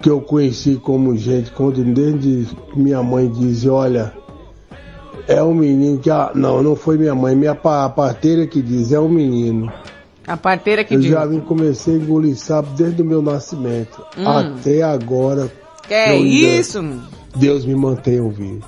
que 0.00 0.08
eu 0.08 0.20
conheci 0.22 0.76
como 0.76 1.14
gente, 1.14 1.50
quando 1.50 1.84
desde 1.84 2.48
minha 2.74 3.02
mãe 3.02 3.28
dizia, 3.28 3.70
olha, 3.70 4.14
é 5.30 5.42
um 5.42 5.54
menino 5.54 5.98
que 5.98 6.10
ah, 6.10 6.30
não, 6.34 6.62
não 6.62 6.74
foi 6.76 6.98
minha 6.98 7.14
mãe, 7.14 7.34
minha 7.36 7.54
pa- 7.54 7.84
a 7.84 7.88
parteira 7.88 8.46
que 8.46 8.60
diz, 8.60 8.92
é 8.92 8.98
um 9.00 9.08
menino. 9.08 9.72
A 10.26 10.36
parteira 10.36 10.84
que 10.84 10.94
eu 10.94 11.00
diz. 11.00 11.10
já 11.10 11.24
vim 11.24 11.40
comecei 11.40 11.94
a 11.94 11.98
engolir 11.98 12.36
sapo 12.36 12.70
desde 12.76 13.02
o 13.02 13.04
meu 13.04 13.22
nascimento, 13.22 14.00
Hum. 14.18 14.26
até 14.28 14.82
agora. 14.82 15.50
Que 15.88 15.94
eu 15.94 15.98
ainda- 15.98 16.28
isso? 16.28 16.82
Deus 17.36 17.64
me 17.64 17.74
mantenha 17.74 18.22
vivo. 18.28 18.64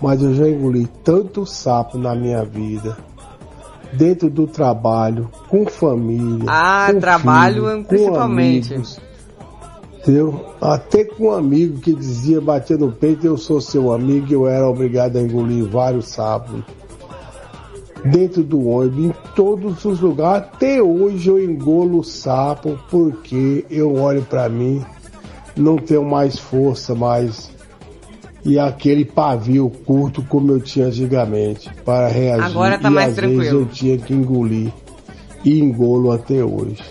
Mas 0.00 0.20
eu 0.22 0.34
já 0.34 0.48
engoli 0.48 0.88
tanto 1.04 1.46
sapo 1.46 1.96
na 1.96 2.14
minha 2.14 2.44
vida. 2.44 2.96
Dentro 3.92 4.30
do 4.30 4.46
trabalho, 4.46 5.28
com 5.48 5.66
família. 5.66 6.44
Ah, 6.48 6.88
com 6.92 6.98
trabalho 7.00 7.64
filho, 7.66 7.76
com 7.78 7.84
principalmente. 7.84 8.72
amigos. 8.74 9.00
Entendeu? 10.02 10.44
Até 10.60 11.04
com 11.04 11.28
um 11.28 11.30
amigo 11.30 11.78
que 11.78 11.94
dizia, 11.94 12.40
batia 12.40 12.76
no 12.76 12.90
peito, 12.90 13.24
eu 13.24 13.38
sou 13.38 13.60
seu 13.60 13.92
amigo, 13.92 14.32
eu 14.32 14.48
era 14.48 14.68
obrigado 14.68 15.16
a 15.16 15.22
engolir 15.22 15.64
vários 15.64 16.08
sapos. 16.08 16.60
Dentro 18.04 18.42
do 18.42 18.66
ônibus, 18.66 19.04
em 19.04 19.14
todos 19.36 19.84
os 19.84 20.00
lugares. 20.00 20.48
Até 20.48 20.82
hoje 20.82 21.28
eu 21.28 21.42
engolo 21.42 22.02
sapo 22.02 22.76
porque 22.90 23.64
eu 23.70 23.94
olho 23.94 24.22
pra 24.22 24.48
mim, 24.48 24.84
não 25.56 25.76
tenho 25.76 26.04
mais 26.04 26.36
força 26.36 26.96
mais 26.96 27.52
e 28.44 28.58
aquele 28.58 29.04
pavio 29.04 29.70
curto 29.84 30.20
como 30.24 30.50
eu 30.50 30.60
tinha 30.60 30.86
antigamente 30.86 31.70
para 31.84 32.08
reagir. 32.08 32.44
Agora 32.44 32.76
tá 32.76 32.90
e 32.90 32.92
mais 32.92 33.10
às 33.10 33.14
tranquilo. 33.14 33.38
vezes 33.40 33.52
eu 33.54 33.66
tinha 33.66 33.98
que 33.98 34.12
engolir 34.12 34.72
e 35.44 35.60
engolo 35.60 36.10
até 36.10 36.42
hoje. 36.42 36.82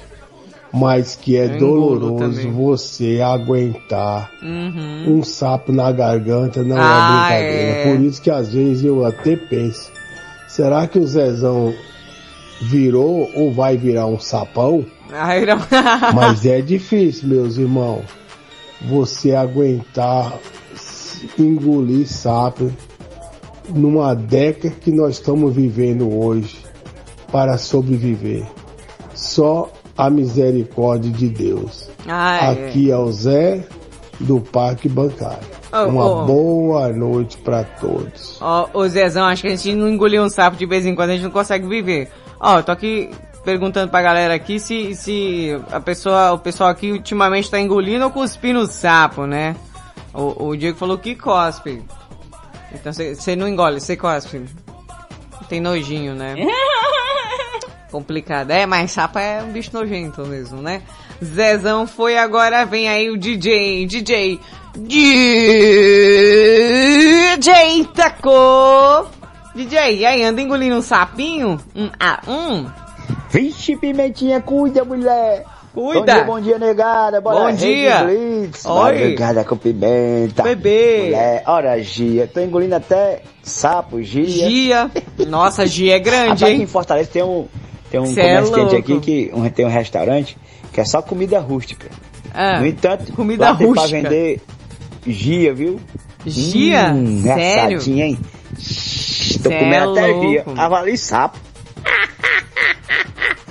Mas 0.73 1.15
que 1.18 1.35
é 1.35 1.57
doloroso 1.57 2.49
você 2.52 3.19
aguentar 3.22 4.31
Uhum. 4.41 5.18
um 5.18 5.23
sapo 5.23 5.72
na 5.72 5.91
garganta 5.91 6.64
não 6.64 6.77
Ah, 6.80 7.27
é 7.31 7.41
brincadeira. 7.41 7.72
é. 7.72 7.91
Por 7.95 8.02
isso 8.06 8.22
que 8.22 8.31
às 8.31 8.53
vezes 8.53 8.84
eu 8.85 9.06
até 9.06 9.35
penso, 9.35 9.91
será 10.48 10.88
que 10.88 10.98
o 10.98 11.06
Zezão 11.06 11.73
virou 12.61 13.30
ou 13.35 13.52
vai 13.53 13.76
virar 13.76 14.06
um 14.06 14.18
sapão? 14.19 14.85
Ai. 15.11 15.43
Mas 16.15 16.45
é 16.45 16.61
difícil, 16.61 17.27
meus 17.27 17.57
irmãos, 17.57 18.03
você 18.88 19.35
aguentar 19.35 20.34
engolir 21.38 22.07
sapo 22.07 22.72
numa 23.69 24.14
década 24.15 24.73
que 24.80 24.91
nós 24.91 25.15
estamos 25.15 25.53
vivendo 25.53 26.11
hoje 26.18 26.57
para 27.31 27.57
sobreviver. 27.57 28.45
Só 29.14 29.69
a 29.97 30.09
misericórdia 30.09 31.11
de 31.11 31.30
Deus. 31.30 31.89
É. 32.07 32.68
Aqui 32.68 32.91
é 32.91 32.97
o 32.97 33.11
Zé 33.11 33.63
do 34.19 34.39
Parque 34.39 34.88
Bancário. 34.88 35.49
Oh, 35.72 35.85
Uma 35.88 36.05
oh. 36.05 36.26
boa 36.26 36.89
noite 36.89 37.38
para 37.38 37.63
todos. 37.63 38.38
Ó, 38.41 38.69
ô 38.73 38.88
Zezão, 38.88 39.26
acho 39.26 39.43
que 39.43 39.47
a 39.47 39.55
gente 39.55 39.73
não 39.73 39.88
engoliu 39.88 40.22
um 40.23 40.30
sapo 40.30 40.57
de 40.57 40.65
vez 40.65 40.85
em 40.85 40.93
quando, 40.93 41.11
a 41.11 41.13
gente 41.13 41.23
não 41.23 41.31
consegue 41.31 41.68
viver. 41.68 42.09
Ó, 42.39 42.59
eu 42.59 42.63
tô 42.63 42.72
aqui 42.72 43.09
perguntando 43.43 43.89
pra 43.89 44.01
galera 44.01 44.34
aqui 44.34 44.59
se, 44.59 44.93
se 44.95 45.59
a 45.72 45.80
pessoa, 45.80 46.34
o 46.34 46.39
pessoal 46.39 46.69
aqui 46.69 46.91
ultimamente 46.91 47.49
tá 47.49 47.59
engolindo 47.59 48.03
ou 48.05 48.11
cuspindo 48.11 48.68
sapo, 48.68 49.26
né? 49.26 49.55
O, 50.13 50.49
o 50.49 50.57
Diego 50.57 50.77
falou 50.77 50.97
que 50.97 51.15
cospe. 51.15 51.81
Então 52.73 52.91
você 52.91 53.35
não 53.35 53.47
engole, 53.47 53.80
você 53.80 53.95
cospe. 53.95 54.45
Tem 55.47 55.59
nojinho, 55.59 56.13
né? 56.15 56.35
Complicado. 57.91 58.51
É, 58.51 58.65
mas 58.65 58.91
sapo 58.91 59.19
é 59.19 59.43
um 59.43 59.51
bicho 59.51 59.72
nojento 59.73 60.26
mesmo, 60.26 60.61
né? 60.61 60.81
Zezão 61.22 61.85
foi 61.85 62.18
agora, 62.18 62.65
vem 62.65 62.88
aí 62.88 63.09
o 63.09 63.18
DJ, 63.18 63.85
DJ, 63.85 64.39
DJ 67.38 67.85
tacou. 67.93 69.07
DJ, 69.53 69.97
e 69.97 70.05
aí, 70.05 70.23
anda 70.23 70.41
engolindo 70.41 70.77
um 70.77 70.81
sapinho? 70.81 71.59
Um, 71.76 71.89
ah, 71.99 72.22
um? 72.26 72.65
Vixe, 73.30 73.76
Pimentinha, 73.76 74.39
cuida, 74.39 74.85
mulher. 74.85 75.43
Cuida. 75.73 75.99
Bom 75.99 76.05
dia, 76.05 76.23
bom 76.23 76.39
dia, 76.41 76.59
negada. 76.59 77.19
Bora, 77.22 77.39
Bom 77.39 77.51
dia. 77.55 78.03
Blitz. 78.03 78.65
Oi. 78.65 78.93
Madrugada 78.93 79.43
com 79.43 79.57
pimenta. 79.57 80.43
Bebê. 80.43 81.03
Mulher, 81.05 81.43
ora, 81.45 81.81
Gia. 81.81 82.27
Tô 82.27 82.41
engolindo 82.41 82.76
até 82.76 83.22
sapo, 83.41 84.01
Gia. 84.01 84.49
Gia. 84.49 84.91
Nossa, 85.27 85.65
Gia 85.65 85.95
é 85.95 85.99
grande, 85.99 86.23
Rapaz, 86.23 86.43
aqui 86.43 86.51
hein? 86.53 86.61
em 86.61 86.68
Fortaleza 86.68 87.09
tem 87.11 87.23
um, 87.23 87.47
tem 87.91 87.99
um 87.99 88.05
Cê 88.07 88.22
é 88.22 88.35
comerciante 88.41 88.76
aqui 88.77 88.91
louco. 88.93 89.05
que 89.05 89.31
um, 89.34 89.49
tem 89.49 89.65
um 89.65 89.69
restaurante 89.69 90.38
que 90.73 90.80
é 90.81 90.85
só 90.85 91.01
comida 91.01 91.39
rústica. 91.39 91.88
Ah, 92.34 92.59
no 92.61 92.65
entanto, 92.65 93.11
comida 93.13 93.51
lá 93.51 93.55
tem 93.55 93.68
rústica. 93.68 93.89
pra 93.89 93.97
vender 94.09 94.41
Gia, 95.05 95.53
viu? 95.53 95.80
Gia? 96.26 96.93
Hum, 96.93 97.22
Sério? 97.23 97.77
assadinha, 97.77 98.05
hein? 98.05 98.19
Tô 99.43 99.49
Cê 99.49 99.53
é 99.53 99.59
comendo 99.59 99.91
até 99.91 100.07
Gia. 100.07 100.13
louco. 100.45 100.53
Avali 100.55 100.97
sapo. 100.97 101.38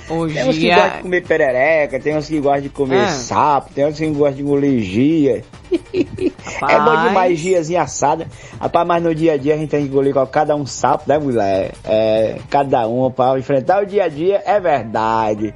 Ô, 0.08 0.26
Tem 0.26 0.48
uns 0.48 0.54
que 0.56 0.62
Gia- 0.62 0.74
gostam 0.76 0.96
de 0.96 1.02
comer 1.02 1.20
perereca, 1.22 2.00
tem 2.00 2.16
uns 2.16 2.26
que 2.26 2.40
gostam 2.40 2.62
de 2.62 2.68
comer 2.70 2.98
Ah. 3.00 3.08
sapo, 3.08 3.72
tem 3.72 3.86
uns 3.86 3.96
que 3.98 4.06
gostam 4.08 4.34
de 4.36 4.42
engolir 4.42 4.82
gia. 4.82 5.44
É 5.72 6.80
bom 6.80 7.08
demais 7.08 7.38
giazinha 7.38 7.82
assada. 7.82 8.26
Rapaz, 8.60 8.86
mas 8.86 9.02
no 9.02 9.14
dia 9.14 9.34
a 9.34 9.36
dia 9.36 9.54
a 9.54 9.56
gente 9.56 9.70
tem 9.70 9.82
que 9.82 9.88
engolir 9.88 10.12
com 10.12 10.26
cada 10.26 10.54
um 10.56 10.66
sapo, 10.66 11.04
né, 11.06 11.18
mulher? 11.18 11.72
É, 11.84 12.38
cada 12.50 12.86
um 12.88 13.10
para 13.10 13.38
enfrentar 13.38 13.82
o 13.82 13.86
dia 13.86 14.04
a 14.04 14.08
dia, 14.08 14.42
é 14.44 14.58
verdade. 14.60 15.54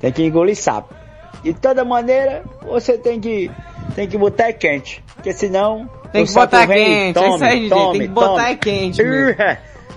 Tem 0.00 0.10
que 0.12 0.24
engolir 0.24 0.56
sapo. 0.56 0.94
De 1.42 1.52
toda 1.54 1.84
maneira, 1.84 2.42
você 2.62 2.96
tem 2.96 3.20
que, 3.20 3.50
tem 3.94 4.08
que 4.08 4.16
botar 4.16 4.48
é 4.48 4.52
quente. 4.52 5.02
Porque 5.14 5.32
senão. 5.32 5.88
Tem 6.12 6.24
que 6.26 6.32
botar 6.32 6.66
quente, 6.66 7.18
é 7.18 7.28
isso 7.28 7.44
aí, 7.44 7.60
DJ, 7.60 7.90
tem 7.92 8.00
que 8.02 8.08
botar 8.08 8.50
é 8.50 8.54
quente 8.56 9.02
mesmo. 9.02 9.36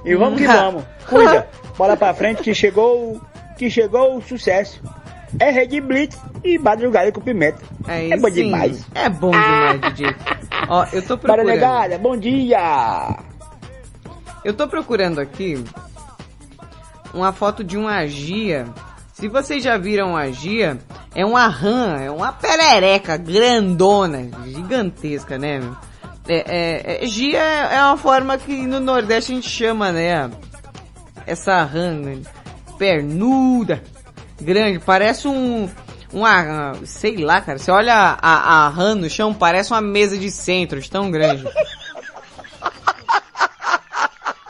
E 0.06 0.15
vamos 0.15 0.40
que 0.40 0.48
Hum. 0.48 0.52
vamos. 0.52 0.84
Cuida. 1.10 1.48
Bola 1.77 1.98
pra 1.98 2.14
frente 2.14 2.41
que 2.41 2.53
chegou, 2.53 3.19
que 3.57 3.69
chegou 3.69 4.15
o 4.18 4.22
sucesso. 4.22 4.82
É 5.40 5.52
Rede 5.52 5.82
Blitz 5.82 6.18
e 6.44 6.57
madrugada 6.57 7.12
com 7.12 7.22
pimenta. 7.22 7.60
É, 7.88 8.10
É 8.10 8.18
bom 8.18 8.28
sim. 8.28 8.34
demais. 8.34 8.86
É 8.94 9.10
bom 9.10 9.32
demais, 9.32 9.82
DJ. 9.94 10.16
Ó, 10.70 10.86
eu 10.94 11.02
tô 11.02 11.18
procurando. 11.18 11.48
negada, 11.48 11.98
bom 11.98 12.16
dia! 12.18 13.18
Eu 14.44 14.53
tô 14.53 14.68
procurando 14.68 15.20
aqui 15.20 15.64
uma 17.14 17.34
foto 17.34 17.64
de 17.64 17.78
uma 17.78 18.06
gia. 18.07 18.66
Se 19.14 19.28
vocês 19.28 19.64
já 19.64 19.78
viram 19.78 20.16
a 20.16 20.30
gia, 20.32 20.78
é 21.14 21.26
uma 21.26 21.48
rã, 21.48 21.98
é 22.02 22.12
uma 22.12 22.32
perereca 22.32 23.18
grandona, 23.18 24.30
gigantesca, 24.45 25.38
né? 25.38 25.60
meu? 25.60 25.76
É, 26.28 26.36
é, 26.38 27.03
é, 27.03 27.07
gia 27.07 27.40
é 27.40 27.84
uma 27.84 27.98
forma 27.98 28.38
que 28.38 28.66
no 28.66 28.80
Nordeste 28.80 29.32
a 29.32 29.36
gente 29.36 29.49
chama, 29.49 29.91
né? 29.91 30.30
Essa 31.26 31.64
rã 31.64 31.91
né? 31.91 32.22
pernuda, 32.78 33.82
grande, 34.40 34.80
parece 34.80 35.28
um, 35.28 35.70
uma, 36.12 36.74
sei 36.86 37.18
lá, 37.18 37.41
cara, 37.41 37.57
você 37.57 37.72
olha 37.72 37.94
a, 37.94 38.66
a 38.66 38.70
rã 38.70 38.95
no 38.95 39.10
chão, 39.10 39.34
parece 39.34 39.72
uma 39.72 39.82
mesa 39.82 40.18
de 40.18 40.32
centro, 40.32 40.80
de 40.80 40.90
tão 40.90 41.12
grande. 41.12 41.44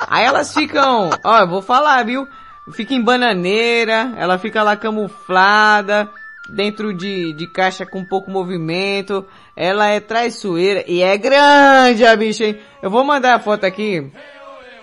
Aí 0.08 0.24
elas 0.24 0.54
ficam, 0.54 1.10
ó, 1.24 1.40
eu 1.40 1.48
vou 1.48 1.62
falar, 1.62 2.04
viu? 2.06 2.28
Fica 2.72 2.94
em 2.94 3.02
bananeira, 3.02 4.14
ela 4.18 4.38
fica 4.38 4.64
lá 4.64 4.76
camuflada, 4.76 6.10
dentro 6.50 6.94
de, 6.94 7.34
de 7.34 7.48
caixa 7.48 7.86
com 7.86 8.04
pouco 8.06 8.32
movimento. 8.32 9.26
Ela 9.56 9.88
é 9.88 10.00
traiçoeira 10.00 10.84
e 10.88 11.02
é 11.02 11.18
grande 11.18 12.06
a 12.06 12.16
bicha, 12.16 12.46
hein? 12.46 12.60
Eu 12.82 12.90
vou 12.90 13.04
mandar 13.04 13.36
a 13.36 13.40
foto 13.40 13.66
aqui 13.66 14.12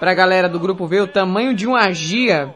pra 0.03 0.15
galera 0.15 0.49
do 0.49 0.59
grupo 0.59 0.85
ver 0.85 1.01
o 1.01 1.07
tamanho 1.07 1.55
de 1.55 1.65
uma 1.65 1.93
gia. 1.93 2.53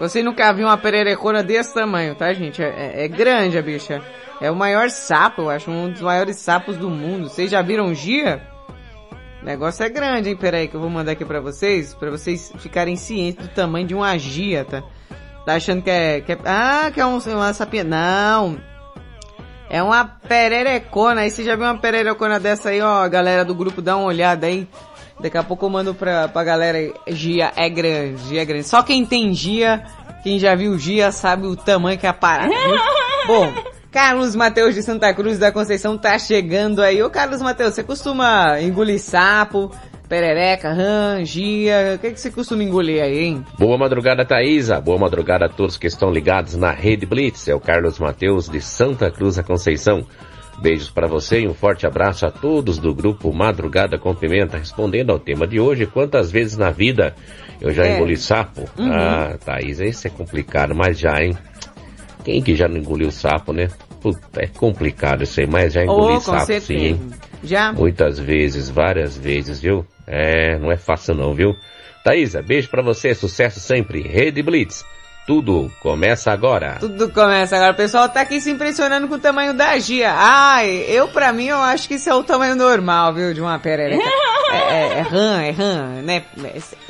Você 0.00 0.20
nunca 0.20 0.52
viu 0.52 0.66
uma 0.66 0.76
pererecona 0.76 1.44
desse 1.44 1.72
tamanho, 1.72 2.16
tá 2.16 2.32
gente? 2.32 2.60
É, 2.60 2.66
é- 2.66 3.04
é 3.04 3.08
grande 3.08 3.56
a 3.56 3.62
bicha. 3.62 4.02
É 4.40 4.50
o 4.50 4.56
maior 4.56 4.90
sapo, 4.90 5.42
eu 5.42 5.50
acho, 5.50 5.70
um 5.70 5.92
dos 5.92 6.00
maiores 6.00 6.38
sapos 6.38 6.76
do 6.76 6.90
mundo. 6.90 7.28
Vocês 7.28 7.48
já 7.52 7.62
viram 7.62 7.94
gia? 7.94 8.42
O 9.40 9.44
negócio 9.46 9.84
é 9.84 9.88
grande, 9.88 10.28
hein? 10.30 10.34
Pera 10.34 10.56
aí 10.56 10.66
que 10.66 10.74
eu 10.74 10.80
vou 10.80 10.90
mandar 10.90 11.12
aqui 11.12 11.24
pra 11.24 11.40
vocês, 11.40 11.94
pra 11.94 12.10
vocês 12.10 12.52
ficarem 12.58 12.96
cientes 12.96 13.46
do 13.46 13.54
tamanho 13.54 13.86
de 13.86 13.94
uma 13.94 14.18
gia, 14.18 14.64
tá? 14.64 14.82
Tá 15.46 15.54
achando 15.54 15.82
que 15.82 15.90
é, 15.90 16.20
que 16.20 16.32
é 16.32 16.38
ah, 16.44 16.90
que 16.92 17.00
é 17.00 17.06
um, 17.06 17.18
uma 17.18 17.54
sapinha. 17.54 17.84
Não. 17.84 18.58
É 19.70 19.80
uma 19.80 20.04
pererecona. 20.04 21.20
Aí 21.20 21.30
você 21.30 21.44
já 21.44 21.54
viu 21.54 21.64
uma 21.64 21.78
pererecona 21.78 22.40
dessa 22.40 22.70
aí, 22.70 22.82
ó, 22.82 23.08
galera 23.08 23.44
do 23.44 23.54
grupo, 23.54 23.80
dá 23.80 23.96
uma 23.96 24.06
olhada 24.06 24.48
aí. 24.48 24.66
Daqui 25.20 25.36
a 25.36 25.42
pouco 25.42 25.66
eu 25.66 25.70
mando 25.70 25.94
pra, 25.94 26.28
pra 26.28 26.44
galera 26.44 26.78
aí. 26.78 26.92
Gia 27.08 27.52
é 27.56 27.68
grande, 27.68 28.28
Gia 28.28 28.42
é 28.42 28.44
grande. 28.44 28.64
Só 28.64 28.82
quem 28.82 29.04
tem 29.04 29.34
Gia, 29.34 29.84
quem 30.22 30.38
já 30.38 30.54
viu 30.54 30.78
Gia, 30.78 31.10
sabe 31.10 31.46
o 31.46 31.56
tamanho 31.56 31.98
que 31.98 32.06
é 32.06 32.10
a 32.10 32.14
parada. 32.14 32.48
viu? 32.48 32.78
Bom, 33.26 33.52
Carlos 33.90 34.36
Mateus 34.36 34.74
de 34.74 34.82
Santa 34.82 35.12
Cruz 35.12 35.38
da 35.38 35.50
Conceição 35.50 35.98
tá 35.98 36.18
chegando 36.18 36.82
aí. 36.82 37.02
Ô 37.02 37.10
Carlos 37.10 37.42
Mateus, 37.42 37.74
você 37.74 37.82
costuma 37.82 38.60
engolir 38.60 39.00
sapo, 39.00 39.70
perereca, 40.08 40.72
rã, 40.72 41.24
Gia? 41.24 41.94
O 41.96 41.98
que, 41.98 42.12
que 42.12 42.20
você 42.20 42.30
costuma 42.30 42.62
engolir 42.62 43.02
aí, 43.02 43.24
hein? 43.24 43.44
Boa 43.58 43.76
madrugada, 43.76 44.24
Thaisa. 44.24 44.80
Boa 44.80 44.98
madrugada 44.98 45.46
a 45.46 45.48
todos 45.48 45.76
que 45.76 45.86
estão 45.86 46.10
ligados 46.10 46.54
na 46.54 46.70
Rede 46.70 47.04
Blitz. 47.06 47.48
É 47.48 47.54
o 47.54 47.60
Carlos 47.60 47.98
Mateus 47.98 48.48
de 48.48 48.60
Santa 48.60 49.10
Cruz 49.10 49.36
da 49.36 49.42
Conceição. 49.42 50.06
Beijos 50.60 50.90
para 50.90 51.06
você 51.06 51.40
e 51.40 51.48
um 51.48 51.54
forte 51.54 51.86
abraço 51.86 52.26
a 52.26 52.30
todos 52.30 52.78
do 52.78 52.92
grupo 52.94 53.32
Madrugada 53.32 53.96
com 53.98 54.14
Pimenta. 54.14 54.58
Respondendo 54.58 55.10
ao 55.10 55.18
tema 55.18 55.46
de 55.46 55.60
hoje, 55.60 55.86
quantas 55.86 56.30
vezes 56.32 56.56
na 56.56 56.70
vida 56.70 57.14
eu 57.60 57.72
já 57.72 57.84
É. 57.86 57.94
engoli 57.96 58.16
sapo? 58.16 58.68
Uhum. 58.76 58.92
Ah, 58.92 59.36
Thaís, 59.44 59.78
isso 59.78 60.06
é 60.06 60.10
complicado, 60.10 60.74
mas 60.74 60.98
já, 60.98 61.22
hein? 61.22 61.36
Quem 62.24 62.42
que 62.42 62.56
já 62.56 62.66
não 62.68 62.76
engoliu 62.76 63.10
sapo, 63.10 63.52
né? 63.52 63.68
Puta, 64.00 64.20
é 64.36 64.46
complicado 64.46 65.22
isso 65.22 65.40
aí, 65.40 65.46
mas 65.46 65.72
já 65.72 65.84
engoli 65.84 66.14
Oh, 66.14 66.20
sapo 66.20 66.46
certeza. 66.46 66.66
sim, 66.66 66.86
hein? 66.86 67.00
Já? 67.42 67.72
Muitas 67.72 68.18
vezes, 68.18 68.68
várias 68.68 69.16
vezes, 69.16 69.60
viu? 69.60 69.86
É, 70.06 70.58
não 70.58 70.72
é 70.72 70.76
fácil 70.76 71.14
não, 71.14 71.34
viu? 71.34 71.54
Thaisa, 72.04 72.42
beijo 72.42 72.68
pra 72.68 72.82
você, 72.82 73.14
sucesso 73.14 73.60
sempre. 73.60 74.02
Rede 74.02 74.42
Blitz, 74.42 74.84
tudo 75.28 75.70
começa 75.78 76.32
agora. 76.32 76.78
Tudo 76.80 77.10
começa 77.10 77.54
agora. 77.54 77.72
O 77.72 77.76
pessoal 77.76 78.08
tá 78.08 78.22
aqui 78.22 78.40
se 78.40 78.50
impressionando 78.50 79.06
com 79.06 79.16
o 79.16 79.18
tamanho 79.18 79.52
da 79.52 79.78
Gia. 79.78 80.14
Ai, 80.16 80.86
eu 80.88 81.06
pra 81.08 81.34
mim 81.34 81.48
eu 81.48 81.58
acho 81.58 81.86
que 81.86 81.96
isso 81.96 82.08
é 82.08 82.14
o 82.14 82.24
tamanho 82.24 82.56
normal, 82.56 83.12
viu, 83.12 83.34
de 83.34 83.40
uma 83.42 83.58
perereca. 83.58 84.02
É, 84.50 84.56
é, 84.56 84.92
é 84.94 85.00
rã, 85.02 85.42
é 85.42 85.50
rã, 85.50 86.02
né? 86.02 86.24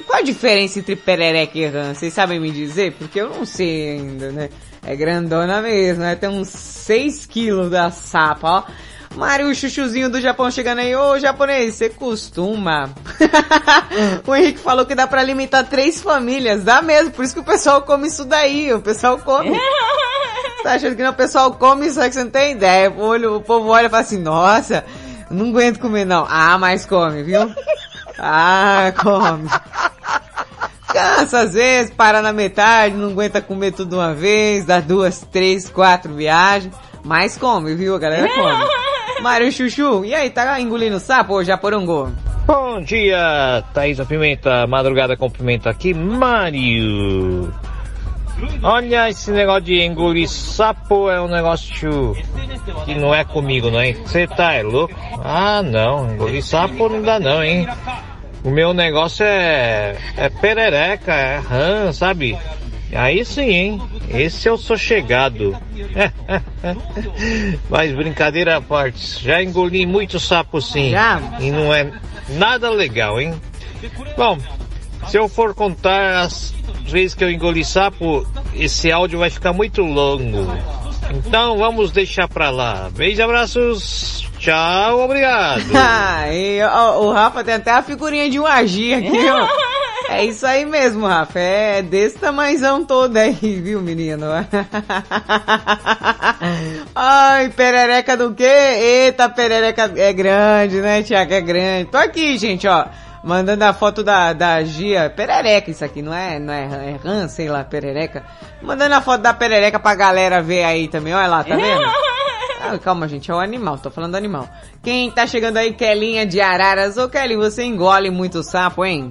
Qual 0.07 0.21
a 0.21 0.23
diferença 0.23 0.79
entre 0.79 0.95
perereca 0.95 1.59
e 1.59 1.67
rã? 1.67 1.93
Vocês 1.93 2.13
sabem 2.13 2.39
me 2.39 2.53
dizer? 2.53 2.93
Porque 2.93 3.21
eu 3.21 3.31
não 3.31 3.45
sei 3.45 3.99
ainda, 3.99 4.31
né? 4.31 4.49
É 4.87 4.95
grandona 4.95 5.61
mesmo, 5.61 6.05
né? 6.05 6.15
Tem 6.15 6.29
uns 6.29 6.47
6 6.51 7.27
quilos 7.27 7.69
da 7.69 7.91
sapa, 7.91 8.49
ó. 8.49 8.63
Mário 9.19 9.53
Chuchuzinho 9.53 10.09
do 10.09 10.21
Japão 10.21 10.49
chegando 10.49 10.79
aí. 10.79 10.95
Ô, 10.95 11.19
japonês, 11.19 11.75
você 11.75 11.91
costuma. 11.91 12.89
o 14.25 14.37
Henrique 14.37 14.61
falou 14.61 14.87
que 14.87 14.95
dá 14.95 15.09
pra 15.09 15.21
alimentar 15.21 15.65
três 15.65 16.01
famílias. 16.01 16.63
Dá 16.63 16.81
mesmo, 16.81 17.11
por 17.11 17.25
isso 17.25 17.35
que 17.35 17.41
o 17.41 17.45
pessoal 17.45 17.83
come 17.83 18.07
isso 18.07 18.25
daí. 18.25 18.73
O 18.73 18.81
pessoal 18.81 19.19
come. 19.19 19.51
Você 19.51 20.63
tá 20.63 20.75
achando 20.75 20.95
que 20.95 21.03
não? 21.03 21.11
O 21.11 21.17
pessoal 21.17 21.51
come 21.51 21.89
isso 21.89 22.01
aí 22.01 22.09
que 22.09 22.15
você 22.15 22.23
não 22.23 22.31
tem 22.31 22.53
ideia. 22.53 22.93
O, 22.93 23.01
olho, 23.01 23.35
o 23.35 23.41
povo 23.41 23.71
olha 23.71 23.87
e 23.87 23.91
fala 23.91 24.03
assim, 24.03 24.19
nossa, 24.19 24.85
não 25.29 25.49
aguento 25.49 25.81
comer 25.81 26.05
não. 26.05 26.25
Ah, 26.31 26.57
mas 26.57 26.87
come, 26.87 27.25
viu? 27.25 27.53
Ah, 28.21 28.93
come. 29.03 29.49
Cansa 30.93 31.41
às 31.41 31.55
vezes, 31.55 31.93
para 31.93 32.23
na 32.23 32.33
metade, 32.33 32.95
não 32.95 33.09
aguenta 33.09 33.43
comer 33.43 33.73
tudo 33.73 33.97
uma 33.97 34.15
vez, 34.15 34.65
dá 34.65 34.79
duas, 34.79 35.27
três, 35.33 35.69
quatro 35.69 36.15
viagens. 36.15 36.73
Mas 37.03 37.37
come, 37.37 37.75
viu? 37.75 37.97
A 37.97 37.99
galera 37.99 38.29
come. 38.29 38.88
Mário 39.21 39.51
Chuchu, 39.51 40.05
e 40.05 40.15
aí, 40.15 40.31
tá 40.31 40.61
engolindo 40.61 41.01
sapo 41.01 41.35
ou 41.35 41.45
japorongo? 41.45 42.13
Bom 42.47 42.81
dia, 42.81 43.63
Thaisa 43.75 44.05
Pimenta, 44.05 44.67
madrugada 44.67 45.17
com 45.17 45.29
pimenta 45.29 45.69
aqui, 45.69 45.93
Mário. 45.93 47.53
Olha, 48.63 49.11
esse 49.11 49.31
negócio 49.33 49.63
de 49.63 49.83
engolir 49.83 50.29
sapo 50.29 51.11
é 51.11 51.21
um 51.21 51.29
negócio 51.29 52.15
que 52.85 52.95
não 52.95 53.15
é 53.15 53.25
comigo, 53.25 53.71
não, 53.71 53.83
hein? 53.83 53.97
Você 54.05 54.27
tá 54.27 54.55
é 54.55 54.63
louco? 54.63 54.95
Ah, 55.23 55.63
não, 55.63 56.13
engolir 56.13 56.45
sapo 56.45 56.89
não 56.89 57.03
dá 57.03 57.19
não, 57.19 57.43
hein? 57.43 57.67
O 58.45 58.51
meu 58.51 58.73
negócio 58.73 59.27
é, 59.27 59.97
é 60.17 60.29
perereca, 60.29 61.13
é 61.13 61.39
rã, 61.39 61.93
sabe? 61.93 62.39
Aí 62.93 63.25
sim, 63.25 63.51
hein? 63.51 63.83
Esse 64.09 64.49
eu 64.49 64.57
sou 64.57 64.77
chegado. 64.77 65.57
Mas 67.69 67.95
brincadeira 67.95 68.57
à 68.57 68.61
parte, 68.61 69.23
já 69.23 69.43
engoli 69.43 69.87
muito 69.87 70.19
sapo 70.19 70.61
sim. 70.61 70.91
Já? 70.91 71.21
E 71.39 71.51
não 71.51 71.73
é 71.73 71.91
nada 72.31 72.71
legal, 72.71 73.21
hein? 73.21 73.35
Bom, 74.17 74.39
se 75.09 75.19
eu 75.19 75.29
for 75.29 75.55
contar 75.55 76.23
as 76.23 76.55
vezes 76.85 77.15
que 77.15 77.23
eu 77.23 77.31
engoli 77.31 77.65
sapo, 77.65 78.27
esse 78.55 78.91
áudio 78.91 79.19
vai 79.19 79.31
ficar 79.31 79.53
muito 79.53 79.83
longo. 79.83 80.47
Então 81.11 81.57
vamos 81.59 81.91
deixar 81.91 82.29
pra 82.29 82.51
lá. 82.51 82.91
Beijos 82.95 83.19
e 83.19 83.23
abraços. 83.23 84.29
Tchau, 84.39 85.01
obrigado. 85.01 85.63
Ah, 85.75 86.33
e, 86.33 86.61
ó, 86.63 87.01
o 87.01 87.13
Rafa 87.13 87.43
tem 87.43 87.55
até 87.55 87.71
a 87.71 87.83
figurinha 87.83 88.29
de 88.31 88.39
um 88.39 88.47
agi 88.47 88.95
aqui, 88.95 89.29
ó. 89.31 89.49
É 90.09 90.25
isso 90.25 90.47
aí 90.47 90.65
mesmo, 90.65 91.07
Rafa. 91.07 91.39
É 91.39 91.83
desse 91.83 92.19
tamanhozão 92.19 92.85
todo 92.85 93.17
aí, 93.17 93.33
viu, 93.63 93.81
menino? 93.81 94.27
Ai, 96.95 97.51
perereca 97.51 98.17
do 98.17 98.33
quê? 98.35 98.45
Eita, 98.45 99.29
perereca 99.29 99.93
é 99.97 100.13
grande, 100.13 100.81
né, 100.81 101.03
Tiago? 101.03 101.35
É 101.35 101.41
grande. 101.41 101.91
Tô 101.91 101.99
aqui, 101.99 102.39
gente, 102.39 102.67
ó. 102.67 102.87
Mandando 103.23 103.65
a 103.65 103.75
foto 103.75 104.03
da, 104.03 104.33
da 104.33 104.63
Gia. 104.65 105.11
Perereca 105.11 105.71
isso 105.71 105.85
aqui, 105.85 106.01
não 106.01 106.15
é, 106.15 106.39
não 106.39 106.55
é, 106.55 106.65
é 106.65 106.97
rã, 107.03 107.29
sei 107.29 107.49
lá, 107.49 107.63
perereca. 107.65 108.25
Mandando 108.63 108.95
a 108.95 109.03
foto 109.03 109.21
da 109.21 109.35
perereca 109.35 109.79
pra 109.79 109.95
galera 109.95 110.41
ver 110.41 110.65
aí 110.65 110.89
também. 110.89 111.13
Olha 111.15 111.27
lá, 111.27 111.45
tá 111.45 111.55
vendo? 111.55 111.83
Ah, 112.61 112.77
calma, 112.79 113.07
gente, 113.09 113.31
é 113.31 113.35
o 113.35 113.39
animal, 113.39 113.79
tô 113.79 113.91
falando 113.91 114.13
do 114.13 114.17
animal. 114.17 114.49
Quem 114.83 115.11
tá 115.11 115.27
chegando 115.27 115.57
aí, 115.59 115.73
Kelinha 115.75 116.27
de 116.27 116.41
Araras. 116.41 116.97
Ô, 116.97 117.09
Kelly, 117.09 117.37
você 117.37 117.63
engole 117.65 118.11
muito 118.11 118.43
sapo, 118.43 118.85
hein? 118.85 119.11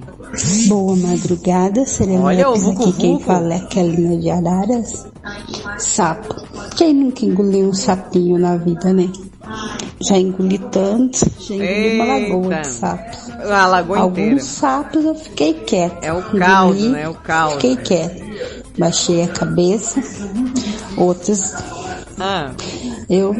Boa 0.68 0.96
madrugada, 0.96 1.86
Serena 1.86 2.24
Olha 2.24 2.50
o 2.50 2.56
Vucu 2.56 2.90
aqui, 2.90 2.92
quem 2.98 3.20
fala 3.20 3.54
é 3.54 3.56
Aquelinha 3.56 4.18
de 4.18 4.30
Araras. 4.30 5.06
Sapo. 5.78 6.34
Quem 6.76 6.92
nunca 6.94 7.24
engoliu 7.24 7.68
um 7.68 7.72
sapinho 7.72 8.38
na 8.38 8.56
vida, 8.56 8.92
né? 8.92 9.10
Já 10.00 10.16
engoli 10.18 10.58
tanto, 10.58 11.18
já 11.40 11.54
engoli 11.54 11.94
uma 11.94 12.04
lagoa 12.04 12.54
de 12.60 12.66
sapos. 12.66 13.30
A 13.50 13.66
lagoa 13.66 13.98
Alguns 13.98 14.18
inteira. 14.18 14.40
sapos 14.40 15.04
eu 15.04 15.14
fiquei 15.14 15.54
quieta. 15.54 15.98
É 16.02 16.12
o 16.12 16.22
caldo, 16.22 16.74
Engoli, 16.78 16.88
né? 16.90 17.08
O 17.08 17.14
caldo. 17.14 17.54
Fiquei 17.54 17.76
quieta. 17.76 18.24
Baixei 18.78 19.22
a 19.24 19.28
cabeça. 19.28 20.00
Outros 20.96 21.54
Ah, 22.20 22.52
eu 23.08 23.34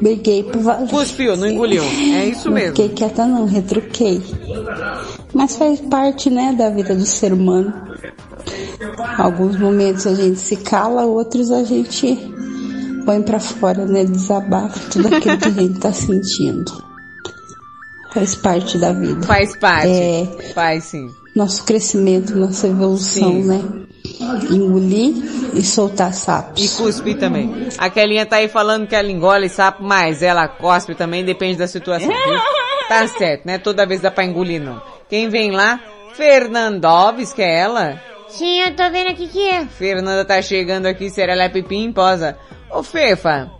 briguei 0.00 0.42
por 0.44 0.60
vários. 0.62 0.90
Cuspiu, 0.90 1.36
não 1.36 1.46
engoliu. 1.46 1.82
É 1.82 2.26
isso 2.26 2.46
não 2.48 2.54
mesmo. 2.54 2.70
fiquei 2.70 2.88
quieta 2.90 3.26
não, 3.26 3.46
retruquei. 3.46 4.22
Mas 5.32 5.56
faz 5.56 5.80
parte, 5.80 6.30
né, 6.30 6.54
da 6.56 6.70
vida 6.70 6.94
do 6.94 7.04
ser 7.04 7.32
humano. 7.32 7.72
Alguns 9.18 9.58
momentos 9.58 10.06
a 10.06 10.14
gente 10.14 10.38
se 10.38 10.56
cala, 10.56 11.04
outros 11.04 11.50
a 11.50 11.64
gente 11.64 12.16
põe 13.04 13.20
pra 13.22 13.38
fora, 13.40 13.84
né, 13.86 14.04
desabafa 14.04 14.78
tudo 14.90 15.08
aquilo 15.14 15.38
que 15.38 15.48
a 15.48 15.50
gente 15.50 15.78
tá 15.80 15.92
sentindo. 15.92 16.84
Faz 18.12 18.34
parte 18.36 18.78
da 18.78 18.92
vida. 18.92 19.26
Faz 19.26 19.56
parte. 19.56 19.88
É, 19.88 20.52
Faz 20.54 20.84
sim. 20.84 21.10
nosso 21.34 21.64
crescimento, 21.64 22.36
nossa 22.36 22.68
evolução, 22.68 23.32
Sim. 23.32 23.44
né? 23.44 23.83
Engolir 24.20 25.14
e 25.54 25.62
soltar 25.62 26.12
sapos. 26.12 26.62
E 26.62 26.76
cuspe 26.76 27.14
também. 27.14 27.68
A 27.78 27.90
Kelinha 27.90 28.26
tá 28.26 28.36
aí 28.36 28.48
falando 28.48 28.86
que 28.86 28.94
ela 28.94 29.10
engole 29.10 29.48
sapo, 29.48 29.82
mas 29.82 30.22
ela 30.22 30.48
cospe 30.48 30.94
também, 30.94 31.24
depende 31.24 31.58
da 31.58 31.66
situação, 31.66 32.08
viu? 32.08 32.38
Tá 32.88 33.06
certo, 33.08 33.46
né? 33.46 33.58
Toda 33.58 33.86
vez 33.86 34.00
dá 34.00 34.10
pra 34.10 34.24
engolir, 34.24 34.60
não. 34.60 34.80
Quem 35.08 35.28
vem 35.28 35.50
lá? 35.50 35.80
Fernandoves, 36.14 37.32
que 37.32 37.42
é 37.42 37.60
ela? 37.60 38.00
Sim, 38.28 38.60
eu 38.60 38.74
tô 38.74 38.90
vendo 38.90 39.10
aqui 39.10 39.28
que 39.28 39.48
é. 39.48 39.64
Fernanda 39.66 40.24
tá 40.24 40.40
chegando 40.42 40.86
aqui, 40.86 41.08
Serelepe 41.10 41.62
Pimposa. 41.62 42.36
Ô 42.70 42.82
Fefa, 42.82 43.50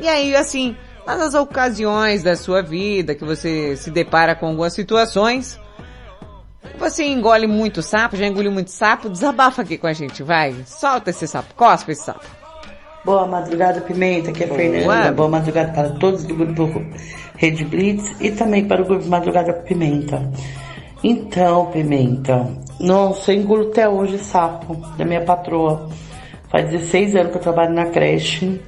e 0.00 0.08
aí, 0.08 0.34
assim, 0.34 0.76
nas 1.06 1.34
ocasiões 1.34 2.22
da 2.22 2.36
sua 2.36 2.62
vida 2.62 3.14
que 3.14 3.24
você 3.24 3.76
se 3.76 3.90
depara 3.90 4.34
com 4.34 4.46
algumas 4.48 4.72
situações, 4.72 5.58
você 6.78 7.04
engole 7.04 7.46
muito 7.46 7.82
sapo, 7.82 8.16
já 8.16 8.26
engoliu 8.26 8.52
muito 8.52 8.70
sapo, 8.70 9.08
desabafa 9.08 9.62
aqui 9.62 9.78
com 9.78 9.86
a 9.86 9.92
gente, 9.92 10.22
vai. 10.22 10.54
Solta 10.66 11.10
esse 11.10 11.26
sapo, 11.26 11.54
cospe 11.54 11.92
esse 11.92 12.04
sapo. 12.04 12.24
Boa 13.04 13.26
madrugada, 13.26 13.82
Pimenta, 13.82 14.32
que 14.32 14.44
é 14.44 14.46
Boa. 14.46 14.58
Fernanda. 14.58 15.12
Boa 15.12 15.28
madrugada 15.28 15.72
para 15.72 15.90
todos 15.90 16.24
do 16.24 16.34
grupo 16.34 16.82
Rede 17.36 17.64
Blitz 17.64 18.14
e 18.20 18.30
também 18.30 18.66
para 18.66 18.80
o 18.80 18.84
grupo 18.86 19.06
Madrugada 19.06 19.52
Pimenta. 19.52 20.30
Então, 21.02 21.66
Pimenta, 21.66 22.48
nossa, 22.80 23.32
eu 23.32 23.40
engulo 23.40 23.68
até 23.68 23.86
hoje 23.86 24.18
sapo 24.18 24.74
da 24.96 25.04
minha 25.04 25.20
patroa. 25.20 25.88
Faz 26.48 26.70
16 26.70 27.16
anos 27.16 27.32
que 27.32 27.38
eu 27.38 27.42
trabalho 27.42 27.74
na 27.74 27.86
creche. 27.86 28.60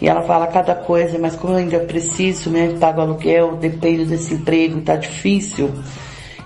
E 0.00 0.08
ela 0.08 0.22
fala 0.22 0.46
cada 0.46 0.74
coisa, 0.74 1.18
mas 1.18 1.34
como 1.34 1.54
eu 1.54 1.58
ainda 1.58 1.80
preciso, 1.80 2.50
né? 2.50 2.74
Pago 2.78 3.00
aluguel, 3.00 3.56
dependo 3.56 4.06
desse 4.06 4.34
emprego, 4.34 4.80
tá 4.80 4.96
difícil. 4.96 5.70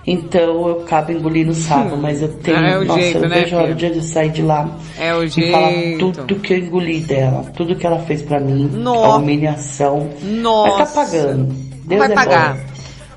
Então 0.05 0.67
eu 0.67 0.81
acabo 0.81 1.11
engolindo 1.13 1.53
sapo, 1.53 1.95
mas 1.95 2.21
eu 2.21 2.27
tenho. 2.27 2.57
Ah, 2.57 2.67
é 2.71 2.77
o 2.77 2.83
nossa, 2.85 2.99
jeito, 3.01 3.17
eu 3.19 3.29
né, 3.29 3.41
vejo 3.41 3.55
a 3.55 3.61
hora 3.61 3.73
de 3.75 4.01
sair 4.03 4.29
de 4.31 4.41
lá 4.41 4.69
É 4.99 5.13
o 5.15 5.23
e 5.23 5.51
falar 5.51 5.71
tudo 5.97 6.35
que 6.41 6.53
eu 6.53 6.57
engoli 6.57 6.99
dela, 6.99 7.43
tudo 7.55 7.73
que 7.75 7.87
ela 7.87 7.99
fez 7.99 8.21
pra 8.21 8.39
mim, 8.39 8.65
Nossa. 8.73 9.07
a 9.07 9.15
humilhação. 9.17 10.09
Nossa. 10.21 10.77
Mas 10.77 10.93
tá 10.93 11.01
pagando. 11.01 11.45
Deus 11.85 11.99
Vai 11.99 12.11
é 12.11 12.15
pagar. 12.15 12.53
bom. 12.55 12.59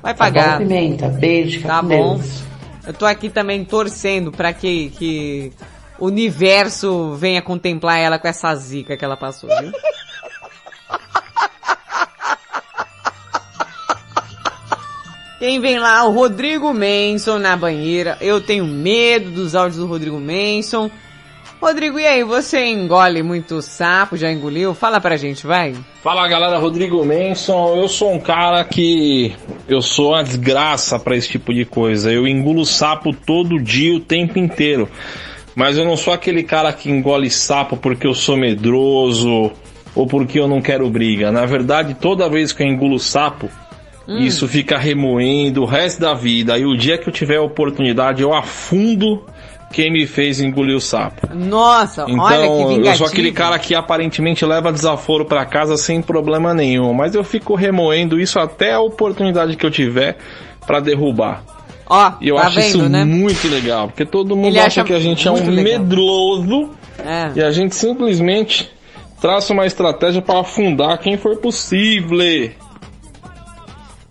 Vai 0.01 0.13
Tá 0.13 0.17
pagar. 0.17 0.51
bom, 0.59 0.65
Pimenta. 0.67 1.07
Beijo, 1.09 1.61
Tá 1.63 1.81
com 1.81 1.87
bom. 1.89 2.15
Deus. 2.15 2.43
Eu 2.85 2.93
tô 2.93 3.05
aqui 3.05 3.29
também 3.29 3.65
torcendo 3.65 4.31
pra 4.31 4.53
que, 4.53 4.89
que 4.91 5.51
o 5.99 6.05
universo 6.05 7.15
venha 7.15 7.41
contemplar 7.41 7.99
ela 7.99 8.17
com 8.17 8.29
essa 8.29 8.55
zica 8.55 8.95
que 8.95 9.03
ela 9.03 9.17
passou, 9.17 9.49
viu? 9.59 9.71
Quem 15.39 15.59
vem 15.59 15.77
lá? 15.77 16.03
O 16.03 16.11
Rodrigo 16.11 16.73
Manson 16.73 17.37
na 17.37 17.55
banheira. 17.55 18.17
Eu 18.19 18.41
tenho 18.41 18.65
medo 18.65 19.29
dos 19.29 19.53
áudios 19.53 19.77
do 19.77 19.85
Rodrigo 19.85 20.19
Manson. 20.19 20.89
Rodrigo, 21.61 21.99
e 21.99 22.05
aí, 22.05 22.23
você 22.23 22.65
engole 22.65 23.21
muito 23.21 23.61
sapo? 23.61 24.17
Já 24.17 24.31
engoliu? 24.31 24.73
Fala 24.73 24.99
pra 24.99 25.17
gente, 25.17 25.45
vai. 25.45 25.75
Fala 26.03 26.27
galera, 26.27 26.57
Rodrigo 26.57 27.05
Manson. 27.05 27.75
Eu 27.75 27.87
sou 27.87 28.13
um 28.13 28.19
cara 28.19 28.63
que 28.63 29.35
eu 29.67 29.81
sou 29.81 30.13
uma 30.13 30.23
desgraça 30.23 30.97
pra 30.97 31.15
esse 31.15 31.29
tipo 31.29 31.53
de 31.53 31.65
coisa. 31.65 32.11
Eu 32.11 32.27
engulo 32.27 32.65
sapo 32.65 33.13
todo 33.13 33.61
dia, 33.61 33.95
o 33.95 33.99
tempo 33.99 34.39
inteiro. 34.39 34.89
Mas 35.55 35.77
eu 35.77 35.85
não 35.85 35.97
sou 35.97 36.13
aquele 36.13 36.43
cara 36.43 36.73
que 36.73 36.89
engole 36.89 37.29
sapo 37.29 37.77
porque 37.77 38.07
eu 38.07 38.13
sou 38.13 38.37
medroso 38.37 39.51
ou 39.95 40.07
porque 40.07 40.39
eu 40.39 40.47
não 40.47 40.61
quero 40.61 40.89
briga. 40.89 41.31
Na 41.31 41.45
verdade, 41.45 41.95
toda 41.95 42.29
vez 42.29 42.53
que 42.53 42.61
eu 42.61 42.67
engulo 42.67 42.99
sapo, 42.99 43.49
Hum. 44.07 44.19
isso 44.19 44.47
fica 44.47 44.77
remoendo 44.77 45.63
o 45.63 45.65
resto 45.65 45.99
da 45.99 46.13
vida. 46.13 46.57
E 46.57 46.65
o 46.65 46.77
dia 46.77 46.97
que 46.97 47.09
eu 47.09 47.13
tiver 47.13 47.37
a 47.37 47.41
oportunidade, 47.41 48.21
eu 48.21 48.33
afundo 48.33 49.23
quem 49.73 49.91
me 49.91 50.07
fez 50.07 50.39
engolir 50.39 50.77
o 50.77 50.79
sapo. 50.79 51.27
Nossa, 51.35 52.05
Então, 52.07 52.23
olha 52.23 52.47
que 52.47 52.57
vingativo. 52.67 52.87
eu 52.87 52.95
sou 52.95 53.07
aquele 53.07 53.31
cara 53.33 53.59
que 53.59 53.75
aparentemente 53.75 54.45
leva 54.45 54.71
desaforo 54.71 55.25
pra 55.25 55.45
casa 55.45 55.75
sem 55.75 56.01
problema 56.01 56.53
nenhum, 56.53 56.93
mas 56.93 57.13
eu 57.15 57.23
fico 57.23 57.53
remoendo 57.53 58.17
isso 58.17 58.39
até 58.39 58.73
a 58.73 58.79
oportunidade 58.79 59.57
que 59.57 59.65
eu 59.65 59.71
tiver 59.71 60.17
pra 60.65 60.79
derrubar. 60.79 61.43
Ó, 61.89 62.13
E 62.21 62.29
eu 62.29 62.35
tá 62.37 62.43
acho 62.47 62.55
vendo, 62.55 62.65
isso 62.67 62.89
né? 62.89 63.03
muito 63.03 63.47
legal, 63.49 63.87
porque 63.87 64.05
todo 64.05 64.35
mundo 64.37 64.47
Ele 64.47 64.59
acha 64.59 64.83
que 64.85 64.93
a 64.93 64.99
gente 64.99 65.27
é 65.27 65.31
um 65.31 65.35
legal. 65.49 65.63
medroso 65.63 66.69
É. 67.05 67.31
e 67.35 67.41
a 67.43 67.51
gente 67.51 67.75
simplesmente 67.75 68.69
traça 69.21 69.51
uma 69.53 69.65
estratégia 69.65 70.21
pra 70.21 70.39
afundar 70.41 70.97
quem 70.99 71.17
for 71.17 71.35
possível. 71.37 72.17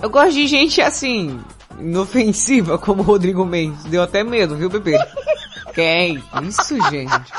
Eu 0.01 0.10
gosto 0.10 0.32
de 0.32 0.47
gente 0.47 0.81
assim, 0.82 1.40
inofensiva, 1.78 2.77
como 2.78 3.02
o 3.02 3.05
Rodrigo 3.05 3.44
Mendes. 3.44 3.85
Deu 3.85 4.02
até 4.02 4.23
medo, 4.23 4.56
viu, 4.56 4.68
bebê? 4.68 4.98
que 5.74 5.81
é 5.81 6.09
isso, 6.09 6.77
gente? 6.90 7.32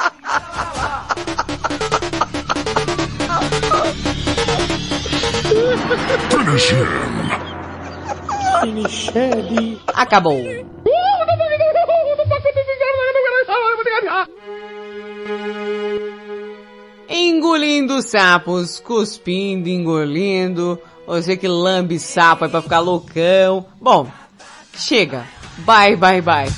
Finish 8.62 9.10
him. 9.10 9.80
Acabou. 9.94 10.42
Engolindo 17.10 18.02
sapos, 18.02 18.80
cuspindo, 18.80 19.70
engolindo. 19.70 20.80
Você 21.08 21.38
que 21.38 21.48
lambe 21.48 21.98
sapo 21.98 22.44
é 22.44 22.50
pra 22.50 22.62
ficar 22.62 22.82
loucão. 22.82 23.66
Bom, 23.80 24.12
chega. 24.76 25.26
Bye, 25.60 25.96
bye, 25.96 26.22
bye. 26.22 26.52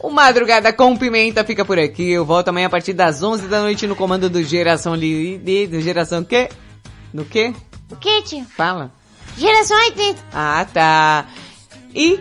O 0.00 0.08
Madrugada 0.08 0.72
com 0.72 0.96
Pimenta 0.96 1.42
fica 1.42 1.64
por 1.64 1.76
aqui. 1.80 2.12
Eu 2.12 2.24
volto 2.24 2.48
amanhã 2.48 2.68
a 2.68 2.70
partir 2.70 2.92
das 2.92 3.24
11 3.24 3.48
da 3.48 3.60
noite 3.60 3.88
no 3.88 3.96
comando 3.96 4.30
do 4.30 4.40
Geração 4.44 4.94
Livre. 4.94 5.66
Do 5.66 5.80
Geração 5.80 6.22
quê? 6.22 6.48
No 7.12 7.24
quê? 7.24 7.52
O 7.90 7.96
que, 7.96 8.22
tio? 8.22 8.46
Fala. 8.56 8.92
Geração 9.36 9.76
80. 9.76 10.22
Ah, 10.32 10.64
tá. 10.72 11.26
E 11.92 12.20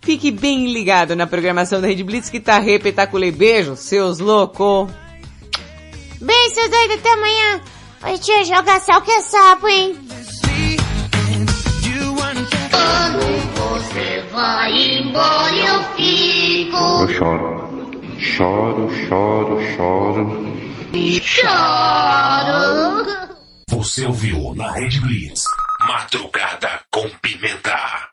fique 0.00 0.30
bem 0.30 0.72
ligado 0.72 1.16
na 1.16 1.26
programação 1.26 1.80
da 1.80 1.88
Rede 1.88 2.04
Blitz 2.04 2.30
que 2.30 2.38
tá 2.38 2.60
repetaculei. 2.60 3.32
Beijo, 3.32 3.74
seus 3.74 4.20
loucos. 4.20 4.88
Beijo, 6.20 6.54
seus 6.54 6.70
doidos, 6.70 6.96
até 6.98 7.12
amanhã. 7.14 7.60
Oi, 8.04 8.18
tio, 8.18 8.44
joga 8.44 8.78
sal 8.78 9.02
que 9.02 9.10
é 9.10 9.20
sapo, 9.20 9.66
hein? 9.66 9.98
Quando 12.80 13.26
você 13.54 14.24
vai 14.32 14.72
embora, 14.98 15.54
eu 15.54 15.82
fico. 15.96 16.76
Eu 16.76 17.08
choro. 17.08 17.60
Choro, 18.18 18.90
choro, 19.08 19.60
choro. 19.76 20.50
Choro. 21.22 21.50
Você 23.68 24.06
ouviu 24.06 24.54
na 24.54 24.72
Rede 24.72 25.00
Blitz. 25.00 25.44
Madrugada 25.86 26.80
com 26.90 27.08
Pimenta. 27.22 28.08